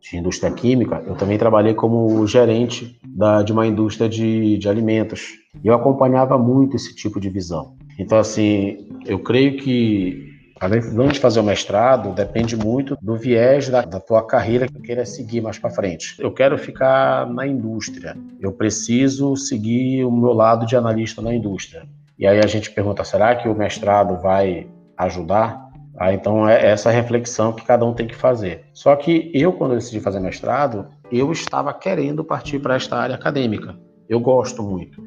de 0.00 0.18
indústria 0.18 0.52
química, 0.52 1.02
eu 1.06 1.14
também 1.14 1.38
trabalhei 1.38 1.74
como 1.74 2.26
gerente 2.26 2.96
da, 3.04 3.42
de 3.42 3.52
uma 3.52 3.66
indústria 3.66 4.08
de, 4.08 4.58
de 4.58 4.68
alimentos. 4.68 5.32
E 5.62 5.66
eu 5.66 5.74
acompanhava 5.74 6.38
muito 6.38 6.76
esse 6.76 6.94
tipo 6.94 7.18
de 7.18 7.30
visão. 7.30 7.74
Então, 7.98 8.18
assim, 8.18 8.88
eu 9.06 9.18
creio 9.18 9.56
que 9.56 10.33
a 10.60 10.68
decisão 10.68 11.08
de 11.08 11.18
fazer 11.18 11.40
o 11.40 11.44
mestrado 11.44 12.14
depende 12.14 12.56
muito 12.56 12.96
do 13.02 13.16
viés 13.16 13.68
da, 13.68 13.82
da 13.82 13.98
tua 13.98 14.24
carreira 14.24 14.66
que 14.66 14.74
tu 14.74 14.80
queira 14.80 15.04
seguir 15.04 15.40
mais 15.40 15.58
para 15.58 15.70
frente. 15.70 16.14
Eu 16.18 16.32
quero 16.32 16.56
ficar 16.56 17.28
na 17.28 17.46
indústria. 17.46 18.16
Eu 18.40 18.52
preciso 18.52 19.36
seguir 19.36 20.04
o 20.04 20.10
meu 20.10 20.32
lado 20.32 20.64
de 20.64 20.76
analista 20.76 21.20
na 21.20 21.34
indústria. 21.34 21.84
E 22.18 22.26
aí 22.26 22.38
a 22.38 22.46
gente 22.46 22.70
pergunta: 22.70 23.04
será 23.04 23.34
que 23.34 23.48
o 23.48 23.54
mestrado 23.54 24.20
vai 24.22 24.68
ajudar? 24.96 25.64
Ah, 25.96 26.12
então 26.12 26.48
é 26.48 26.70
essa 26.70 26.90
reflexão 26.90 27.52
que 27.52 27.64
cada 27.64 27.84
um 27.84 27.94
tem 27.94 28.06
que 28.06 28.16
fazer. 28.16 28.64
Só 28.72 28.96
que 28.96 29.30
eu, 29.34 29.52
quando 29.52 29.72
eu 29.72 29.78
decidi 29.78 30.00
fazer 30.00 30.20
mestrado, 30.20 30.88
eu 31.10 31.30
estava 31.30 31.72
querendo 31.72 32.24
partir 32.24 32.58
para 32.58 32.74
esta 32.74 32.96
área 32.96 33.14
acadêmica. 33.14 33.76
Eu 34.08 34.18
gosto 34.18 34.62
muito. 34.62 35.02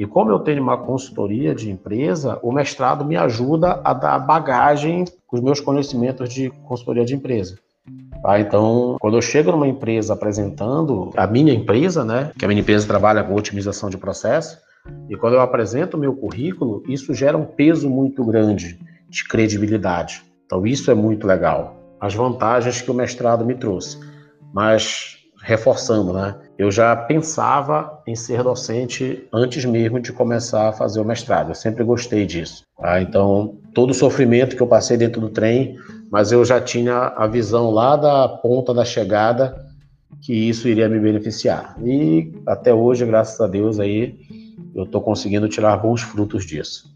E 0.00 0.06
como 0.06 0.30
eu 0.30 0.38
tenho 0.38 0.62
uma 0.62 0.78
consultoria 0.78 1.54
de 1.54 1.70
empresa, 1.70 2.38
o 2.42 2.50
mestrado 2.50 3.04
me 3.04 3.18
ajuda 3.18 3.82
a 3.84 3.92
dar 3.92 4.18
bagagem 4.18 5.04
com 5.26 5.36
os 5.36 5.42
meus 5.42 5.60
conhecimentos 5.60 6.32
de 6.32 6.48
consultoria 6.64 7.04
de 7.04 7.14
empresa. 7.14 7.58
Tá? 8.22 8.40
Então, 8.40 8.96
quando 8.98 9.18
eu 9.18 9.20
chego 9.20 9.52
numa 9.52 9.68
empresa 9.68 10.14
apresentando 10.14 11.10
a 11.14 11.26
minha 11.26 11.52
empresa, 11.52 12.02
né, 12.02 12.32
que 12.38 12.46
a 12.46 12.48
minha 12.48 12.62
empresa 12.62 12.86
trabalha 12.86 13.22
com 13.22 13.34
otimização 13.34 13.90
de 13.90 13.98
processo, 13.98 14.58
e 15.06 15.16
quando 15.18 15.34
eu 15.34 15.42
apresento 15.42 15.98
o 15.98 16.00
meu 16.00 16.14
currículo, 16.14 16.82
isso 16.88 17.12
gera 17.12 17.36
um 17.36 17.44
peso 17.44 17.90
muito 17.90 18.24
grande 18.24 18.80
de 19.06 19.28
credibilidade. 19.28 20.22
Então, 20.46 20.66
isso 20.66 20.90
é 20.90 20.94
muito 20.94 21.26
legal. 21.26 21.76
As 22.00 22.14
vantagens 22.14 22.80
que 22.80 22.90
o 22.90 22.94
mestrado 22.94 23.44
me 23.44 23.54
trouxe. 23.54 24.00
Mas, 24.50 25.18
reforçando, 25.42 26.14
né? 26.14 26.36
Eu 26.60 26.70
já 26.70 26.94
pensava 26.94 28.02
em 28.06 28.14
ser 28.14 28.42
docente 28.42 29.26
antes 29.32 29.64
mesmo 29.64 29.98
de 29.98 30.12
começar 30.12 30.68
a 30.68 30.72
fazer 30.74 31.00
o 31.00 31.04
mestrado. 31.06 31.52
Eu 31.52 31.54
sempre 31.54 31.82
gostei 31.82 32.26
disso. 32.26 32.66
Tá? 32.76 33.00
Então, 33.00 33.56
todo 33.72 33.92
o 33.92 33.94
sofrimento 33.94 34.54
que 34.54 34.62
eu 34.62 34.66
passei 34.66 34.98
dentro 34.98 35.22
do 35.22 35.30
trem, 35.30 35.78
mas 36.10 36.32
eu 36.32 36.44
já 36.44 36.60
tinha 36.60 37.14
a 37.16 37.26
visão 37.26 37.70
lá 37.70 37.96
da 37.96 38.28
ponta 38.28 38.74
da 38.74 38.84
chegada 38.84 39.56
que 40.20 40.34
isso 40.34 40.68
iria 40.68 40.86
me 40.86 41.00
beneficiar. 41.00 41.76
E 41.82 42.30
até 42.46 42.74
hoje, 42.74 43.06
graças 43.06 43.40
a 43.40 43.46
Deus, 43.46 43.80
aí 43.80 44.18
eu 44.74 44.84
estou 44.84 45.00
conseguindo 45.00 45.48
tirar 45.48 45.78
bons 45.78 46.02
frutos 46.02 46.44
disso. 46.44 46.94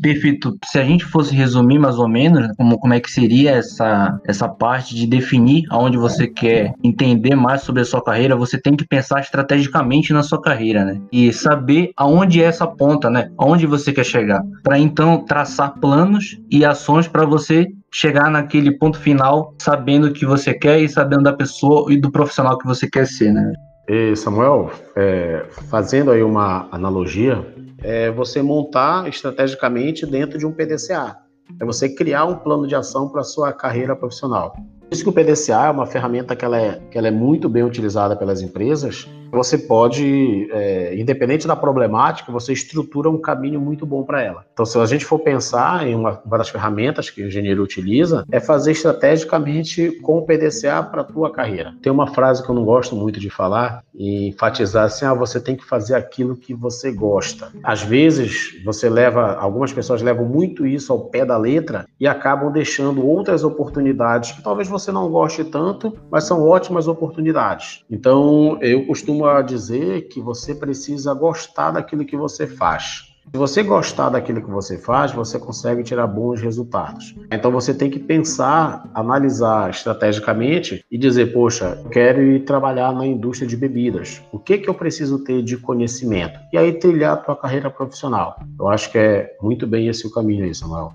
Perfeito. 0.00 0.56
Se 0.64 0.78
a 0.78 0.84
gente 0.84 1.04
fosse 1.04 1.34
resumir 1.34 1.78
mais 1.78 1.98
ou 1.98 2.08
menos 2.08 2.40
né, 2.40 2.52
como, 2.56 2.78
como 2.78 2.94
é 2.94 3.00
que 3.00 3.10
seria 3.10 3.52
essa, 3.52 4.18
essa 4.24 4.48
parte 4.48 4.94
de 4.94 5.06
definir 5.06 5.64
aonde 5.68 5.98
você 5.98 6.28
quer 6.28 6.72
entender 6.82 7.34
mais 7.34 7.62
sobre 7.62 7.82
a 7.82 7.84
sua 7.84 8.02
carreira, 8.02 8.36
você 8.36 8.60
tem 8.60 8.76
que 8.76 8.86
pensar 8.86 9.20
estrategicamente 9.20 10.12
na 10.12 10.22
sua 10.22 10.40
carreira, 10.40 10.84
né? 10.84 11.00
E 11.10 11.32
saber 11.32 11.90
aonde 11.96 12.40
é 12.40 12.46
essa 12.46 12.66
ponta, 12.66 13.10
né? 13.10 13.30
Aonde 13.36 13.66
você 13.66 13.92
quer 13.92 14.04
chegar. 14.04 14.42
Para 14.62 14.78
então 14.78 15.24
traçar 15.24 15.74
planos 15.80 16.40
e 16.50 16.64
ações 16.64 17.08
para 17.08 17.26
você 17.26 17.66
chegar 17.92 18.30
naquele 18.30 18.78
ponto 18.78 18.98
final 18.98 19.54
sabendo 19.60 20.06
o 20.06 20.12
que 20.12 20.24
você 20.24 20.54
quer 20.54 20.80
e 20.80 20.88
sabendo 20.88 21.24
da 21.24 21.32
pessoa 21.32 21.92
e 21.92 21.96
do 21.96 22.12
profissional 22.12 22.56
que 22.56 22.66
você 22.66 22.88
quer 22.88 23.06
ser, 23.06 23.32
né? 23.32 23.52
E 23.92 24.14
Samuel, 24.14 24.70
é, 24.94 25.46
fazendo 25.68 26.12
aí 26.12 26.22
uma 26.22 26.68
analogia, 26.70 27.44
é 27.82 28.08
você 28.08 28.40
montar 28.40 29.08
estrategicamente 29.08 30.06
dentro 30.06 30.38
de 30.38 30.46
um 30.46 30.52
PDCA. 30.52 31.16
É 31.60 31.64
você 31.64 31.88
criar 31.88 32.24
um 32.26 32.36
plano 32.36 32.68
de 32.68 32.76
ação 32.76 33.08
para 33.08 33.24
sua 33.24 33.52
carreira 33.52 33.96
profissional. 33.96 34.52
Por 34.52 34.92
isso 34.92 35.02
que 35.02 35.08
o 35.08 35.12
PDCA 35.12 35.66
é 35.66 35.70
uma 35.72 35.86
ferramenta 35.86 36.36
que 36.36 36.44
ela 36.44 36.60
é, 36.60 36.80
que 36.88 36.96
ela 36.96 37.08
é 37.08 37.10
muito 37.10 37.48
bem 37.48 37.64
utilizada 37.64 38.14
pelas 38.14 38.40
empresas 38.40 39.08
você 39.30 39.58
pode, 39.58 40.48
é, 40.52 40.94
independente 40.96 41.46
da 41.46 41.56
problemática, 41.56 42.32
você 42.32 42.52
estrutura 42.52 43.08
um 43.08 43.18
caminho 43.18 43.60
muito 43.60 43.86
bom 43.86 44.02
para 44.02 44.22
ela. 44.22 44.44
Então, 44.52 44.64
se 44.64 44.78
a 44.78 44.86
gente 44.86 45.04
for 45.04 45.18
pensar 45.18 45.86
em 45.86 45.94
uma, 45.94 46.20
uma 46.24 46.38
das 46.38 46.48
ferramentas 46.48 47.10
que 47.10 47.22
o 47.22 47.26
engenheiro 47.26 47.62
utiliza, 47.62 48.24
é 48.30 48.40
fazer 48.40 48.72
estrategicamente 48.72 49.92
com 50.02 50.18
o 50.18 50.26
PDCA 50.26 50.82
para 50.82 51.02
a 51.02 51.04
tua 51.04 51.30
carreira. 51.30 51.74
Tem 51.82 51.92
uma 51.92 52.06
frase 52.06 52.42
que 52.42 52.50
eu 52.50 52.54
não 52.54 52.64
gosto 52.64 52.94
muito 52.94 53.20
de 53.20 53.30
falar 53.30 53.82
e 53.94 54.28
enfatizar 54.28 54.84
assim, 54.84 55.04
ah, 55.04 55.14
você 55.14 55.40
tem 55.40 55.56
que 55.56 55.64
fazer 55.64 55.94
aquilo 55.94 56.36
que 56.36 56.54
você 56.54 56.92
gosta. 56.92 57.52
Às 57.62 57.82
vezes, 57.82 58.60
você 58.64 58.88
leva, 58.88 59.34
algumas 59.34 59.72
pessoas 59.72 60.02
levam 60.02 60.24
muito 60.24 60.66
isso 60.66 60.92
ao 60.92 61.00
pé 61.00 61.24
da 61.24 61.36
letra 61.36 61.86
e 61.98 62.06
acabam 62.06 62.52
deixando 62.52 63.06
outras 63.06 63.44
oportunidades 63.44 64.32
que 64.32 64.42
talvez 64.42 64.68
você 64.68 64.90
não 64.90 65.10
goste 65.10 65.44
tanto, 65.44 65.96
mas 66.10 66.24
são 66.24 66.46
ótimas 66.46 66.88
oportunidades. 66.88 67.84
Então, 67.90 68.58
eu 68.60 68.86
costumo 68.86 69.19
a 69.26 69.42
dizer 69.42 70.08
que 70.08 70.20
você 70.20 70.54
precisa 70.54 71.12
gostar 71.14 71.72
daquilo 71.72 72.04
que 72.04 72.16
você 72.16 72.46
faz. 72.46 73.10
Se 73.32 73.38
você 73.38 73.62
gostar 73.62 74.08
daquilo 74.08 74.42
que 74.42 74.50
você 74.50 74.76
faz, 74.76 75.12
você 75.12 75.38
consegue 75.38 75.84
tirar 75.84 76.06
bons 76.08 76.40
resultados. 76.40 77.14
Então 77.30 77.52
você 77.52 77.72
tem 77.72 77.88
que 77.88 77.98
pensar, 78.00 78.90
analisar 78.92 79.70
estrategicamente 79.70 80.84
e 80.90 80.98
dizer, 80.98 81.32
poxa, 81.32 81.80
quero 81.92 82.22
ir 82.22 82.44
trabalhar 82.44 82.92
na 82.92 83.06
indústria 83.06 83.46
de 83.46 83.56
bebidas. 83.56 84.20
O 84.32 84.38
que 84.38 84.58
que 84.58 84.68
eu 84.68 84.74
preciso 84.74 85.22
ter 85.22 85.42
de 85.42 85.56
conhecimento? 85.56 86.40
E 86.52 86.58
aí 86.58 86.72
trilhar 86.72 87.12
a 87.12 87.16
tua 87.18 87.36
carreira 87.36 87.70
profissional. 87.70 88.36
Eu 88.58 88.68
acho 88.68 88.90
que 88.90 88.98
é 88.98 89.36
muito 89.40 89.64
bem 89.64 89.86
esse 89.86 90.04
o 90.06 90.10
caminho 90.10 90.44
aí, 90.44 90.54
Samuel. 90.54 90.94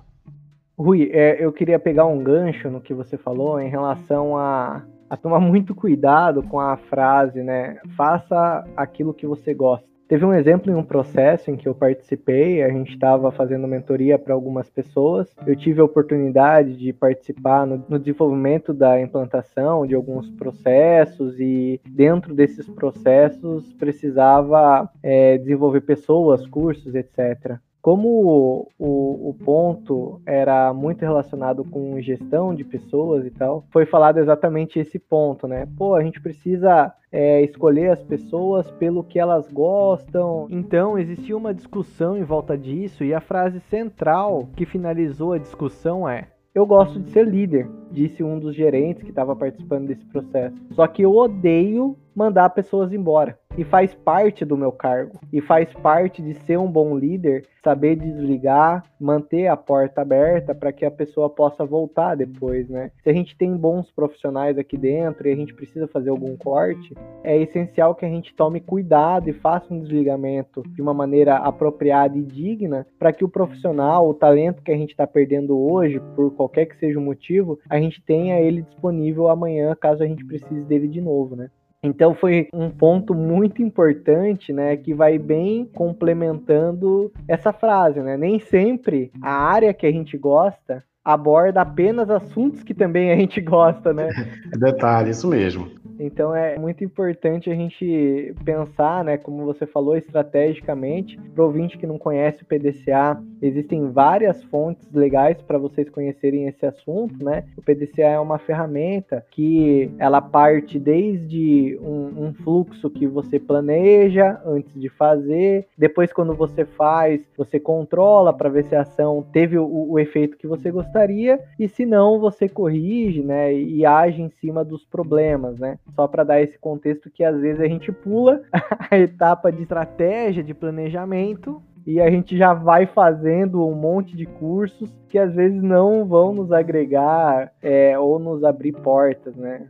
Rui, 0.78 1.08
é, 1.14 1.42
eu 1.42 1.50
queria 1.50 1.78
pegar 1.78 2.04
um 2.04 2.22
gancho 2.22 2.68
no 2.68 2.82
que 2.82 2.92
você 2.92 3.16
falou 3.16 3.58
em 3.58 3.70
relação 3.70 4.36
a 4.36 4.82
a 5.08 5.16
tomar 5.16 5.40
muito 5.40 5.74
cuidado 5.74 6.42
com 6.42 6.58
a 6.58 6.76
frase, 6.76 7.42
né? 7.42 7.78
Faça 7.96 8.64
aquilo 8.76 9.14
que 9.14 9.26
você 9.26 9.54
gosta. 9.54 9.86
Teve 10.08 10.24
um 10.24 10.32
exemplo 10.32 10.70
em 10.70 10.74
um 10.76 10.84
processo 10.84 11.50
em 11.50 11.56
que 11.56 11.68
eu 11.68 11.74
participei, 11.74 12.62
a 12.62 12.68
gente 12.68 12.92
estava 12.92 13.32
fazendo 13.32 13.66
mentoria 13.66 14.16
para 14.16 14.34
algumas 14.34 14.70
pessoas. 14.70 15.34
Eu 15.44 15.56
tive 15.56 15.80
a 15.80 15.84
oportunidade 15.84 16.76
de 16.76 16.92
participar 16.92 17.66
no, 17.66 17.84
no, 17.88 17.98
desenvolvimento 17.98 18.72
da 18.72 19.00
implantação 19.00 19.84
de 19.84 19.96
alguns 19.96 20.30
processos 20.30 21.40
e 21.40 21.80
dentro 21.84 22.34
desses 22.34 22.68
processos 22.68 23.72
precisava 23.72 24.88
é, 25.02 25.38
desenvolver 25.38 25.80
pessoas, 25.80 26.46
cursos, 26.46 26.94
etc. 26.94 27.58
como 27.86 28.66
o, 28.80 29.28
o, 29.28 29.34
ponto 29.44 30.20
era 30.26 30.74
muito 30.74 31.02
relacionado 31.02 31.62
com 31.62 32.00
gestão 32.00 32.52
de 32.52 32.64
pessoas 32.64 33.24
e 33.24 33.30
tal, 33.30 33.64
foi 33.70 33.86
falado 33.86 34.18
exatamente 34.18 34.80
esse 34.80 34.98
ponto, 34.98 35.46
né? 35.46 35.68
Pô, 35.78 35.94
a 35.94 36.02
gente 36.02 36.20
precisa 36.20 36.92
é, 37.12 37.42
escolher 37.42 37.92
as 37.92 38.02
pessoas 38.02 38.68
pelo 38.72 39.04
que 39.04 39.20
elas 39.20 39.48
gostam. 39.52 40.48
Então, 40.50 40.98
existia 40.98 41.36
uma 41.36 41.54
discussão 41.54 42.18
em 42.18 42.24
volta 42.24 42.58
disso, 42.58 43.04
e 43.04 43.14
a 43.14 43.20
frase 43.20 43.60
central 43.70 44.48
que 44.56 44.66
finalizou 44.66 45.34
a 45.34 45.38
discussão 45.38 46.08
é: 46.08 46.26
Eu 46.52 46.66
gosto 46.66 46.98
de 46.98 47.08
ser 47.10 47.24
líder, 47.24 47.70
disse 47.92 48.20
um 48.24 48.40
dos 48.40 48.56
gerentes 48.56 49.04
que 49.04 49.10
estava 49.10 49.36
participando 49.36 49.86
desse 49.86 50.04
processo. 50.06 50.56
Só 50.72 50.88
que 50.88 51.02
eu 51.02 51.14
odeio 51.14 51.96
mandar 52.12 52.50
pessoas 52.50 52.92
embora. 52.92 53.38
E 53.58 53.64
faz 53.64 53.94
parte 53.94 54.44
do 54.44 54.54
meu 54.54 54.70
cargo. 54.70 55.18
E 55.32 55.40
faz 55.40 55.72
parte 55.72 56.20
de 56.20 56.34
ser 56.44 56.58
um 56.58 56.70
bom 56.70 56.94
líder, 56.94 57.46
saber 57.64 57.96
desligar, 57.96 58.84
manter 59.00 59.46
a 59.46 59.56
porta 59.56 60.02
aberta 60.02 60.54
para 60.54 60.70
que 60.72 60.84
a 60.84 60.90
pessoa 60.90 61.30
possa 61.30 61.64
voltar 61.64 62.14
depois, 62.16 62.68
né? 62.68 62.90
Se 63.02 63.08
a 63.08 63.14
gente 63.14 63.34
tem 63.34 63.56
bons 63.56 63.90
profissionais 63.90 64.58
aqui 64.58 64.76
dentro 64.76 65.26
e 65.26 65.32
a 65.32 65.36
gente 65.36 65.54
precisa 65.54 65.88
fazer 65.88 66.10
algum 66.10 66.36
corte, 66.36 66.94
é 67.24 67.36
essencial 67.40 67.94
que 67.94 68.04
a 68.04 68.08
gente 68.08 68.34
tome 68.34 68.60
cuidado 68.60 69.30
e 69.30 69.32
faça 69.32 69.72
um 69.72 69.80
desligamento 69.80 70.62
de 70.74 70.82
uma 70.82 70.92
maneira 70.92 71.36
apropriada 71.36 72.16
e 72.18 72.22
digna 72.22 72.86
para 72.98 73.12
que 73.12 73.24
o 73.24 73.28
profissional, 73.28 74.06
o 74.06 74.14
talento 74.14 74.62
que 74.62 74.70
a 74.70 74.76
gente 74.76 74.90
está 74.90 75.06
perdendo 75.06 75.58
hoje, 75.58 75.98
por 76.14 76.30
qualquer 76.34 76.66
que 76.66 76.76
seja 76.76 76.98
o 76.98 77.02
motivo, 77.02 77.58
a 77.70 77.80
gente 77.80 78.02
tenha 78.02 78.38
ele 78.38 78.60
disponível 78.60 79.28
amanhã 79.28 79.74
caso 79.74 80.02
a 80.02 80.06
gente 80.06 80.26
precise 80.26 80.60
dele 80.60 80.88
de 80.88 81.00
novo, 81.00 81.34
né? 81.34 81.48
Então 81.82 82.14
foi 82.14 82.48
um 82.52 82.70
ponto 82.70 83.14
muito 83.14 83.62
importante, 83.62 84.52
né, 84.52 84.76
que 84.76 84.92
vai 84.94 85.18
bem 85.18 85.64
complementando 85.64 87.12
essa 87.28 87.52
frase, 87.52 88.00
né? 88.00 88.16
Nem 88.16 88.40
sempre 88.40 89.10
a 89.22 89.30
área 89.30 89.74
que 89.74 89.86
a 89.86 89.92
gente 89.92 90.16
gosta 90.16 90.82
aborda 91.04 91.60
apenas 91.60 92.10
assuntos 92.10 92.64
que 92.64 92.74
também 92.74 93.12
a 93.12 93.16
gente 93.16 93.40
gosta, 93.40 93.92
né? 93.92 94.08
Detalhe, 94.58 95.10
isso 95.10 95.28
mesmo. 95.28 95.70
Então 95.98 96.34
é 96.34 96.58
muito 96.58 96.84
importante 96.84 97.50
a 97.50 97.54
gente 97.54 98.34
pensar, 98.44 99.04
né, 99.04 99.16
como 99.16 99.44
você 99.44 99.66
falou, 99.66 99.96
estrategicamente. 99.96 101.18
Para 101.34 101.44
ouvinte 101.44 101.78
que 101.78 101.86
não 101.86 101.98
conhece 101.98 102.42
o 102.42 102.46
PDCA, 102.46 103.20
existem 103.40 103.90
várias 103.90 104.42
fontes 104.44 104.90
legais 104.92 105.40
para 105.42 105.58
vocês 105.58 105.88
conhecerem 105.88 106.46
esse 106.46 106.64
assunto, 106.64 107.24
né? 107.24 107.44
O 107.56 107.62
PDCA 107.62 108.02
é 108.02 108.20
uma 108.20 108.38
ferramenta 108.38 109.24
que 109.30 109.90
ela 109.98 110.20
parte 110.20 110.78
desde 110.78 111.78
um, 111.80 112.26
um 112.26 112.34
fluxo 112.34 112.90
que 112.90 113.06
você 113.06 113.38
planeja 113.38 114.40
antes 114.44 114.72
de 114.80 114.88
fazer, 114.88 115.66
depois 115.76 116.12
quando 116.12 116.34
você 116.34 116.64
faz, 116.64 117.20
você 117.36 117.58
controla 117.58 118.32
para 118.32 118.48
ver 118.48 118.64
se 118.64 118.74
a 118.74 118.82
ação 118.82 119.24
teve 119.32 119.58
o, 119.58 119.90
o 119.90 119.98
efeito 119.98 120.36
que 120.36 120.46
você 120.46 120.70
gostaria 120.70 121.40
e 121.58 121.68
se 121.68 121.86
não, 121.86 122.18
você 122.18 122.48
corrige, 122.48 123.22
né, 123.22 123.52
e 123.52 123.84
age 123.84 124.22
em 124.22 124.30
cima 124.30 124.64
dos 124.64 124.84
problemas, 124.84 125.58
né? 125.58 125.78
Só 125.94 126.06
para 126.06 126.24
dar 126.24 126.40
esse 126.40 126.58
contexto 126.58 127.10
que 127.10 127.24
às 127.24 127.40
vezes 127.40 127.60
a 127.60 127.68
gente 127.68 127.90
pula 127.92 128.42
a 128.90 128.98
etapa 128.98 129.50
de 129.50 129.62
estratégia, 129.62 130.42
de 130.42 130.52
planejamento, 130.52 131.62
e 131.86 132.00
a 132.00 132.10
gente 132.10 132.36
já 132.36 132.52
vai 132.52 132.86
fazendo 132.86 133.64
um 133.64 133.74
monte 133.74 134.16
de 134.16 134.26
cursos 134.26 134.92
que 135.08 135.18
às 135.18 135.32
vezes 135.32 135.62
não 135.62 136.04
vão 136.04 136.34
nos 136.34 136.50
agregar 136.50 137.52
é, 137.62 137.96
ou 137.96 138.18
nos 138.18 138.42
abrir 138.42 138.72
portas, 138.72 139.36
né? 139.36 139.68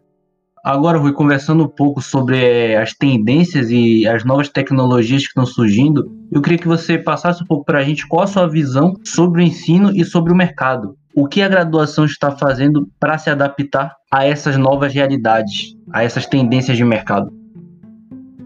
Agora, 0.67 0.99
Rui, 0.99 1.13
conversando 1.13 1.63
um 1.63 1.69
pouco 1.69 2.01
sobre 2.01 2.45
é, 2.45 2.77
as 2.77 2.93
tendências 2.93 3.71
e 3.71 4.05
as 4.09 4.25
novas 4.25 4.49
tecnologias 4.49 5.23
que 5.23 5.29
estão 5.29 5.47
surgindo, 5.47 6.11
eu 6.33 6.43
queria 6.43 6.59
que 6.59 6.67
você 6.67 6.99
passasse 6.99 7.41
um 7.45 7.47
pouco 7.47 7.65
para 7.65 7.79
a 7.79 7.85
gente 7.85 8.05
qual 8.09 8.25
a 8.25 8.27
sua 8.27 8.49
visão 8.49 8.97
sobre 9.05 9.43
o 9.43 9.47
ensino 9.47 9.95
e 9.95 10.05
sobre 10.05 10.33
o 10.33 10.37
mercado. 10.37 10.97
O 11.15 11.29
que 11.29 11.41
a 11.41 11.49
graduação 11.49 12.05
está 12.05 12.33
fazendo 12.33 12.91
para 12.99 13.17
se 13.17 13.31
adaptar 13.31 13.95
a 14.13 14.27
essas 14.27 14.57
novas 14.57 14.93
realidades, 14.93 15.76
a 15.93 16.03
essas 16.03 16.27
tendências 16.27 16.77
de 16.77 16.85
mercado? 16.85 17.33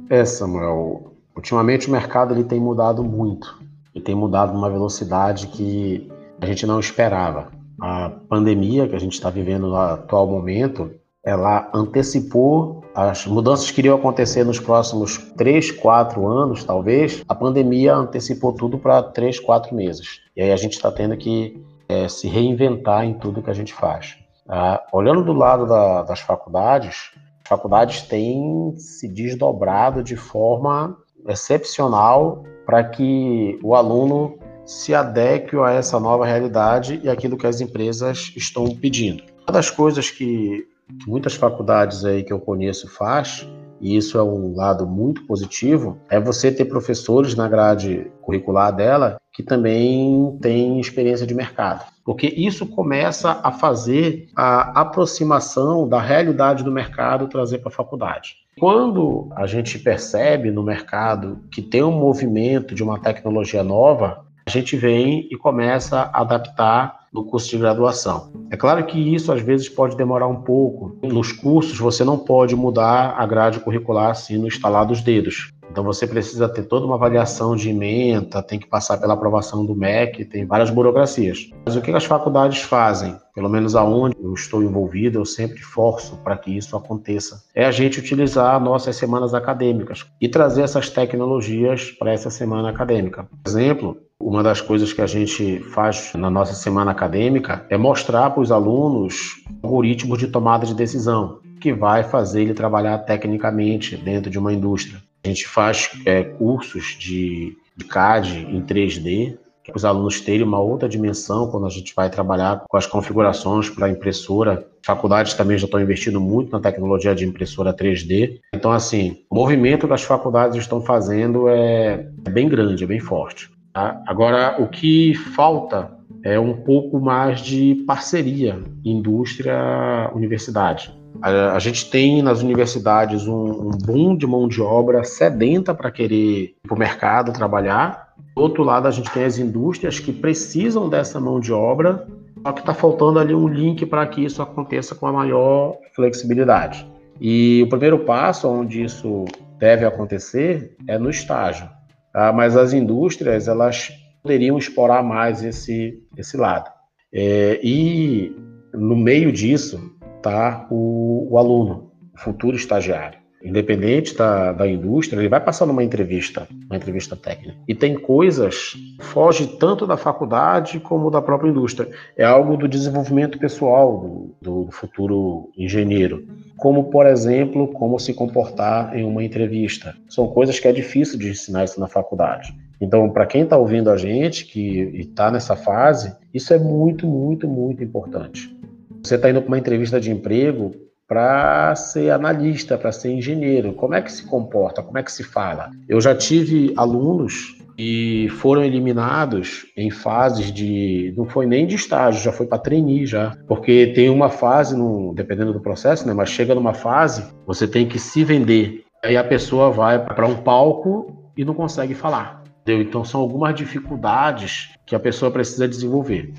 É, 0.08 0.24
Samuel. 0.24 1.14
Ultimamente 1.36 1.88
o 1.88 1.92
mercado 1.92 2.34
ele 2.34 2.44
tem 2.44 2.60
mudado 2.60 3.02
muito 3.02 3.60
e 3.94 4.00
tem 4.00 4.14
mudado 4.14 4.52
numa 4.52 4.68
velocidade 4.68 5.46
que 5.46 6.10
a 6.40 6.46
gente 6.46 6.66
não 6.66 6.80
esperava. 6.80 7.48
A 7.80 8.10
pandemia 8.28 8.88
que 8.88 8.94
a 8.94 9.00
gente 9.00 9.14
está 9.14 9.30
vivendo 9.30 9.68
no 9.68 9.76
atual 9.76 10.26
momento, 10.26 10.90
ela 11.24 11.70
antecipou 11.72 12.84
as 12.94 13.26
mudanças 13.26 13.70
que 13.70 13.80
iriam 13.80 13.96
acontecer 13.96 14.44
nos 14.44 14.58
próximos 14.58 15.18
3, 15.36 15.70
4 15.72 16.26
anos, 16.26 16.64
talvez. 16.64 17.22
A 17.28 17.34
pandemia 17.34 17.94
antecipou 17.94 18.52
tudo 18.52 18.78
para 18.78 19.02
3, 19.02 19.40
4 19.40 19.74
meses. 19.74 20.20
E 20.36 20.42
aí 20.42 20.52
a 20.52 20.56
gente 20.56 20.72
está 20.72 20.90
tendo 20.90 21.16
que 21.16 21.62
é, 21.88 22.08
se 22.08 22.28
reinventar 22.28 23.04
em 23.04 23.14
tudo 23.14 23.42
que 23.42 23.50
a 23.50 23.54
gente 23.54 23.72
faz. 23.72 24.16
Ah, 24.48 24.82
olhando 24.92 25.24
do 25.24 25.32
lado 25.32 25.66
da, 25.66 26.02
das 26.02 26.20
faculdades, 26.20 27.12
faculdades 27.50 28.02
têm 28.02 28.72
se 28.76 29.08
desdobrado 29.08 30.04
de 30.04 30.14
forma 30.14 30.96
excepcional 31.26 32.44
para 32.64 32.84
que 32.84 33.58
o 33.60 33.74
aluno 33.74 34.38
se 34.64 34.94
adeque 34.94 35.56
a 35.56 35.72
essa 35.72 35.98
nova 35.98 36.24
realidade 36.24 37.00
e 37.02 37.08
aquilo 37.08 37.36
que 37.36 37.48
as 37.48 37.60
empresas 37.60 38.32
estão 38.36 38.64
pedindo. 38.76 39.24
Uma 39.44 39.52
das 39.52 39.68
coisas 39.68 40.08
que, 40.08 40.64
muitas 41.08 41.34
faculdades 41.34 42.04
aí 42.04 42.22
que 42.22 42.32
eu 42.32 42.38
conheço 42.38 42.88
faz 42.88 43.44
e 43.80 43.96
isso 43.96 44.16
é 44.16 44.22
um 44.22 44.54
lado 44.54 44.86
muito 44.86 45.26
positivo, 45.26 45.98
é 46.08 46.20
você 46.20 46.52
ter 46.52 46.66
professores 46.66 47.34
na 47.34 47.48
grade 47.48 48.06
curricular 48.22 48.72
dela 48.72 49.18
que 49.32 49.42
também 49.42 50.38
têm 50.40 50.78
experiência 50.78 51.26
de 51.26 51.34
mercado. 51.34 51.84
Porque 52.10 52.26
isso 52.26 52.66
começa 52.66 53.38
a 53.40 53.52
fazer 53.52 54.26
a 54.34 54.80
aproximação 54.80 55.88
da 55.88 56.00
realidade 56.00 56.64
do 56.64 56.72
mercado 56.72 57.28
trazer 57.28 57.58
para 57.58 57.68
a 57.68 57.72
faculdade. 57.72 58.34
Quando 58.58 59.28
a 59.36 59.46
gente 59.46 59.78
percebe 59.78 60.50
no 60.50 60.60
mercado 60.60 61.38
que 61.52 61.62
tem 61.62 61.84
um 61.84 61.92
movimento 61.92 62.74
de 62.74 62.82
uma 62.82 62.98
tecnologia 62.98 63.62
nova, 63.62 64.24
a 64.44 64.50
gente 64.50 64.76
vem 64.76 65.28
e 65.30 65.36
começa 65.36 66.10
a 66.12 66.22
adaptar 66.22 67.06
no 67.12 67.24
curso 67.24 67.48
de 67.48 67.58
graduação. 67.58 68.32
É 68.50 68.56
claro 68.56 68.84
que 68.86 68.98
isso 69.14 69.32
às 69.32 69.40
vezes 69.40 69.68
pode 69.68 69.96
demorar 69.96 70.26
um 70.26 70.42
pouco. 70.42 70.98
Nos 71.04 71.30
cursos 71.30 71.78
você 71.78 72.02
não 72.02 72.18
pode 72.18 72.56
mudar 72.56 73.14
a 73.16 73.24
grade 73.24 73.60
curricular 73.60 74.10
assim 74.10 74.36
no 74.36 74.48
instalar 74.48 74.84
dos 74.84 75.00
dedos. 75.00 75.52
Então 75.70 75.84
você 75.84 76.06
precisa 76.06 76.48
ter 76.48 76.64
toda 76.64 76.84
uma 76.84 76.96
avaliação 76.96 77.54
de 77.54 77.70
ementa, 77.70 78.42
tem 78.42 78.58
que 78.58 78.66
passar 78.66 78.98
pela 78.98 79.14
aprovação 79.14 79.64
do 79.64 79.74
MEC, 79.74 80.24
tem 80.24 80.44
várias 80.44 80.68
burocracias. 80.68 81.50
Mas 81.64 81.76
o 81.76 81.80
que 81.80 81.92
as 81.92 82.04
faculdades 82.04 82.62
fazem, 82.62 83.16
pelo 83.34 83.48
menos 83.48 83.76
aonde 83.76 84.16
eu 84.20 84.34
estou 84.34 84.62
envolvido, 84.62 85.18
eu 85.18 85.24
sempre 85.24 85.60
forço 85.60 86.16
para 86.24 86.36
que 86.36 86.56
isso 86.56 86.76
aconteça, 86.76 87.44
é 87.54 87.64
a 87.64 87.70
gente 87.70 88.00
utilizar 88.00 88.60
nossas 88.60 88.96
semanas 88.96 89.32
acadêmicas 89.32 90.06
e 90.20 90.28
trazer 90.28 90.62
essas 90.62 90.90
tecnologias 90.90 91.92
para 91.92 92.12
essa 92.12 92.30
semana 92.30 92.70
acadêmica. 92.70 93.28
Por 93.44 93.48
exemplo, 93.48 93.96
uma 94.20 94.42
das 94.42 94.60
coisas 94.60 94.92
que 94.92 95.00
a 95.00 95.06
gente 95.06 95.60
faz 95.72 96.12
na 96.14 96.28
nossa 96.28 96.54
semana 96.54 96.90
acadêmica 96.90 97.64
é 97.70 97.78
mostrar 97.78 98.30
para 98.30 98.42
os 98.42 98.52
alunos 98.52 99.42
algoritmos 99.62 100.18
de 100.18 100.26
tomada 100.26 100.66
de 100.66 100.74
decisão, 100.74 101.38
que 101.60 101.72
vai 101.72 102.02
fazer 102.02 102.42
ele 102.42 102.54
trabalhar 102.54 102.98
tecnicamente 102.98 103.96
dentro 103.96 104.30
de 104.30 104.38
uma 104.38 104.52
indústria. 104.52 105.00
A 105.24 105.28
gente 105.28 105.46
faz 105.46 105.90
é, 106.06 106.24
cursos 106.24 106.96
de, 106.98 107.56
de 107.76 107.84
CAD 107.84 108.38
em 108.38 108.62
3D, 108.62 109.38
para 109.70 109.76
os 109.76 109.84
alunos 109.84 110.20
terem 110.20 110.42
uma 110.42 110.58
outra 110.58 110.88
dimensão 110.88 111.48
quando 111.50 111.66
a 111.66 111.70
gente 111.70 111.94
vai 111.94 112.10
trabalhar 112.10 112.64
com 112.68 112.76
as 112.76 112.86
configurações 112.86 113.70
para 113.70 113.88
impressora. 113.88 114.66
Faculdades 114.84 115.34
também 115.34 115.56
já 115.58 115.66
estão 115.66 115.80
investindo 115.80 116.20
muito 116.20 116.50
na 116.50 116.58
tecnologia 116.60 117.14
de 117.14 117.24
impressora 117.24 117.72
3D. 117.72 118.40
Então, 118.54 118.72
assim, 118.72 119.18
o 119.30 119.34
movimento 119.34 119.86
que 119.86 119.92
as 119.92 120.02
faculdades 120.02 120.56
estão 120.56 120.80
fazendo 120.80 121.48
é, 121.48 122.08
é 122.24 122.30
bem 122.30 122.48
grande, 122.48 122.84
é 122.84 122.86
bem 122.86 123.00
forte. 123.00 123.50
Tá? 123.72 124.02
Agora, 124.06 124.56
o 124.60 124.68
que 124.68 125.14
falta 125.14 125.90
é 126.24 126.38
um 126.38 126.54
pouco 126.54 127.00
mais 127.00 127.40
de 127.40 127.82
parceria 127.86 128.62
indústria-universidade. 128.84 130.92
A, 131.22 131.52
a, 131.52 131.58
gente 131.58 131.90
tem 131.90 132.22
nas 132.22 132.42
universidades 132.42 133.26
um, 133.26 133.68
um 133.68 133.70
boom 133.70 134.16
de 134.16 134.26
mão 134.26 134.48
de 134.48 134.62
obra 134.62 135.04
sedenta 135.04 135.74
para 135.74 135.90
querer 135.90 136.14
ir 136.14 136.56
para 136.62 136.74
o 136.74 136.78
mercado 136.78 137.32
trabalhar. 137.32 138.14
Do 138.34 138.42
outro 138.42 138.62
lado, 138.62 138.88
a 138.88 138.90
gente 138.90 139.10
tem 139.10 139.24
as 139.24 139.38
indústrias 139.38 139.98
que 140.00 140.12
precisam 140.12 140.88
dessa 140.88 141.20
mão 141.20 141.38
de 141.38 141.52
obra, 141.52 142.06
só 142.42 142.52
que 142.52 142.60
está 142.60 142.72
faltando 142.72 143.18
ali 143.18 143.34
um 143.34 143.48
link 143.48 143.84
para 143.84 144.06
que 144.06 144.24
isso 144.24 144.40
aconteça 144.40 144.94
com 144.94 145.06
a 145.06 145.12
maior 145.12 145.76
flexibilidade. 145.94 146.86
E 147.20 147.62
o 147.62 147.68
primeiro 147.68 147.98
passo 148.00 148.48
onde 148.48 148.82
isso 148.82 149.26
deve 149.58 149.84
acontecer 149.84 150.74
é 150.88 150.98
no 150.98 151.10
estágio. 151.10 151.68
Tá? 152.12 152.32
Mas 152.32 152.56
as 152.56 152.72
indústrias 152.72 153.46
elas 153.46 153.92
poderiam 154.22 154.56
explorar 154.56 155.02
mais 155.02 155.44
esse, 155.44 156.02
esse 156.16 156.36
lado. 156.36 156.70
É, 157.12 157.60
e 157.62 158.34
no 158.72 158.96
meio 158.96 159.32
disso 159.32 159.92
está 160.20 160.66
o, 160.70 161.26
o, 161.30 161.38
aluno, 161.38 161.90
o 162.14 162.18
futuro 162.18 162.56
estagiário. 162.56 163.18
independente 163.42 164.14
da, 164.14 164.52
da 164.52 164.68
indústria, 164.68 165.18
ele 165.18 165.28
vai 165.28 165.40
passar 165.40 165.64
numa 165.64 165.82
entrevista, 165.82 166.46
uma 166.66 166.76
entrevista 166.76 167.16
técnica. 167.16 167.56
E 167.66 167.74
tem 167.74 167.94
coisas 167.94 168.72
que 168.98 169.04
foge 169.04 169.46
tanto 169.58 169.86
da 169.86 169.96
faculdade 169.96 170.78
como 170.78 171.10
da 171.10 171.22
própria 171.22 171.48
indústria. 171.48 171.88
É 172.16 172.24
algo 172.24 172.56
do 172.56 172.68
desenvolvimento 172.68 173.38
pessoal 173.38 174.34
do, 174.42 174.66
do 174.66 174.70
futuro 174.70 175.50
engenheiro. 175.56 176.26
Como, 176.58 176.90
por 176.90 177.06
exemplo, 177.06 177.68
como 177.68 177.98
se 177.98 178.12
comportar 178.12 178.94
em 178.94 179.04
uma 179.04 179.24
entrevista. 179.24 179.96
São 180.06 180.28
coisas 180.28 180.60
que 180.60 180.68
é 180.68 180.72
difícil 180.72 181.18
de 181.18 181.30
ensinar 181.30 181.64
isso 181.64 181.80
na 181.80 181.88
faculdade. 181.88 182.54
Então, 182.78 183.08
para 183.08 183.26
quem 183.26 183.42
está 183.42 183.56
ouvindo 183.56 183.90
a 183.90 183.96
gente, 183.96 184.44
que 184.44 184.80
está 184.94 185.30
nessa 185.30 185.56
fase, 185.56 186.14
isso 186.32 186.52
é 186.52 186.58
muito, 186.58 187.06
muito, 187.06 187.48
muito 187.48 187.82
importante. 187.82 188.54
Você 189.02 189.14
está 189.14 189.30
indo 189.30 189.40
para 189.40 189.48
uma 189.48 189.58
entrevista 189.58 190.00
de 190.00 190.10
emprego, 190.10 190.72
para 191.08 191.74
ser 191.74 192.10
analista, 192.10 192.78
para 192.78 192.92
ser 192.92 193.10
engenheiro. 193.10 193.72
Como 193.72 193.94
é 193.94 194.00
que 194.00 194.12
se 194.12 194.24
comporta? 194.24 194.82
Como 194.82 194.96
é 194.96 195.02
que 195.02 195.10
se 195.10 195.24
fala? 195.24 195.70
Eu 195.88 196.00
já 196.00 196.14
tive 196.14 196.72
alunos 196.76 197.58
e 197.76 198.28
foram 198.38 198.62
eliminados 198.62 199.66
em 199.76 199.90
fases 199.90 200.52
de 200.52 201.12
não 201.16 201.24
foi 201.24 201.46
nem 201.46 201.66
de 201.66 201.74
estágio, 201.74 202.22
já 202.22 202.30
foi 202.30 202.46
para 202.46 202.58
treinar 202.58 203.06
já, 203.06 203.36
porque 203.48 203.88
tem 203.94 204.10
uma 204.10 204.28
fase, 204.28 204.76
no, 204.76 205.14
dependendo 205.14 205.52
do 205.52 205.60
processo, 205.60 206.06
né, 206.06 206.12
mas 206.12 206.28
chega 206.28 206.54
numa 206.54 206.74
fase, 206.74 207.24
você 207.46 207.66
tem 207.66 207.88
que 207.88 207.98
se 207.98 208.22
vender. 208.22 208.84
Aí 209.02 209.16
a 209.16 209.24
pessoa 209.24 209.70
vai 209.70 209.98
para 209.98 210.26
um 210.26 210.36
palco 210.36 211.32
e 211.36 211.44
não 211.44 211.54
consegue 211.54 211.94
falar. 211.94 212.44
Entendeu? 212.60 212.82
Então 212.82 213.02
são 213.02 213.20
algumas 213.20 213.54
dificuldades 213.54 214.68
que 214.86 214.94
a 214.94 215.00
pessoa 215.00 215.30
precisa 215.30 215.66
desenvolver. 215.66 216.34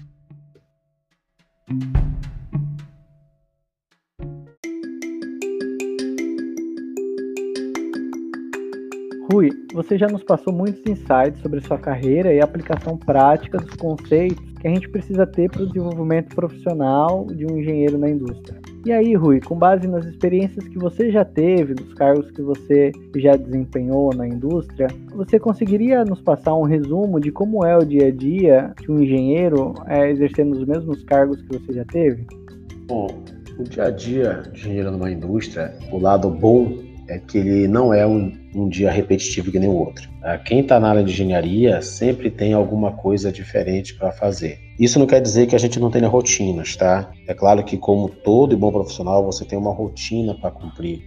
Rui, 9.32 9.49
você 9.73 9.97
já 9.97 10.07
nos 10.07 10.23
passou 10.23 10.51
muitos 10.51 10.82
insights 10.82 11.41
sobre 11.41 11.61
sua 11.61 11.77
carreira 11.77 12.34
e 12.34 12.41
a 12.41 12.43
aplicação 12.43 12.97
prática 12.97 13.57
dos 13.59 13.73
conceitos 13.75 14.43
que 14.59 14.67
a 14.67 14.69
gente 14.69 14.89
precisa 14.89 15.25
ter 15.25 15.49
para 15.49 15.63
o 15.63 15.67
desenvolvimento 15.67 16.36
profissional 16.36 17.25
de 17.27 17.45
um 17.45 17.57
engenheiro 17.57 17.97
na 17.97 18.09
indústria. 18.09 18.59
E 18.86 18.91
aí, 18.91 19.15
Rui, 19.15 19.39
com 19.39 19.57
base 19.57 19.88
nas 19.88 20.05
experiências 20.05 20.67
que 20.67 20.77
você 20.77 21.09
já 21.11 21.23
teve, 21.23 21.73
dos 21.73 21.93
cargos 21.93 22.29
que 22.32 22.41
você 22.41 22.91
já 23.15 23.38
desempenhou 23.38 24.13
na 24.13 24.27
indústria, 24.27 24.88
você 25.15 25.39
conseguiria 25.39 26.03
nos 26.03 26.19
passar 26.19 26.53
um 26.55 26.63
resumo 26.63 27.17
de 27.17 27.32
como 27.32 27.63
é 27.65 27.77
o 27.77 27.86
dia 27.86 28.07
a 28.07 28.11
dia 28.11 28.73
de 28.82 28.91
um 28.91 28.99
engenheiro 28.99 29.73
é, 29.88 30.09
exercendo 30.09 30.57
os 30.57 30.67
mesmos 30.67 31.03
cargos 31.05 31.41
que 31.41 31.57
você 31.57 31.71
já 31.71 31.86
teve? 31.86 32.27
Bom, 32.86 33.07
o 33.57 33.63
dia 33.63 33.86
a 33.86 33.91
dia 33.91 34.41
de 34.51 34.59
engenheiro 34.59 34.91
numa 34.91 35.09
indústria, 35.09 35.73
o 35.89 35.97
lado 35.97 36.29
bom 36.29 36.90
é 37.12 37.20
que 37.20 37.38
ele 37.38 37.68
não 37.68 37.93
é 37.93 38.07
um, 38.07 38.32
um 38.55 38.70
dia 38.70 38.89
repetitivo 38.89 39.51
que 39.51 39.59
nem 39.59 39.68
o 39.68 39.76
outro. 39.76 40.09
Ah, 40.24 40.38
quem 40.38 40.62
está 40.62 40.80
na 40.80 40.89
área 40.89 41.03
de 41.03 41.12
engenharia 41.12 41.82
sempre 41.82 42.32
tem 42.32 42.53
alguma 42.53 42.93
coisa 42.93 43.32
diferente 43.32 43.93
para 43.95 44.14
fazer. 44.14 44.57
Isso 44.80 44.97
não 44.97 45.05
quer 45.05 45.20
dizer 45.22 45.45
que 45.47 45.55
a 45.55 45.59
gente 45.59 45.78
não 45.78 45.91
tenha 45.91 46.07
rotinas, 46.07 46.78
tá? 46.78 47.12
É 47.28 47.34
claro 47.34 47.66
que, 47.66 47.78
como 47.78 48.07
todo 48.07 48.55
bom 48.55 48.72
profissional, 48.72 49.26
você 49.26 49.43
tem 49.43 49.59
uma 49.59 49.74
rotina 49.74 50.34
para 50.36 50.51
cumprir. 50.51 51.01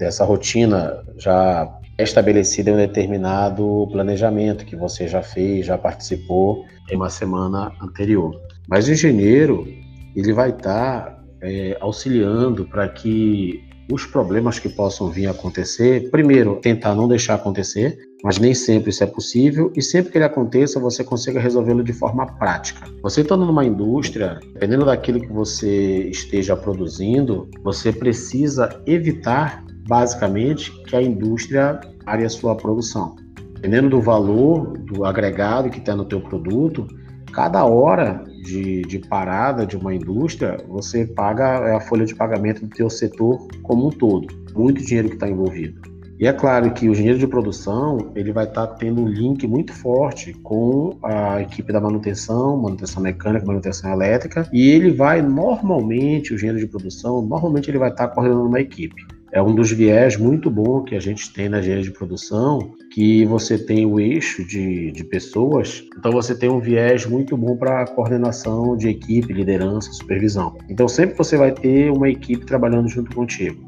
Essa 0.00 0.24
rotina 0.24 1.04
já 1.18 1.70
é 1.98 2.02
estabelecida 2.02 2.70
em 2.70 2.74
um 2.74 2.78
determinado 2.78 3.86
planejamento 3.92 4.64
que 4.64 4.74
você 4.74 5.06
já 5.06 5.22
fez, 5.22 5.66
já 5.66 5.76
participou 5.76 6.64
em 6.90 6.96
uma 6.96 7.10
semana 7.10 7.70
anterior. 7.82 8.34
Mas 8.66 8.88
o 8.88 8.92
engenheiro, 8.92 9.68
ele 10.16 10.32
vai 10.32 10.48
estar 10.48 11.04
tá, 11.04 11.22
é, 11.42 11.76
auxiliando 11.80 12.64
para 12.64 12.88
que 12.88 13.68
os 13.90 14.06
problemas 14.06 14.58
que 14.58 14.68
possam 14.68 15.10
vir 15.10 15.26
a 15.26 15.32
acontecer, 15.32 16.10
primeiro, 16.10 16.56
tentar 16.56 16.94
não 16.94 17.08
deixar 17.08 17.34
acontecer, 17.34 17.98
mas 18.22 18.38
nem 18.38 18.54
sempre 18.54 18.90
isso 18.90 19.02
é 19.02 19.06
possível, 19.06 19.72
e 19.74 19.82
sempre 19.82 20.12
que 20.12 20.18
ele 20.18 20.24
aconteça, 20.24 20.78
você 20.78 21.02
consiga 21.02 21.40
resolvê-lo 21.40 21.82
de 21.82 21.92
forma 21.92 22.26
prática. 22.26 22.86
Você 23.02 23.22
estando 23.22 23.46
numa 23.46 23.64
indústria, 23.64 24.38
dependendo 24.52 24.84
daquilo 24.84 25.20
que 25.20 25.32
você 25.32 26.08
esteja 26.08 26.56
produzindo, 26.56 27.48
você 27.62 27.92
precisa 27.92 28.68
evitar, 28.86 29.64
basicamente, 29.88 30.70
que 30.84 30.94
a 30.94 31.02
indústria 31.02 31.80
pare 32.04 32.24
a 32.24 32.28
sua 32.28 32.54
produção. 32.54 33.16
Dependendo 33.54 33.90
do 33.90 34.00
valor, 34.00 34.78
do 34.78 35.04
agregado 35.04 35.70
que 35.70 35.78
está 35.78 35.96
no 35.96 36.04
teu 36.04 36.20
produto, 36.20 36.86
cada 37.32 37.64
hora 37.64 38.24
de, 38.42 38.82
de, 38.82 38.98
parada 38.98 39.66
de 39.66 39.76
uma 39.76 39.94
indústria, 39.94 40.56
você 40.68 41.06
paga 41.06 41.68
é 41.68 41.74
a 41.76 41.80
folha 41.80 42.04
de 42.04 42.14
pagamento 42.14 42.66
do 42.66 42.68
teu 42.68 42.88
setor 42.88 43.46
como 43.62 43.88
um 43.88 43.90
todo. 43.90 44.28
Muito 44.54 44.84
dinheiro 44.84 45.08
que 45.08 45.14
está 45.14 45.28
envolvido. 45.28 45.80
E 46.20 46.26
é 46.26 46.32
claro 46.34 46.70
que 46.74 46.86
o 46.86 46.92
engenheiro 46.92 47.18
de 47.18 47.26
produção 47.26 48.12
ele 48.14 48.30
vai 48.30 48.44
estar 48.44 48.66
tá 48.66 48.74
tendo 48.74 49.00
um 49.00 49.08
link 49.08 49.46
muito 49.46 49.72
forte 49.72 50.34
com 50.34 50.98
a 51.02 51.40
equipe 51.40 51.72
da 51.72 51.80
manutenção, 51.80 52.58
manutenção 52.58 53.02
mecânica, 53.02 53.46
manutenção 53.46 53.90
elétrica, 53.90 54.46
e 54.52 54.68
ele 54.68 54.90
vai 54.90 55.22
normalmente, 55.22 56.32
o 56.32 56.34
engenheiro 56.34 56.60
de 56.60 56.66
produção, 56.66 57.22
normalmente 57.22 57.70
ele 57.70 57.78
vai 57.78 57.88
estar 57.88 58.08
tá 58.08 58.14
coordenando 58.14 58.46
uma 58.46 58.60
equipe. 58.60 59.02
É 59.32 59.40
um 59.40 59.54
dos 59.54 59.70
viés 59.70 60.16
muito 60.16 60.50
bom 60.50 60.82
que 60.82 60.96
a 60.96 61.00
gente 61.00 61.32
tem 61.32 61.48
na 61.48 61.60
engenharia 61.60 61.84
de 61.84 61.92
produção, 61.92 62.74
que 62.92 63.24
você 63.26 63.56
tem 63.56 63.86
o 63.86 64.00
eixo 64.00 64.44
de, 64.44 64.90
de 64.90 65.04
pessoas, 65.04 65.84
então 65.96 66.10
você 66.10 66.34
tem 66.34 66.50
um 66.50 66.58
viés 66.58 67.06
muito 67.06 67.36
bom 67.36 67.56
para 67.56 67.86
coordenação 67.86 68.76
de 68.76 68.88
equipe, 68.88 69.32
liderança, 69.32 69.92
supervisão. 69.92 70.58
Então 70.68 70.88
sempre 70.88 71.16
você 71.16 71.36
vai 71.36 71.52
ter 71.52 71.92
uma 71.92 72.08
equipe 72.08 72.44
trabalhando 72.44 72.88
junto 72.88 73.14
contigo. 73.14 73.64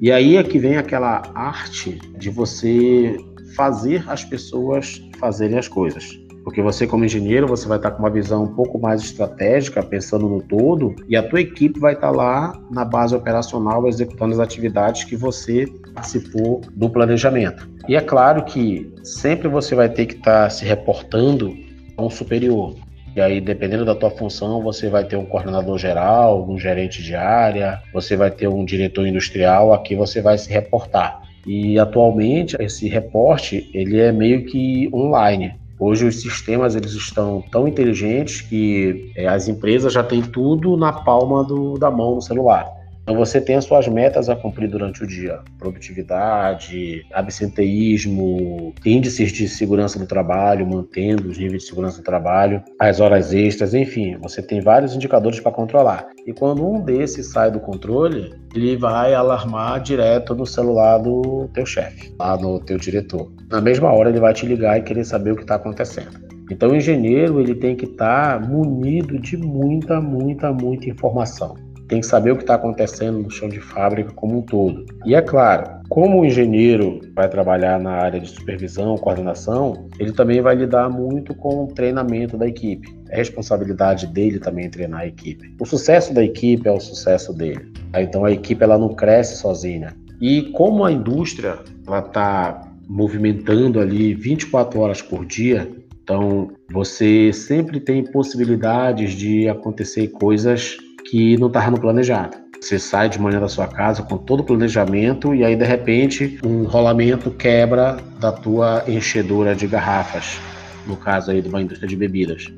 E 0.00 0.12
aí 0.12 0.36
é 0.36 0.42
que 0.42 0.58
vem 0.58 0.76
aquela 0.76 1.22
arte 1.34 1.98
de 2.18 2.28
você 2.28 3.16
fazer 3.56 4.04
as 4.08 4.24
pessoas 4.24 5.02
fazerem 5.18 5.58
as 5.58 5.68
coisas. 5.68 6.27
Porque 6.48 6.62
você, 6.62 6.86
como 6.86 7.04
engenheiro, 7.04 7.46
você 7.46 7.68
vai 7.68 7.76
estar 7.76 7.90
com 7.90 7.98
uma 7.98 8.08
visão 8.08 8.44
um 8.44 8.54
pouco 8.54 8.78
mais 8.78 9.02
estratégica, 9.02 9.82
pensando 9.82 10.26
no 10.26 10.40
todo, 10.40 10.96
e 11.06 11.14
a 11.14 11.22
tua 11.22 11.42
equipe 11.42 11.78
vai 11.78 11.92
estar 11.92 12.10
lá 12.10 12.58
na 12.70 12.86
base 12.86 13.14
operacional, 13.14 13.86
executando 13.86 14.32
as 14.32 14.40
atividades 14.40 15.04
que 15.04 15.14
você 15.14 15.66
participou 15.92 16.62
do 16.74 16.88
planejamento. 16.88 17.68
E 17.86 17.96
é 17.96 18.00
claro 18.00 18.46
que 18.46 18.90
sempre 19.04 19.46
você 19.46 19.74
vai 19.74 19.90
ter 19.90 20.06
que 20.06 20.14
estar 20.14 20.48
se 20.48 20.64
reportando 20.64 21.54
a 21.98 22.02
um 22.02 22.08
superior. 22.08 22.74
E 23.14 23.20
aí, 23.20 23.42
dependendo 23.42 23.84
da 23.84 23.94
tua 23.94 24.10
função, 24.10 24.62
você 24.62 24.88
vai 24.88 25.04
ter 25.04 25.16
um 25.16 25.26
coordenador 25.26 25.76
geral, 25.76 26.48
um 26.48 26.58
gerente 26.58 27.02
de 27.02 27.14
área, 27.14 27.78
você 27.92 28.16
vai 28.16 28.30
ter 28.30 28.48
um 28.48 28.64
diretor 28.64 29.06
industrial, 29.06 29.74
aqui 29.74 29.94
você 29.94 30.22
vai 30.22 30.38
se 30.38 30.50
reportar. 30.50 31.20
E 31.46 31.78
atualmente 31.78 32.56
esse 32.58 32.88
reporte 32.88 33.70
ele 33.74 34.00
é 34.00 34.10
meio 34.10 34.46
que 34.46 34.88
online. 34.94 35.54
Hoje 35.78 36.06
os 36.06 36.20
sistemas 36.20 36.74
eles 36.74 36.92
estão 36.92 37.42
tão 37.52 37.68
inteligentes 37.68 38.40
que 38.40 39.12
é, 39.14 39.28
as 39.28 39.46
empresas 39.46 39.92
já 39.92 40.02
têm 40.02 40.22
tudo 40.22 40.76
na 40.76 40.92
palma 40.92 41.44
do, 41.44 41.78
da 41.78 41.90
mão 41.90 42.16
no 42.16 42.22
celular. 42.22 42.77
Então 43.08 43.16
você 43.16 43.40
tem 43.40 43.56
as 43.56 43.64
suas 43.64 43.88
metas 43.88 44.28
a 44.28 44.36
cumprir 44.36 44.68
durante 44.68 45.02
o 45.02 45.06
dia: 45.06 45.40
produtividade, 45.58 47.06
absenteísmo, 47.10 48.74
índices 48.84 49.32
de 49.32 49.48
segurança 49.48 49.98
do 49.98 50.04
trabalho, 50.04 50.66
mantendo 50.66 51.26
os 51.26 51.38
níveis 51.38 51.62
de 51.62 51.68
segurança 51.70 52.02
do 52.02 52.04
trabalho, 52.04 52.62
as 52.78 53.00
horas 53.00 53.32
extras, 53.32 53.72
enfim, 53.72 54.18
você 54.20 54.42
tem 54.42 54.60
vários 54.60 54.94
indicadores 54.94 55.40
para 55.40 55.50
controlar. 55.50 56.06
E 56.26 56.34
quando 56.34 56.62
um 56.70 56.82
desses 56.82 57.32
sai 57.32 57.50
do 57.50 57.60
controle, 57.60 58.34
ele 58.54 58.76
vai 58.76 59.14
alarmar 59.14 59.80
direto 59.80 60.34
no 60.34 60.44
celular 60.44 60.98
do 60.98 61.48
teu 61.54 61.64
chefe, 61.64 62.12
lá 62.20 62.36
no 62.36 62.60
teu 62.60 62.76
diretor. 62.76 63.32
Na 63.50 63.62
mesma 63.62 63.90
hora 63.90 64.10
ele 64.10 64.20
vai 64.20 64.34
te 64.34 64.44
ligar 64.44 64.76
e 64.76 64.82
querer 64.82 65.04
saber 65.06 65.32
o 65.32 65.36
que 65.36 65.42
está 65.44 65.54
acontecendo. 65.54 66.28
Então 66.50 66.72
o 66.72 66.76
engenheiro 66.76 67.40
ele 67.40 67.54
tem 67.54 67.74
que 67.74 67.86
estar 67.86 68.38
tá 68.38 68.46
munido 68.46 69.18
de 69.18 69.38
muita, 69.38 69.98
muita, 69.98 70.52
muita 70.52 70.90
informação 70.90 71.56
tem 71.88 72.00
que 72.00 72.06
saber 72.06 72.32
o 72.32 72.36
que 72.36 72.42
está 72.42 72.54
acontecendo 72.54 73.18
no 73.18 73.30
chão 73.30 73.48
de 73.48 73.60
fábrica 73.60 74.12
como 74.12 74.38
um 74.38 74.42
todo. 74.42 74.84
E 75.04 75.14
é 75.14 75.22
claro, 75.22 75.80
como 75.88 76.20
o 76.20 76.24
engenheiro 76.24 77.00
vai 77.14 77.28
trabalhar 77.28 77.80
na 77.80 77.92
área 77.92 78.20
de 78.20 78.28
supervisão, 78.28 78.96
coordenação, 78.98 79.88
ele 79.98 80.12
também 80.12 80.42
vai 80.42 80.54
lidar 80.54 80.90
muito 80.90 81.34
com 81.34 81.64
o 81.64 81.68
treinamento 81.68 82.36
da 82.36 82.46
equipe. 82.46 82.94
É 83.08 83.16
responsabilidade 83.16 84.06
dele 84.06 84.38
também 84.38 84.68
treinar 84.68 85.00
a 85.00 85.06
equipe. 85.06 85.54
O 85.58 85.64
sucesso 85.64 86.12
da 86.12 86.22
equipe 86.22 86.68
é 86.68 86.72
o 86.72 86.80
sucesso 86.80 87.32
dele. 87.32 87.72
Então 87.96 88.24
a 88.24 88.30
equipe 88.30 88.62
ela 88.62 88.76
não 88.76 88.94
cresce 88.94 89.36
sozinha. 89.38 89.96
E 90.20 90.42
como 90.52 90.84
a 90.84 90.92
indústria 90.92 91.58
ela 91.86 92.00
está 92.00 92.68
movimentando 92.86 93.80
ali 93.80 94.14
24 94.14 94.80
horas 94.80 95.00
por 95.00 95.24
dia, 95.24 95.70
então 96.02 96.50
você 96.70 97.32
sempre 97.32 97.80
tem 97.80 98.02
possibilidades 98.02 99.12
de 99.12 99.48
acontecer 99.48 100.08
coisas 100.08 100.76
que 101.10 101.36
não 101.38 101.48
estava 101.48 101.70
no 101.70 101.80
planejado. 101.80 102.36
Você 102.60 102.78
sai 102.78 103.08
de 103.08 103.20
manhã 103.20 103.40
da 103.40 103.48
sua 103.48 103.68
casa 103.68 104.02
com 104.02 104.18
todo 104.18 104.40
o 104.40 104.44
planejamento 104.44 105.34
e 105.34 105.44
aí 105.44 105.54
de 105.54 105.64
repente 105.64 106.38
um 106.44 106.64
rolamento 106.64 107.30
quebra 107.30 107.98
da 108.20 108.32
tua 108.32 108.82
enchedora 108.88 109.54
de 109.54 109.66
garrafas, 109.66 110.40
no 110.86 110.96
caso 110.96 111.30
aí 111.30 111.40
de 111.40 111.48
uma 111.48 111.62
indústria 111.62 111.88
de 111.88 111.96
bebidas. 111.96 112.52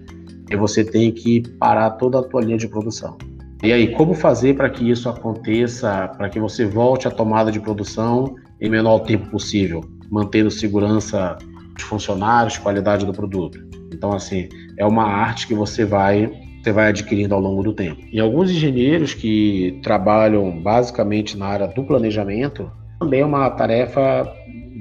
E 0.50 0.56
você 0.56 0.82
tem 0.82 1.12
que 1.12 1.42
parar 1.58 1.90
toda 1.90 2.18
a 2.18 2.22
tua 2.22 2.40
linha 2.40 2.56
de 2.56 2.66
produção. 2.66 3.16
E 3.62 3.72
aí, 3.74 3.94
como 3.94 4.14
fazer 4.14 4.56
para 4.56 4.70
que 4.70 4.90
isso 4.90 5.06
aconteça, 5.06 6.08
para 6.16 6.30
que 6.30 6.40
você 6.40 6.64
volte 6.64 7.06
à 7.06 7.10
tomada 7.10 7.52
de 7.52 7.60
produção 7.60 8.34
em 8.58 8.70
menor 8.70 9.00
tempo 9.00 9.30
possível, 9.30 9.84
mantendo 10.10 10.50
segurança 10.50 11.36
dos 11.74 11.84
funcionários, 11.84 12.56
qualidade 12.56 13.04
do 13.04 13.12
produto. 13.12 13.60
Então, 13.92 14.12
assim, 14.14 14.48
é 14.78 14.86
uma 14.86 15.04
arte 15.04 15.46
que 15.46 15.54
você 15.54 15.84
vai 15.84 16.32
você 16.62 16.72
vai 16.72 16.88
adquirindo 16.88 17.34
ao 17.34 17.40
longo 17.40 17.62
do 17.62 17.72
tempo. 17.72 18.02
E 18.12 18.20
alguns 18.20 18.50
engenheiros 18.50 19.14
que 19.14 19.78
trabalham 19.82 20.60
basicamente 20.60 21.36
na 21.36 21.46
área 21.46 21.66
do 21.66 21.82
planejamento, 21.84 22.70
também 22.98 23.20
é 23.20 23.24
uma 23.24 23.48
tarefa 23.50 24.30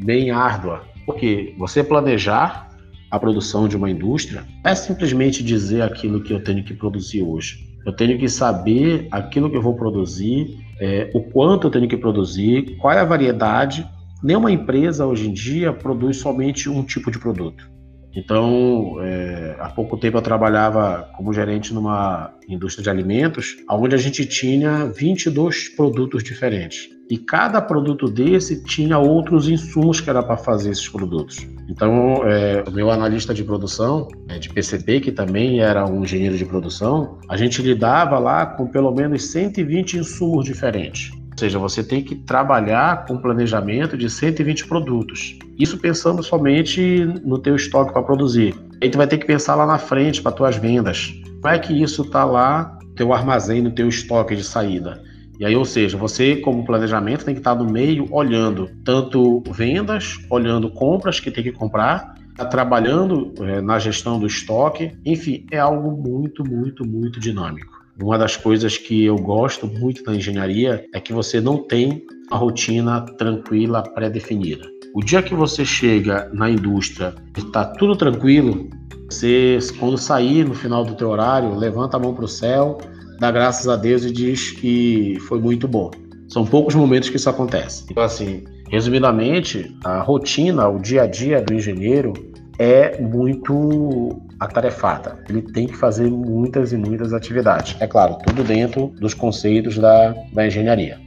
bem 0.03 0.31
árdua, 0.31 0.83
porque 1.05 1.53
você 1.57 1.83
planejar 1.83 2.69
a 3.09 3.19
produção 3.19 3.67
de 3.67 3.75
uma 3.75 3.89
indústria 3.89 4.43
é 4.63 4.75
simplesmente 4.75 5.43
dizer 5.43 5.81
aquilo 5.81 6.21
que 6.21 6.33
eu 6.33 6.43
tenho 6.43 6.63
que 6.63 6.73
produzir 6.73 7.23
hoje. 7.23 7.67
Eu 7.85 7.93
tenho 7.93 8.19
que 8.19 8.27
saber 8.27 9.07
aquilo 9.09 9.49
que 9.49 9.57
eu 9.57 9.61
vou 9.61 9.73
produzir, 9.73 10.57
é, 10.79 11.09
o 11.13 11.23
quanto 11.23 11.67
eu 11.67 11.71
tenho 11.71 11.87
que 11.87 11.97
produzir, 11.97 12.77
qual 12.77 12.93
é 12.93 12.99
a 12.99 13.05
variedade. 13.05 13.87
Nenhuma 14.21 14.51
empresa 14.51 15.07
hoje 15.07 15.29
em 15.29 15.33
dia 15.33 15.71
produz 15.71 16.17
somente 16.17 16.69
um 16.69 16.83
tipo 16.83 17.09
de 17.09 17.17
produto. 17.17 17.78
Então, 18.15 18.97
é, 19.01 19.55
há 19.59 19.69
pouco 19.69 19.97
tempo 19.97 20.17
eu 20.17 20.21
trabalhava 20.21 21.09
como 21.15 21.33
gerente 21.33 21.73
numa 21.73 22.33
indústria 22.47 22.83
de 22.83 22.89
alimentos, 22.89 23.57
onde 23.69 23.95
a 23.95 23.97
gente 23.97 24.25
tinha 24.25 24.85
22 24.85 25.69
produtos 25.69 26.23
diferentes. 26.23 26.89
E 27.09 27.17
cada 27.17 27.59
produto 27.59 28.07
desse 28.07 28.63
tinha 28.63 28.99
outros 28.99 29.49
insumos 29.49 29.99
que 29.99 30.09
era 30.09 30.21
para 30.21 30.37
fazer 30.37 30.69
esses 30.69 30.87
produtos. 30.87 31.37
Então, 31.67 32.23
é, 32.23 32.63
o 32.67 32.71
meu 32.71 32.91
analista 32.91 33.33
de 33.33 33.43
produção, 33.43 34.07
é, 34.27 34.37
de 34.37 34.49
PCP, 34.49 34.99
que 34.99 35.11
também 35.11 35.59
era 35.59 35.85
um 35.89 36.03
engenheiro 36.03 36.37
de 36.37 36.45
produção, 36.45 37.17
a 37.27 37.35
gente 37.35 37.61
lidava 37.61 38.19
lá 38.19 38.45
com 38.45 38.67
pelo 38.67 38.91
menos 38.91 39.23
120 39.31 39.97
insumos 39.97 40.45
diferentes. 40.45 41.11
Seja, 41.39 41.57
você 41.57 41.81
tem 41.81 42.03
que 42.03 42.15
trabalhar 42.15 43.05
com 43.05 43.17
planejamento 43.17 43.97
de 43.97 44.09
120 44.09 44.67
produtos. 44.67 45.39
Isso 45.57 45.77
pensando 45.77 46.21
somente 46.21 47.05
no 47.23 47.39
teu 47.39 47.55
estoque 47.55 47.93
para 47.93 48.03
produzir. 48.03 48.53
Aí 48.83 48.89
tu 48.89 48.97
vai 48.97 49.07
ter 49.07 49.17
que 49.17 49.25
pensar 49.25 49.55
lá 49.55 49.65
na 49.65 49.77
frente 49.77 50.21
para 50.21 50.33
tuas 50.33 50.57
vendas. 50.57 51.13
Como 51.41 51.47
é 51.47 51.57
que 51.57 51.81
isso 51.81 52.01
está 52.01 52.25
lá, 52.25 52.77
teu 52.93 53.13
armazém, 53.13 53.61
no 53.61 53.71
teu 53.71 53.87
estoque 53.87 54.35
de 54.35 54.43
saída? 54.43 55.01
E 55.39 55.45
aí, 55.45 55.55
ou 55.55 55.63
seja, 55.63 55.97
você 55.97 56.35
como 56.35 56.65
planejamento 56.65 57.23
tem 57.23 57.33
que 57.33 57.39
estar 57.39 57.55
tá 57.55 57.63
no 57.63 57.71
meio 57.71 58.05
olhando 58.11 58.69
tanto 58.83 59.41
vendas, 59.49 60.17
olhando 60.29 60.69
compras 60.69 61.21
que 61.21 61.31
tem 61.31 61.45
que 61.45 61.53
comprar, 61.53 62.15
tá 62.35 62.43
trabalhando 62.43 63.33
é, 63.39 63.61
na 63.61 63.79
gestão 63.79 64.19
do 64.19 64.27
estoque. 64.27 64.91
Enfim, 65.05 65.45
é 65.49 65.57
algo 65.57 65.89
muito, 65.89 66.43
muito, 66.43 66.85
muito 66.85 67.17
dinâmico. 67.17 67.78
Uma 68.01 68.17
das 68.17 68.37
coisas 68.37 68.77
que 68.77 69.03
eu 69.03 69.17
gosto 69.17 69.67
muito 69.67 70.03
da 70.03 70.15
engenharia 70.15 70.85
é 70.93 71.01
que 71.01 71.11
você 71.11 71.41
não 71.41 71.57
tem 71.57 72.01
a 72.31 72.37
rotina 72.37 73.01
tranquila, 73.17 73.83
pré-definida. 73.83 74.65
O 74.95 75.03
dia 75.03 75.21
que 75.21 75.35
você 75.35 75.65
chega 75.65 76.29
na 76.33 76.49
indústria 76.49 77.13
e 77.37 77.41
está 77.41 77.65
tudo 77.65 77.95
tranquilo, 77.97 78.69
você, 79.09 79.59
quando 79.79 79.97
sair 79.97 80.45
no 80.45 80.53
final 80.53 80.85
do 80.85 80.95
teu 80.95 81.09
horário, 81.09 81.55
levanta 81.55 81.97
a 81.97 81.99
mão 81.99 82.13
para 82.13 82.25
o 82.25 82.27
céu, 82.27 82.77
dá 83.19 83.31
graças 83.31 83.67
a 83.67 83.75
Deus 83.75 84.05
e 84.05 84.11
diz 84.11 84.51
que 84.51 85.17
foi 85.27 85.39
muito 85.39 85.67
bom. 85.67 85.91
São 86.29 86.45
poucos 86.45 86.75
momentos 86.75 87.09
que 87.09 87.17
isso 87.17 87.29
acontece. 87.29 87.85
Então, 87.89 88.03
assim, 88.03 88.43
resumidamente, 88.69 89.75
a 89.83 89.99
rotina, 89.99 90.69
o 90.69 90.79
dia 90.79 91.03
a 91.03 91.07
dia 91.07 91.41
do 91.41 91.53
engenheiro 91.53 92.13
é 92.59 93.01
muito 93.01 94.21
atarefada. 94.37 95.17
Ele 95.29 95.41
tem 95.41 95.65
que 95.65 95.75
fazer 95.75 96.09
muitas 96.11 96.73
e 96.73 96.77
muitas 96.77 97.13
atividades. 97.13 97.79
É 97.81 97.87
claro, 97.87 98.17
tudo 98.25 98.43
dentro 98.43 98.87
dos 98.99 99.13
conceitos 99.13 99.77
da, 99.77 100.13
da 100.33 100.45
engenharia. 100.45 100.99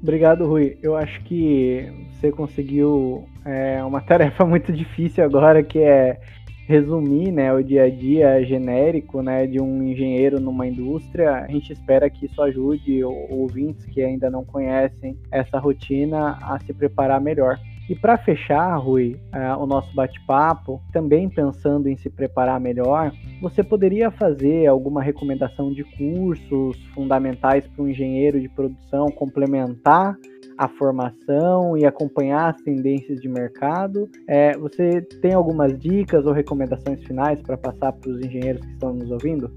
Obrigado, 0.00 0.46
Rui. 0.46 0.78
Eu 0.82 0.96
acho 0.96 1.20
que 1.24 1.90
você 2.12 2.30
conseguiu 2.30 3.24
é, 3.44 3.82
uma 3.82 4.00
tarefa 4.00 4.44
muito 4.46 4.72
difícil 4.72 5.24
agora, 5.24 5.62
que 5.62 5.80
é 5.80 6.20
resumir 6.66 7.30
né, 7.30 7.52
o 7.52 7.62
dia 7.62 7.84
a 7.84 7.90
dia 7.90 8.42
genérico 8.44 9.20
né, 9.20 9.46
de 9.46 9.60
um 9.60 9.82
engenheiro 9.82 10.40
numa 10.40 10.66
indústria. 10.66 11.36
A 11.36 11.48
gente 11.48 11.72
espera 11.72 12.08
que 12.08 12.26
isso 12.26 12.40
ajude 12.40 13.02
ouvintes 13.04 13.84
que 13.86 14.02
ainda 14.02 14.30
não 14.30 14.44
conhecem 14.44 15.18
essa 15.30 15.58
rotina 15.58 16.38
a 16.40 16.58
se 16.60 16.72
preparar 16.72 17.20
melhor. 17.20 17.58
E 17.88 17.94
para 17.94 18.16
fechar, 18.16 18.76
Rui, 18.76 19.20
uh, 19.34 19.62
o 19.62 19.66
nosso 19.66 19.94
bate-papo, 19.94 20.80
também 20.90 21.28
pensando 21.28 21.86
em 21.86 21.96
se 21.96 22.08
preparar 22.08 22.58
melhor, 22.58 23.12
você 23.42 23.62
poderia 23.62 24.10
fazer 24.10 24.66
alguma 24.66 25.02
recomendação 25.02 25.70
de 25.70 25.84
cursos 25.84 26.82
fundamentais 26.94 27.66
para 27.66 27.84
um 27.84 27.88
engenheiro 27.88 28.40
de 28.40 28.48
produção 28.48 29.08
complementar 29.08 30.16
a 30.56 30.68
formação 30.68 31.76
e 31.76 31.84
acompanhar 31.84 32.54
as 32.54 32.62
tendências 32.62 33.20
de 33.20 33.28
mercado? 33.28 34.08
É, 34.26 34.56
você 34.56 35.02
tem 35.20 35.34
algumas 35.34 35.78
dicas 35.78 36.24
ou 36.24 36.32
recomendações 36.32 37.04
finais 37.04 37.42
para 37.42 37.58
passar 37.58 37.92
para 37.92 38.10
os 38.10 38.18
engenheiros 38.24 38.64
que 38.64 38.72
estão 38.72 38.94
nos 38.94 39.10
ouvindo? 39.10 39.50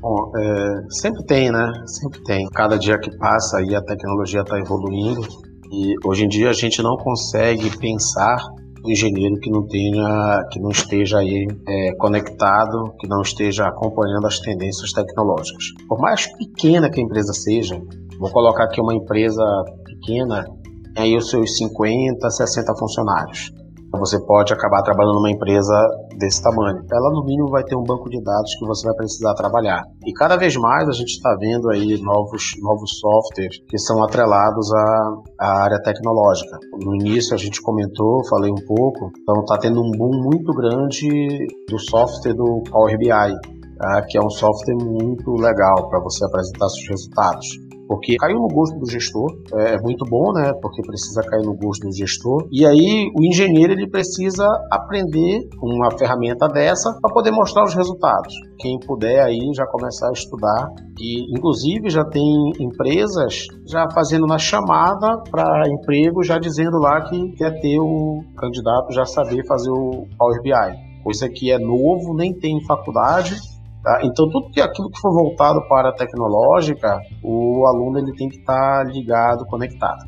Bom, 0.00 0.30
é, 0.36 0.84
sempre 0.90 1.24
tem, 1.24 1.50
né? 1.50 1.72
Sempre 1.86 2.22
tem. 2.22 2.46
Cada 2.50 2.78
dia 2.78 2.96
que 2.98 3.10
passa 3.18 3.58
aí 3.58 3.74
a 3.74 3.82
tecnologia 3.82 4.42
está 4.42 4.56
evoluindo 4.58 5.22
e 5.70 5.94
hoje 6.04 6.24
em 6.24 6.28
dia 6.28 6.50
a 6.50 6.52
gente 6.52 6.82
não 6.82 6.96
consegue 6.96 7.76
pensar 7.78 8.38
o 8.84 8.90
engenheiro 8.90 9.34
que 9.40 9.50
não 9.50 9.66
tenha, 9.66 10.44
que 10.52 10.60
não 10.60 10.70
esteja 10.70 11.18
aí 11.18 11.46
é, 11.68 11.92
conectado, 11.96 12.94
que 13.00 13.08
não 13.08 13.20
esteja 13.20 13.66
acompanhando 13.66 14.26
as 14.26 14.38
tendências 14.38 14.92
tecnológicas. 14.92 15.64
Por 15.88 15.98
mais 15.98 16.26
pequena 16.36 16.88
que 16.88 17.00
a 17.00 17.02
empresa 17.02 17.32
seja, 17.32 17.80
vou 18.18 18.30
colocar 18.30 18.64
aqui 18.64 18.80
uma 18.80 18.94
empresa 18.94 19.42
pequena, 19.84 20.44
tem 20.94 21.04
aí 21.04 21.16
os 21.16 21.28
seus 21.28 21.56
50, 21.56 22.30
60 22.30 22.74
funcionários. 22.76 23.52
Você 23.98 24.20
pode 24.24 24.52
acabar 24.52 24.82
trabalhando 24.82 25.16
numa 25.16 25.30
empresa 25.30 25.74
desse 26.18 26.42
tamanho. 26.42 26.84
Ela, 26.90 27.10
no 27.12 27.24
mínimo, 27.24 27.48
vai 27.50 27.62
ter 27.64 27.76
um 27.76 27.82
banco 27.82 28.08
de 28.08 28.22
dados 28.22 28.54
que 28.58 28.66
você 28.66 28.86
vai 28.86 28.96
precisar 28.96 29.34
trabalhar. 29.34 29.82
E 30.04 30.12
cada 30.12 30.36
vez 30.36 30.56
mais 30.56 30.88
a 30.88 30.92
gente 30.92 31.12
está 31.12 31.34
vendo 31.38 31.70
aí 31.70 32.00
novos, 32.02 32.52
novos 32.62 32.98
softwares 32.98 33.58
que 33.68 33.78
são 33.78 34.02
atrelados 34.04 34.72
à, 34.72 35.14
à 35.40 35.62
área 35.64 35.82
tecnológica. 35.82 36.58
No 36.82 36.94
início 36.94 37.34
a 37.34 37.38
gente 37.38 37.60
comentou, 37.62 38.24
falei 38.28 38.50
um 38.50 38.66
pouco, 38.66 39.10
então 39.20 39.40
está 39.40 39.58
tendo 39.58 39.80
um 39.80 39.90
boom 39.90 40.22
muito 40.22 40.52
grande 40.52 41.46
do 41.68 41.78
software 41.78 42.34
do 42.34 42.62
Power 42.70 42.96
BI, 42.98 43.08
tá? 43.08 44.02
que 44.08 44.18
é 44.18 44.20
um 44.20 44.30
software 44.30 44.76
muito 44.76 45.32
legal 45.32 45.88
para 45.88 46.00
você 46.00 46.24
apresentar 46.24 46.68
seus 46.68 46.88
resultados 46.88 47.65
porque 47.88 48.16
caiu 48.16 48.38
no 48.38 48.48
gosto 48.48 48.78
do 48.78 48.90
gestor, 48.90 49.26
é, 49.54 49.74
é 49.74 49.80
muito 49.80 50.04
bom, 50.04 50.32
né? 50.32 50.52
Porque 50.60 50.82
precisa 50.82 51.22
cair 51.22 51.44
no 51.44 51.54
gosto 51.54 51.86
do 51.86 51.92
gestor. 51.92 52.48
E 52.50 52.66
aí 52.66 53.10
o 53.14 53.24
engenheiro 53.24 53.72
ele 53.72 53.88
precisa 53.88 54.46
aprender 54.70 55.48
uma 55.62 55.90
ferramenta 55.96 56.48
dessa 56.48 56.98
para 57.00 57.12
poder 57.12 57.30
mostrar 57.30 57.64
os 57.64 57.74
resultados. 57.74 58.34
Quem 58.58 58.78
puder 58.80 59.22
aí 59.22 59.52
já 59.54 59.66
começar 59.66 60.08
a 60.08 60.12
estudar 60.12 60.68
e 60.98 61.32
inclusive 61.36 61.90
já 61.90 62.04
tem 62.04 62.52
empresas 62.58 63.46
já 63.66 63.86
fazendo 63.92 64.26
na 64.26 64.38
chamada 64.38 65.22
para 65.30 65.68
emprego, 65.68 66.22
já 66.22 66.38
dizendo 66.38 66.78
lá 66.78 67.02
que 67.02 67.32
quer 67.32 67.60
ter 67.60 67.78
o 67.78 68.22
candidato 68.36 68.92
já 68.92 69.04
saber 69.04 69.46
fazer 69.46 69.70
o 69.70 70.06
Power 70.18 70.42
BI. 70.42 70.86
Coisa 71.04 71.28
que 71.28 71.52
é 71.52 71.58
novo, 71.58 72.14
nem 72.14 72.32
tem 72.32 72.60
faculdade, 72.64 73.36
Tá? 73.86 74.00
Então, 74.02 74.28
tudo 74.28 74.50
que 74.50 74.60
aquilo 74.60 74.90
que 74.90 74.98
for 74.98 75.12
voltado 75.12 75.60
para 75.68 75.90
a 75.90 75.92
tecnológica, 75.92 76.98
o 77.22 77.64
aluno 77.68 78.00
ele 78.00 78.12
tem 78.16 78.28
que 78.28 78.38
estar 78.38 78.84
tá 78.84 78.90
ligado, 78.90 79.46
conectado. 79.46 80.02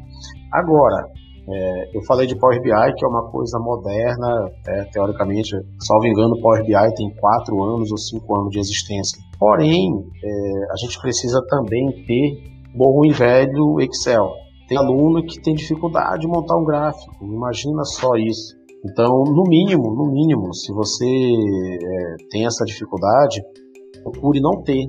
Agora, 0.52 1.06
é, 1.48 1.96
eu 1.96 2.02
falei 2.02 2.26
de 2.26 2.36
Power 2.36 2.60
BI, 2.60 2.94
que 2.96 3.04
é 3.04 3.08
uma 3.08 3.30
coisa 3.30 3.56
moderna, 3.60 4.50
é, 4.66 4.84
teoricamente, 4.86 5.52
salvo 5.78 6.08
engano, 6.08 6.40
Power 6.40 6.64
BI 6.64 6.94
tem 6.96 7.14
4 7.20 7.62
anos 7.62 7.92
ou 7.92 7.98
5 7.98 8.36
anos 8.40 8.50
de 8.50 8.58
existência. 8.58 9.16
Porém, 9.38 9.92
é, 10.24 10.72
a 10.72 10.76
gente 10.80 11.00
precisa 11.00 11.40
também 11.48 12.04
ter 12.04 12.50
bom 12.74 13.04
e 13.04 13.12
velho 13.12 13.80
Excel. 13.80 14.28
Tem 14.66 14.76
aluno 14.76 15.24
que 15.24 15.40
tem 15.40 15.54
dificuldade 15.54 16.22
de 16.22 16.26
montar 16.26 16.58
um 16.58 16.64
gráfico, 16.64 17.24
imagina 17.24 17.84
só 17.84 18.16
isso. 18.16 18.58
Então, 18.84 19.24
no 19.24 19.42
mínimo, 19.48 19.94
no 19.94 20.10
mínimo, 20.12 20.54
se 20.54 20.72
você 20.72 21.04
é, 21.04 22.28
tem 22.30 22.46
essa 22.46 22.64
dificuldade, 22.64 23.40
procure 24.10 24.40
não 24.40 24.62
ter. 24.62 24.88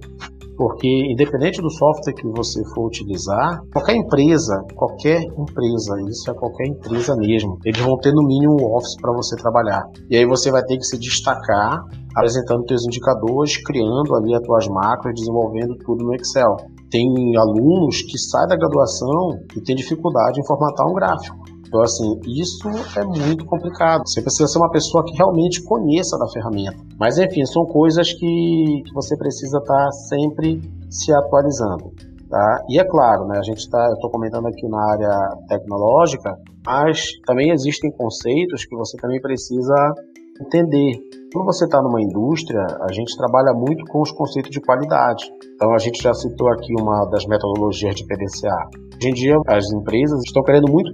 Porque, 0.59 0.89
independente 1.09 1.61
do 1.61 1.69
software 1.71 2.13
que 2.13 2.27
você 2.27 2.61
for 2.73 2.87
utilizar, 2.87 3.61
qualquer 3.71 3.95
empresa, 3.95 4.61
qualquer 4.75 5.21
empresa, 5.21 5.95
isso 6.09 6.29
é 6.29 6.33
qualquer 6.33 6.67
empresa 6.67 7.15
mesmo, 7.15 7.57
eles 7.63 7.79
vão 7.79 7.95
ter 7.97 8.11
no 8.11 8.27
mínimo 8.27 8.57
um 8.59 8.75
Office 8.75 8.97
para 8.99 9.13
você 9.13 9.37
trabalhar. 9.37 9.81
E 10.09 10.17
aí 10.17 10.25
você 10.25 10.51
vai 10.51 10.61
ter 10.63 10.75
que 10.75 10.83
se 10.83 10.99
destacar 10.99 11.81
apresentando 12.13 12.67
seus 12.67 12.83
indicadores, 12.83 13.55
criando 13.63 14.13
ali 14.15 14.35
as 14.35 14.41
tuas 14.41 14.67
macros, 14.67 15.13
desenvolvendo 15.15 15.77
tudo 15.77 16.03
no 16.03 16.13
Excel. 16.15 16.57
Tem 16.91 17.07
alunos 17.37 18.01
que 18.01 18.17
saem 18.17 18.47
da 18.49 18.57
graduação 18.57 19.39
e 19.55 19.61
tem 19.61 19.77
dificuldade 19.77 20.41
em 20.41 20.45
formatar 20.45 20.85
um 20.87 20.93
gráfico. 20.93 21.37
Então, 21.69 21.83
assim, 21.83 22.19
isso 22.25 22.67
é 22.97 23.05
muito 23.05 23.45
complicado. 23.45 24.01
Você 24.07 24.23
precisa 24.23 24.47
ser 24.47 24.57
uma 24.57 24.71
pessoa 24.71 25.05
que 25.05 25.15
realmente 25.15 25.63
conheça 25.63 26.17
da 26.17 26.27
ferramenta. 26.27 26.83
Mas, 26.99 27.19
enfim, 27.19 27.45
são 27.45 27.63
coisas 27.65 28.11
que, 28.11 28.81
você 28.91 29.15
precisa 29.15 29.59
estar 29.59 29.91
sempre 29.91 30.59
se 30.89 31.13
atualizando. 31.13 31.93
Tá? 32.27 32.63
E 32.69 32.79
é 32.79 32.83
claro, 32.83 33.25
né, 33.27 33.37
a 33.39 33.43
gente 33.43 33.59
está, 33.59 33.87
eu 33.87 33.93
estou 33.93 34.09
comentando 34.09 34.47
aqui 34.47 34.67
na 34.67 34.91
área 34.91 35.37
tecnológica, 35.47 36.35
mas 36.65 37.11
também 37.25 37.51
existem 37.51 37.91
conceitos 37.91 38.65
que 38.65 38.75
você 38.75 38.97
também 38.97 39.21
precisa 39.21 39.93
entender. 40.41 40.99
Quando 41.31 41.45
você 41.45 41.65
está 41.65 41.79
numa 41.79 42.01
indústria, 42.01 42.65
a 42.81 42.91
gente 42.91 43.15
trabalha 43.15 43.53
muito 43.53 43.85
com 43.91 44.01
os 44.01 44.11
conceitos 44.11 44.49
de 44.49 44.59
qualidade. 44.61 45.29
Então, 45.53 45.71
a 45.75 45.77
gente 45.77 46.01
já 46.01 46.11
citou 46.11 46.49
aqui 46.49 46.73
uma 46.81 47.05
das 47.11 47.23
metodologias 47.27 47.93
de 47.93 48.03
PDCA. 48.07 48.57
Hoje 48.95 49.09
em 49.09 49.13
dia, 49.13 49.35
as 49.45 49.71
empresas 49.71 50.19
estão 50.25 50.41
querendo 50.41 50.71
muito 50.71 50.91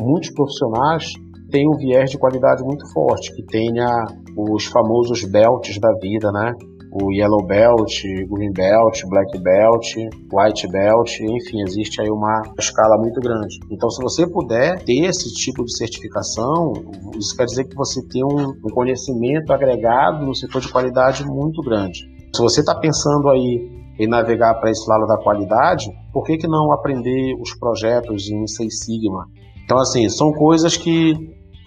muitos 0.00 0.30
profissionais 0.30 1.06
que 1.12 1.50
tenham 1.50 1.72
um 1.72 1.76
viés 1.76 2.10
de 2.10 2.18
qualidade 2.18 2.62
muito 2.62 2.86
forte, 2.92 3.34
que 3.34 3.44
tenha 3.46 4.04
os 4.38 4.66
famosos 4.66 5.24
belts 5.24 5.80
da 5.80 5.90
vida, 6.00 6.30
né? 6.30 6.54
O 6.92 7.10
Yellow 7.10 7.42
Belt, 7.46 8.02
Green 8.28 8.52
Belt, 8.52 9.00
Black 9.08 9.38
Belt, 9.38 9.96
White 10.30 10.68
Belt, 10.68 11.10
enfim, 11.20 11.62
existe 11.62 12.02
aí 12.02 12.10
uma 12.10 12.42
escala 12.58 12.98
muito 12.98 13.18
grande. 13.18 13.58
Então, 13.70 13.88
se 13.88 14.02
você 14.02 14.26
puder 14.26 14.78
ter 14.84 15.06
esse 15.06 15.32
tipo 15.32 15.64
de 15.64 15.74
certificação, 15.74 16.74
isso 17.18 17.34
quer 17.34 17.46
dizer 17.46 17.64
que 17.64 17.74
você 17.74 18.06
tem 18.08 18.22
um, 18.22 18.50
um 18.50 18.74
conhecimento 18.74 19.52
agregado 19.54 20.26
no 20.26 20.34
setor 20.34 20.60
de 20.60 20.70
qualidade 20.70 21.24
muito 21.24 21.62
grande. 21.62 22.06
Se 22.34 22.42
você 22.42 22.60
está 22.60 22.74
pensando 22.74 23.30
aí 23.30 23.70
em 23.98 24.06
navegar 24.06 24.54
para 24.60 24.70
esse 24.70 24.86
lado 24.88 25.06
da 25.06 25.16
qualidade, 25.16 25.90
por 26.12 26.24
que, 26.24 26.36
que 26.36 26.46
não 26.46 26.72
aprender 26.72 27.34
os 27.40 27.54
projetos 27.54 28.28
em 28.28 28.46
Seis 28.46 28.84
Sigma? 28.84 29.26
Então, 29.64 29.78
assim, 29.78 30.08
são 30.10 30.30
coisas 30.32 30.76
que, 30.76 31.14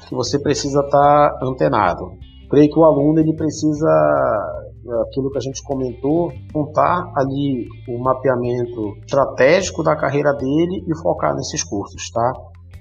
que 0.07 0.13
você 0.13 0.38
precisa 0.38 0.82
estar 0.82 1.32
tá 1.32 1.39
antenado. 1.43 2.11
Creio 2.47 2.69
que 2.69 2.80
o 2.80 2.84
aluno 2.84 3.19
ele 3.19 3.34
precisa 3.36 3.89
aquilo 5.03 5.31
que 5.31 5.38
a 5.38 5.41
gente 5.41 5.63
comentou, 5.63 6.31
montar 6.53 7.11
ali 7.15 7.67
o 7.88 7.97
mapeamento 7.97 8.95
estratégico 9.05 9.83
da 9.83 9.95
carreira 9.95 10.31
dele 10.33 10.83
e 10.88 10.97
focar 11.01 11.33
nesses 11.36 11.63
cursos, 11.63 12.09
tá? 12.11 12.33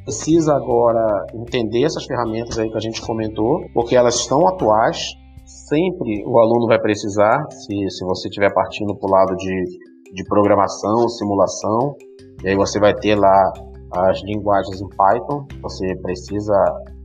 Precisa 0.05 0.55
agora 0.55 1.27
entender 1.35 1.85
essas 1.85 2.05
ferramentas 2.05 2.59
aí 2.59 2.71
que 2.71 2.77
a 2.77 2.81
gente 2.81 3.01
comentou, 3.01 3.61
porque 3.73 3.97
elas 3.97 4.17
estão 4.17 4.47
atuais. 4.47 5.15
Sempre 5.47 6.23
o 6.27 6.39
aluno 6.39 6.67
vai 6.67 6.79
precisar, 6.79 7.47
se, 7.51 7.91
se 7.91 8.05
você 8.05 8.29
estiver 8.29 8.53
partindo 8.53 8.95
para 8.97 9.09
o 9.09 9.11
lado 9.11 9.37
de, 9.37 9.65
de 10.13 10.25
programação, 10.25 11.09
simulação, 11.09 11.97
e 12.43 12.49
aí 12.49 12.57
você 12.57 12.79
vai 12.79 12.95
ter 12.95 13.15
lá 13.15 13.53
as 13.97 14.23
linguagens 14.25 14.81
em 14.81 14.89
Python, 14.89 15.47
você 15.63 15.95
precisa 16.03 16.55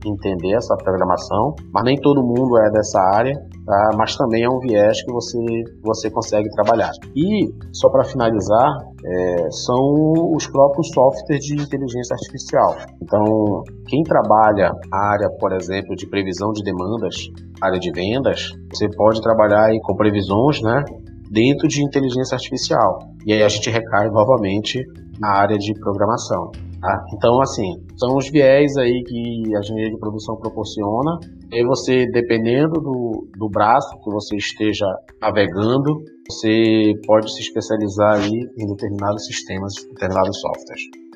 entender 0.04 0.54
essa 0.56 0.76
programação, 0.76 1.54
mas 1.72 1.84
nem 1.84 1.96
todo 1.96 2.22
mundo 2.22 2.58
é 2.58 2.70
dessa 2.70 3.00
área, 3.14 3.34
tá? 3.70 3.90
mas 3.96 4.16
também 4.16 4.42
é 4.42 4.48
um 4.48 4.58
viés 4.58 5.02
que 5.04 5.12
você, 5.12 5.38
você 5.82 6.10
consegue 6.10 6.50
trabalhar. 6.50 6.90
E, 7.14 7.52
só 7.72 7.88
para 7.88 8.04
finalizar, 8.04 8.68
é, 9.04 9.50
são 9.50 10.34
os 10.34 10.46
próprios 10.48 10.88
softwares 10.88 11.44
de 11.44 11.54
inteligência 11.54 12.14
artificial. 12.14 12.76
Então, 13.00 13.62
quem 13.86 14.02
trabalha 14.02 14.72
a 14.92 15.12
área, 15.12 15.30
por 15.38 15.52
exemplo, 15.52 15.94
de 15.94 16.06
previsão 16.06 16.52
de 16.52 16.62
demandas, 16.62 17.28
área 17.60 17.78
de 17.78 17.92
vendas, 17.92 18.50
você 18.72 18.88
pode 18.88 19.22
trabalhar 19.22 19.66
aí 19.66 19.80
com 19.82 19.94
previsões, 19.94 20.60
né? 20.62 20.84
dentro 21.30 21.68
de 21.68 21.82
inteligência 21.82 22.34
artificial. 22.34 22.98
E 23.24 23.32
aí 23.32 23.42
a 23.42 23.48
gente 23.48 23.70
recai 23.70 24.10
novamente 24.10 24.84
na 25.20 25.30
área 25.30 25.56
de 25.56 25.72
programação. 25.74 26.50
Tá? 26.80 27.04
Então, 27.14 27.40
assim, 27.40 27.74
são 27.96 28.16
os 28.16 28.28
viés 28.30 28.76
aí 28.76 29.02
que 29.04 29.54
a 29.54 29.60
engenharia 29.60 29.90
de 29.90 29.98
produção 29.98 30.36
proporciona. 30.36 31.20
E 31.52 31.64
você, 31.64 32.06
dependendo 32.06 32.80
do, 32.80 33.28
do 33.36 33.48
braço 33.48 33.98
que 34.02 34.10
você 34.10 34.36
esteja 34.36 34.86
navegando, 35.20 36.04
você 36.28 36.92
pode 37.04 37.32
se 37.34 37.40
especializar 37.40 38.18
aí 38.20 38.48
em 38.56 38.66
determinados 38.66 39.26
sistemas, 39.26 39.74
determinados 39.88 40.40
softwares. 40.40 41.09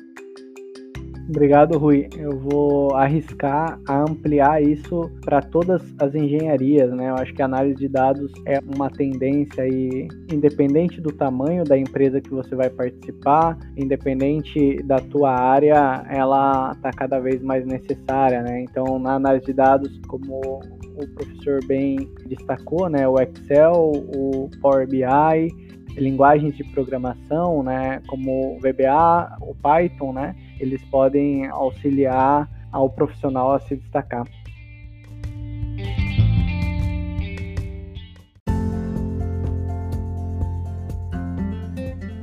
Obrigado, 1.27 1.79
Rui. 1.79 2.07
Eu 2.15 2.37
vou 2.37 2.93
arriscar 2.95 3.79
a 3.87 4.01
ampliar 4.03 4.61
isso 4.61 5.09
para 5.21 5.41
todas 5.41 5.81
as 5.99 6.13
engenharias, 6.13 6.91
né? 6.91 7.09
Eu 7.09 7.15
acho 7.15 7.33
que 7.33 7.41
a 7.41 7.45
análise 7.45 7.79
de 7.79 7.87
dados 7.87 8.31
é 8.45 8.59
uma 8.75 8.91
tendência 8.91 9.67
e 9.67 10.07
independente 10.31 11.01
do 11.01 11.11
tamanho 11.11 11.63
da 11.63 11.75
empresa 11.75 12.21
que 12.21 12.29
você 12.29 12.55
vai 12.55 12.69
participar, 12.69 13.57
independente 13.75 14.83
da 14.83 14.97
tua 14.97 15.31
área, 15.31 16.05
ela 16.09 16.71
está 16.75 16.91
cada 16.91 17.19
vez 17.19 17.41
mais 17.41 17.65
necessária, 17.65 18.43
né? 18.43 18.61
Então, 18.61 18.99
na 18.99 19.15
análise 19.15 19.47
de 19.47 19.53
dados, 19.53 19.99
como 20.07 20.59
o 20.97 21.07
professor 21.07 21.65
bem 21.65 22.09
destacou, 22.25 22.89
né? 22.89 23.07
O 23.07 23.19
Excel, 23.19 23.73
o 23.73 24.49
Power 24.61 24.87
BI, 24.87 25.05
linguagens 25.97 26.55
de 26.55 26.63
programação, 26.63 27.63
né, 27.63 28.01
como 28.07 28.55
o 28.55 28.59
VBA, 28.59 29.37
o 29.41 29.55
Python, 29.55 30.13
né, 30.13 30.35
eles 30.59 30.83
podem 30.85 31.47
auxiliar 31.47 32.49
ao 32.71 32.89
profissional 32.89 33.53
a 33.53 33.59
se 33.59 33.75
destacar. 33.75 34.25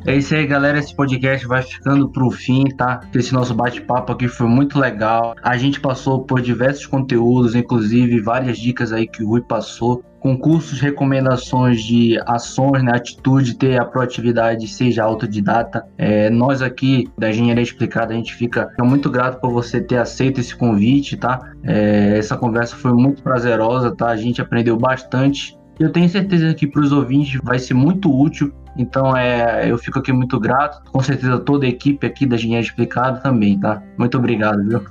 É 0.04 0.16
isso 0.16 0.34
aí, 0.34 0.44
galera. 0.46 0.78
Esse 0.78 0.94
podcast 0.94 1.46
vai 1.46 1.62
ficando 1.62 2.08
pro 2.08 2.28
fim, 2.28 2.64
tá? 2.76 3.00
Esse 3.14 3.32
nosso 3.32 3.54
bate-papo 3.54 4.12
aqui 4.12 4.26
foi 4.26 4.48
muito 4.48 4.78
legal. 4.78 5.36
A 5.40 5.56
gente 5.56 5.78
passou 5.80 6.24
por 6.24 6.40
diversos 6.40 6.86
conteúdos, 6.86 7.54
inclusive 7.54 8.20
várias 8.20 8.58
dicas 8.58 8.92
aí 8.92 9.06
que 9.06 9.22
o 9.22 9.28
Rui 9.28 9.42
passou. 9.42 10.02
Concursos, 10.18 10.80
recomendações 10.80 11.82
de 11.82 12.18
ações, 12.26 12.82
né, 12.82 12.92
atitude, 12.94 13.56
ter 13.56 13.80
a 13.80 13.84
proatividade, 13.84 14.68
seja 14.68 15.04
autodidata. 15.04 15.84
É, 15.98 16.30
nós 16.30 16.62
aqui 16.62 17.08
da 17.18 17.30
Engenharia 17.30 17.62
Explicada, 17.62 18.12
a 18.12 18.16
gente 18.16 18.34
fica 18.34 18.72
muito 18.80 19.10
grato 19.10 19.40
por 19.40 19.52
você 19.52 19.80
ter 19.80 19.98
aceito 19.98 20.40
esse 20.40 20.54
convite, 20.54 21.16
tá? 21.16 21.40
É, 21.64 22.18
essa 22.18 22.36
conversa 22.36 22.76
foi 22.76 22.92
muito 22.92 23.22
prazerosa, 23.22 23.94
tá? 23.94 24.08
A 24.08 24.16
gente 24.16 24.40
aprendeu 24.40 24.76
bastante. 24.76 25.56
Eu 25.82 25.90
tenho 25.90 26.08
certeza 26.08 26.54
que 26.54 26.66
para 26.66 26.80
os 26.80 26.92
ouvintes 26.92 27.40
vai 27.42 27.58
ser 27.58 27.74
muito 27.74 28.10
útil 28.10 28.52
então, 28.76 29.16
é, 29.16 29.70
eu 29.70 29.76
fico 29.76 29.98
aqui 29.98 30.12
muito 30.12 30.38
grato. 30.40 30.82
Com 30.90 31.00
certeza, 31.00 31.38
toda 31.38 31.66
a 31.66 31.68
equipe 31.68 32.06
aqui 32.06 32.24
da 32.26 32.36
Engenharia 32.36 32.66
Explicada 32.66 33.20
também, 33.20 33.58
tá? 33.58 33.82
Muito 33.98 34.16
obrigado, 34.16 34.62
viu? 34.66 34.82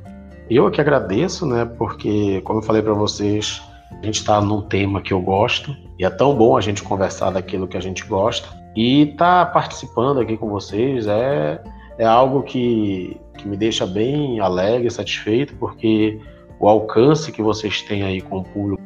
Eu 0.50 0.70
que 0.70 0.82
agradeço, 0.82 1.46
né? 1.46 1.66
Porque, 1.66 2.42
como 2.42 2.60
eu 2.60 2.64
falei 2.64 2.82
para 2.82 2.94
vocês, 2.94 3.62
a 3.92 4.06
gente 4.06 4.20
está 4.20 4.42
num 4.42 4.62
tema 4.62 5.02
que 5.02 5.14
eu 5.14 5.22
gosto 5.22 5.76
e 5.98 6.06
é 6.06 6.10
tão 6.10 6.36
bom 6.36 6.58
a 6.58 6.62
gente 6.62 6.84
conversar 6.84 7.32
daquilo 7.32 7.68
que 7.68 7.78
a 7.78 7.82
gente 7.82 8.06
gosta. 8.06 8.50
E 8.76 9.04
estar 9.04 9.46
tá 9.46 9.52
participando 9.52 10.20
aqui 10.20 10.38
com 10.38 10.50
vocês 10.50 11.08
é, 11.08 11.62
é 11.98 12.06
algo 12.06 12.44
que, 12.44 13.18
que 13.38 13.48
me 13.48 13.58
deixa 13.58 13.86
bem 13.86 14.40
alegre, 14.40 14.90
satisfeito, 14.92 15.56
porque 15.56 16.20
o 16.60 16.68
alcance 16.68 17.32
que 17.32 17.42
vocês 17.42 17.82
têm 17.82 18.04
aí 18.04 18.22
com 18.22 18.40
o 18.40 18.44
público 18.44 18.82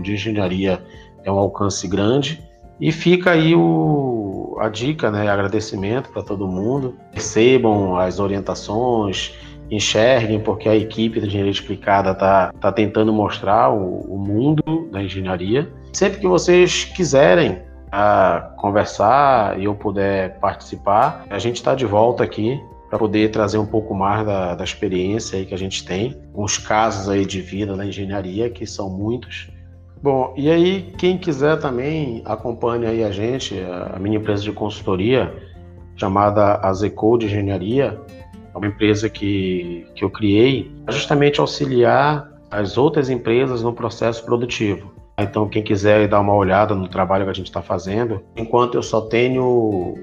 de 0.00 0.12
engenharia 0.12 0.80
é 1.24 1.30
um 1.30 1.38
alcance 1.38 1.86
grande 1.86 2.46
e 2.80 2.92
fica 2.92 3.32
aí 3.32 3.54
o, 3.54 4.56
a 4.60 4.68
dica, 4.68 5.10
né? 5.10 5.28
Agradecimento 5.28 6.10
para 6.10 6.22
todo 6.22 6.46
mundo. 6.46 6.94
Recebam 7.12 7.96
as 7.96 8.20
orientações, 8.20 9.34
enxerguem, 9.70 10.40
porque 10.40 10.68
a 10.68 10.76
equipe 10.76 11.20
da 11.20 11.26
Engenharia 11.26 11.50
Explicada 11.50 12.12
está 12.12 12.52
tá 12.60 12.72
tentando 12.72 13.12
mostrar 13.12 13.70
o, 13.70 14.00
o, 14.00 14.18
mundo 14.18 14.88
da 14.92 15.02
engenharia. 15.02 15.70
Sempre 15.92 16.20
que 16.20 16.28
vocês 16.28 16.84
quiserem 16.84 17.62
a, 17.90 18.36
ah, 18.36 18.40
conversar 18.56 19.58
e 19.58 19.64
eu 19.64 19.74
puder 19.74 20.38
participar, 20.38 21.24
a 21.28 21.38
gente 21.38 21.56
está 21.56 21.74
de 21.74 21.84
volta 21.84 22.22
aqui 22.22 22.60
para 22.88 22.98
poder 22.98 23.30
trazer 23.30 23.58
um 23.58 23.66
pouco 23.66 23.94
mais 23.94 24.24
da, 24.24 24.54
da 24.54 24.64
experiência 24.64 25.44
que 25.44 25.52
a 25.52 25.58
gente 25.58 25.84
tem, 25.84 26.18
uns 26.34 26.56
casos 26.56 27.08
aí 27.08 27.26
de 27.26 27.40
vida 27.40 27.76
na 27.76 27.84
engenharia, 27.84 28.48
que 28.48 28.66
são 28.66 28.88
muitos, 28.88 29.50
Bom, 30.00 30.32
e 30.36 30.48
aí 30.50 30.94
quem 30.96 31.18
quiser 31.18 31.58
também 31.58 32.22
acompanhe 32.24 32.86
aí 32.86 33.02
a 33.02 33.10
gente, 33.10 33.58
a 33.60 33.98
minha 33.98 34.16
empresa 34.16 34.42
de 34.42 34.52
consultoria 34.52 35.34
chamada 35.96 36.60
Azecode 36.62 37.26
Engenharia, 37.26 37.98
é 38.54 38.56
uma 38.56 38.66
empresa 38.66 39.08
que, 39.08 39.86
que 39.96 40.04
eu 40.04 40.10
criei 40.10 40.70
justamente 40.88 41.40
auxiliar 41.40 42.30
as 42.50 42.78
outras 42.78 43.10
empresas 43.10 43.62
no 43.62 43.72
processo 43.72 44.24
produtivo. 44.24 44.94
Então, 45.18 45.48
quem 45.48 45.64
quiser 45.64 46.06
dar 46.06 46.20
uma 46.20 46.34
olhada 46.34 46.76
no 46.76 46.86
trabalho 46.86 47.24
que 47.24 47.30
a 47.30 47.34
gente 47.34 47.46
está 47.46 47.60
fazendo, 47.60 48.22
enquanto 48.36 48.76
eu 48.76 48.82
só 48.82 49.00
tenho 49.00 49.42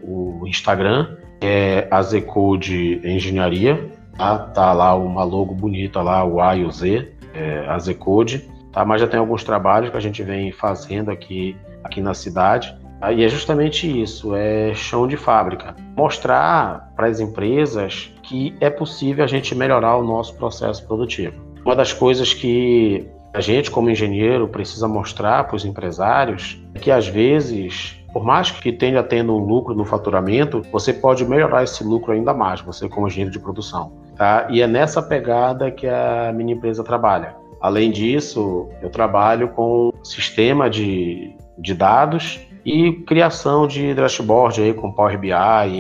o 0.04 0.44
Instagram, 0.46 1.16
que 1.40 1.48
é 1.48 1.88
Azecode 1.90 3.00
Engenharia, 3.02 3.90
tá? 4.18 4.38
tá 4.38 4.74
lá 4.74 4.94
uma 4.94 5.24
logo 5.24 5.56
bonita 5.56 6.02
lá, 6.02 6.26
o 6.26 6.42
A 6.42 6.58
e 6.58 6.66
o 6.66 6.72
Z, 6.72 7.14
é 7.34 7.66
Azecode 7.70 8.50
tá? 8.76 8.86
mas 8.86 9.02
já 9.02 9.08
tem 9.08 9.20
alguns 9.20 9.44
trabalhos 9.44 9.90
que 9.90 9.98
a 9.98 10.02
gente 10.02 10.22
vem 10.22 10.52
fazendo 10.52 11.10
aqui, 11.10 11.58
aqui 11.84 12.02
na 12.02 12.14
cidade. 12.14 12.78
Tá? 13.00 13.12
E 13.12 13.24
é 13.24 13.30
justamente 13.30 13.90
isso, 14.02 14.36
é 14.36 14.74
chão 14.76 15.08
de 15.08 15.18
fábrica. 15.18 15.74
Mostrar 15.96 16.92
para 16.96 17.08
as 17.08 17.20
empresas 17.20 18.14
que 18.22 18.54
é 18.60 18.70
possível 18.70 19.24
a 19.24 19.28
gente 19.28 19.56
melhorar 19.56 19.96
o 19.96 20.04
nosso 20.04 20.36
processo 20.36 20.86
produtivo. 20.86 21.42
Uma 21.66 21.76
das 21.76 21.94
coisas 21.94 22.34
que 22.34 23.08
a 23.34 23.42
gente, 23.42 23.72
como 23.72 23.90
engenheiro, 23.90 24.48
precisa 24.48 24.88
mostrar 24.88 25.46
para 25.46 25.56
os 25.56 25.66
empresários 25.66 26.62
é 26.74 26.80
que 26.80 26.92
às 26.92 27.08
vezes 27.08 28.00
Por 28.16 28.24
mais 28.24 28.50
que 28.50 28.72
tenha 28.72 29.04
tendo 29.04 29.36
um 29.36 29.40
lucro 29.40 29.76
no 29.76 29.84
faturamento, 29.84 30.62
você 30.72 30.94
pode 30.94 31.26
melhorar 31.26 31.66
esse 31.66 31.84
lucro 31.84 32.14
ainda 32.14 32.34
mais, 32.34 32.62
você 32.62 32.88
como 32.88 33.08
engenheiro 33.08 33.30
de 33.30 33.40
produção. 33.40 33.92
Tá? 34.16 34.48
E 34.50 34.62
é 34.62 34.68
nessa 34.68 35.02
pegada 35.02 35.70
que 35.70 35.86
a 35.86 36.32
minha 36.34 36.54
empresa 36.54 36.82
trabalha. 36.82 37.36
Além 37.62 37.92
disso, 37.92 38.70
eu 38.82 38.90
trabalho 38.90 39.50
com 39.50 39.92
sistema 40.04 40.70
de, 40.70 41.36
de 41.58 41.74
dados 41.74 42.40
e 42.66 42.92
criação 43.08 43.68
de 43.68 43.94
dashboard 43.94 44.62
aí 44.62 44.74
com 44.74 44.92
Power 44.92 45.18
BI, 45.20 45.32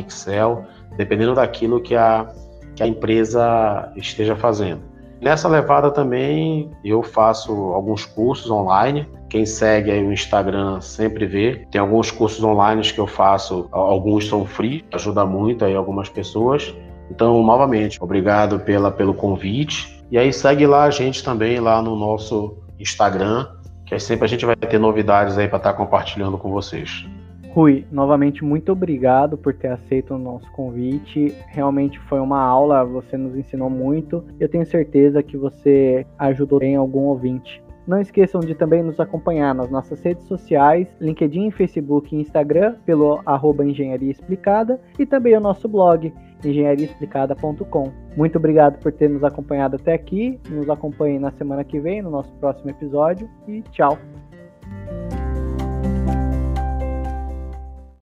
Excel, 0.06 0.64
dependendo 0.98 1.36
daquilo 1.36 1.82
que 1.82 1.96
a, 1.96 2.28
que 2.76 2.84
a 2.84 2.88
empresa 2.88 3.92
esteja 3.96 4.36
fazendo. 4.36 4.96
Nessa 5.22 5.48
levada 5.48 5.90
também 5.90 6.70
eu 6.84 7.02
faço 7.02 7.52
alguns 7.74 8.06
cursos 8.06 8.52
online. 8.52 9.08
Quem 9.30 9.46
segue 9.46 9.90
aí 9.90 10.06
o 10.06 10.14
Instagram 10.14 10.82
sempre 10.82 11.26
vê. 11.26 11.66
Tem 11.72 11.80
alguns 11.82 12.12
cursos 12.12 12.44
online 12.44 12.82
que 12.82 13.00
eu 13.00 13.08
faço, 13.08 13.68
alguns 13.72 14.28
são 14.28 14.46
free, 14.46 14.86
ajuda 14.94 15.26
muito 15.26 15.66
aí 15.66 15.76
algumas 15.76 16.10
pessoas. 16.10 16.76
Então, 17.10 17.42
novamente, 17.44 17.98
obrigado 18.04 18.60
pela, 18.60 18.92
pelo 18.92 19.14
convite. 19.14 19.95
E 20.12 20.18
aí 20.18 20.32
segue 20.32 20.68
lá 20.68 20.84
a 20.84 20.89
gente 20.89 21.24
também 21.24 21.60
lá 21.60 21.82
no 21.82 21.95
nosso 21.95 22.58
Instagram, 22.80 23.47
que 23.86 23.97
sempre 23.99 24.26
a 24.26 24.28
gente 24.28 24.45
vai 24.45 24.56
ter 24.56 24.80
novidades 24.80 25.38
aí 25.38 25.47
para 25.47 25.58
estar 25.58 25.72
tá 25.72 25.78
compartilhando 25.78 26.38
com 26.38 26.51
vocês. 26.51 27.06
Rui, 27.49 27.86
novamente 27.89 28.43
muito 28.43 28.74
obrigado 28.74 29.38
por 29.38 29.53
ter 29.53 29.70
aceito 29.70 30.14
o 30.14 30.18
nosso 30.18 30.51
convite. 30.51 31.34
Realmente 31.47 31.97
foi 32.01 32.20
uma 32.20 32.41
aula, 32.41 32.84
você 32.84 33.16
nos 33.16 33.34
ensinou 33.34 33.70
muito. 33.70 34.26
Eu 34.39 34.49
tenho 34.49 34.66
certeza 34.66 35.24
que 35.24 35.38
você 35.38 36.06
ajudou 36.20 36.62
em 36.62 36.76
algum 36.76 37.03
ouvinte. 37.03 37.64
Não 37.88 38.01
esqueçam 38.01 38.41
de 38.41 38.56
também 38.56 38.84
nos 38.84 38.99
acompanhar 38.99 39.53
nas 39.53 39.70
nossas 39.70 40.01
redes 40.01 40.26
sociais, 40.26 40.88
LinkedIn, 40.99 41.51
Facebook 41.51 42.16
e 42.16 42.20
Instagram, 42.20 42.76
pelo 42.84 43.22
arroba 43.26 43.64
Engenharia 43.64 44.12
Explicada, 44.12 44.82
e 44.97 45.06
também 45.06 45.38
o 45.38 45.39
nosso 45.39 45.70
blog, 45.70 46.12
engenhariaexplicada.com. 46.44 47.92
Muito 48.16 48.38
obrigado 48.38 48.80
por 48.80 48.92
ter 48.92 49.10
nos 49.10 49.24
acompanhado 49.24 49.76
até 49.76 49.94
aqui. 49.94 50.40
Nos 50.50 50.70
acompanhe 50.70 51.20
na 51.20 51.32
semana 51.32 51.64
que 51.64 51.80
vem, 51.80 52.02
no 52.02 52.10
nosso 52.10 52.34
próximo 52.36 52.70
episódio. 52.70 53.30
E 53.48 53.62
tchau! 53.72 53.98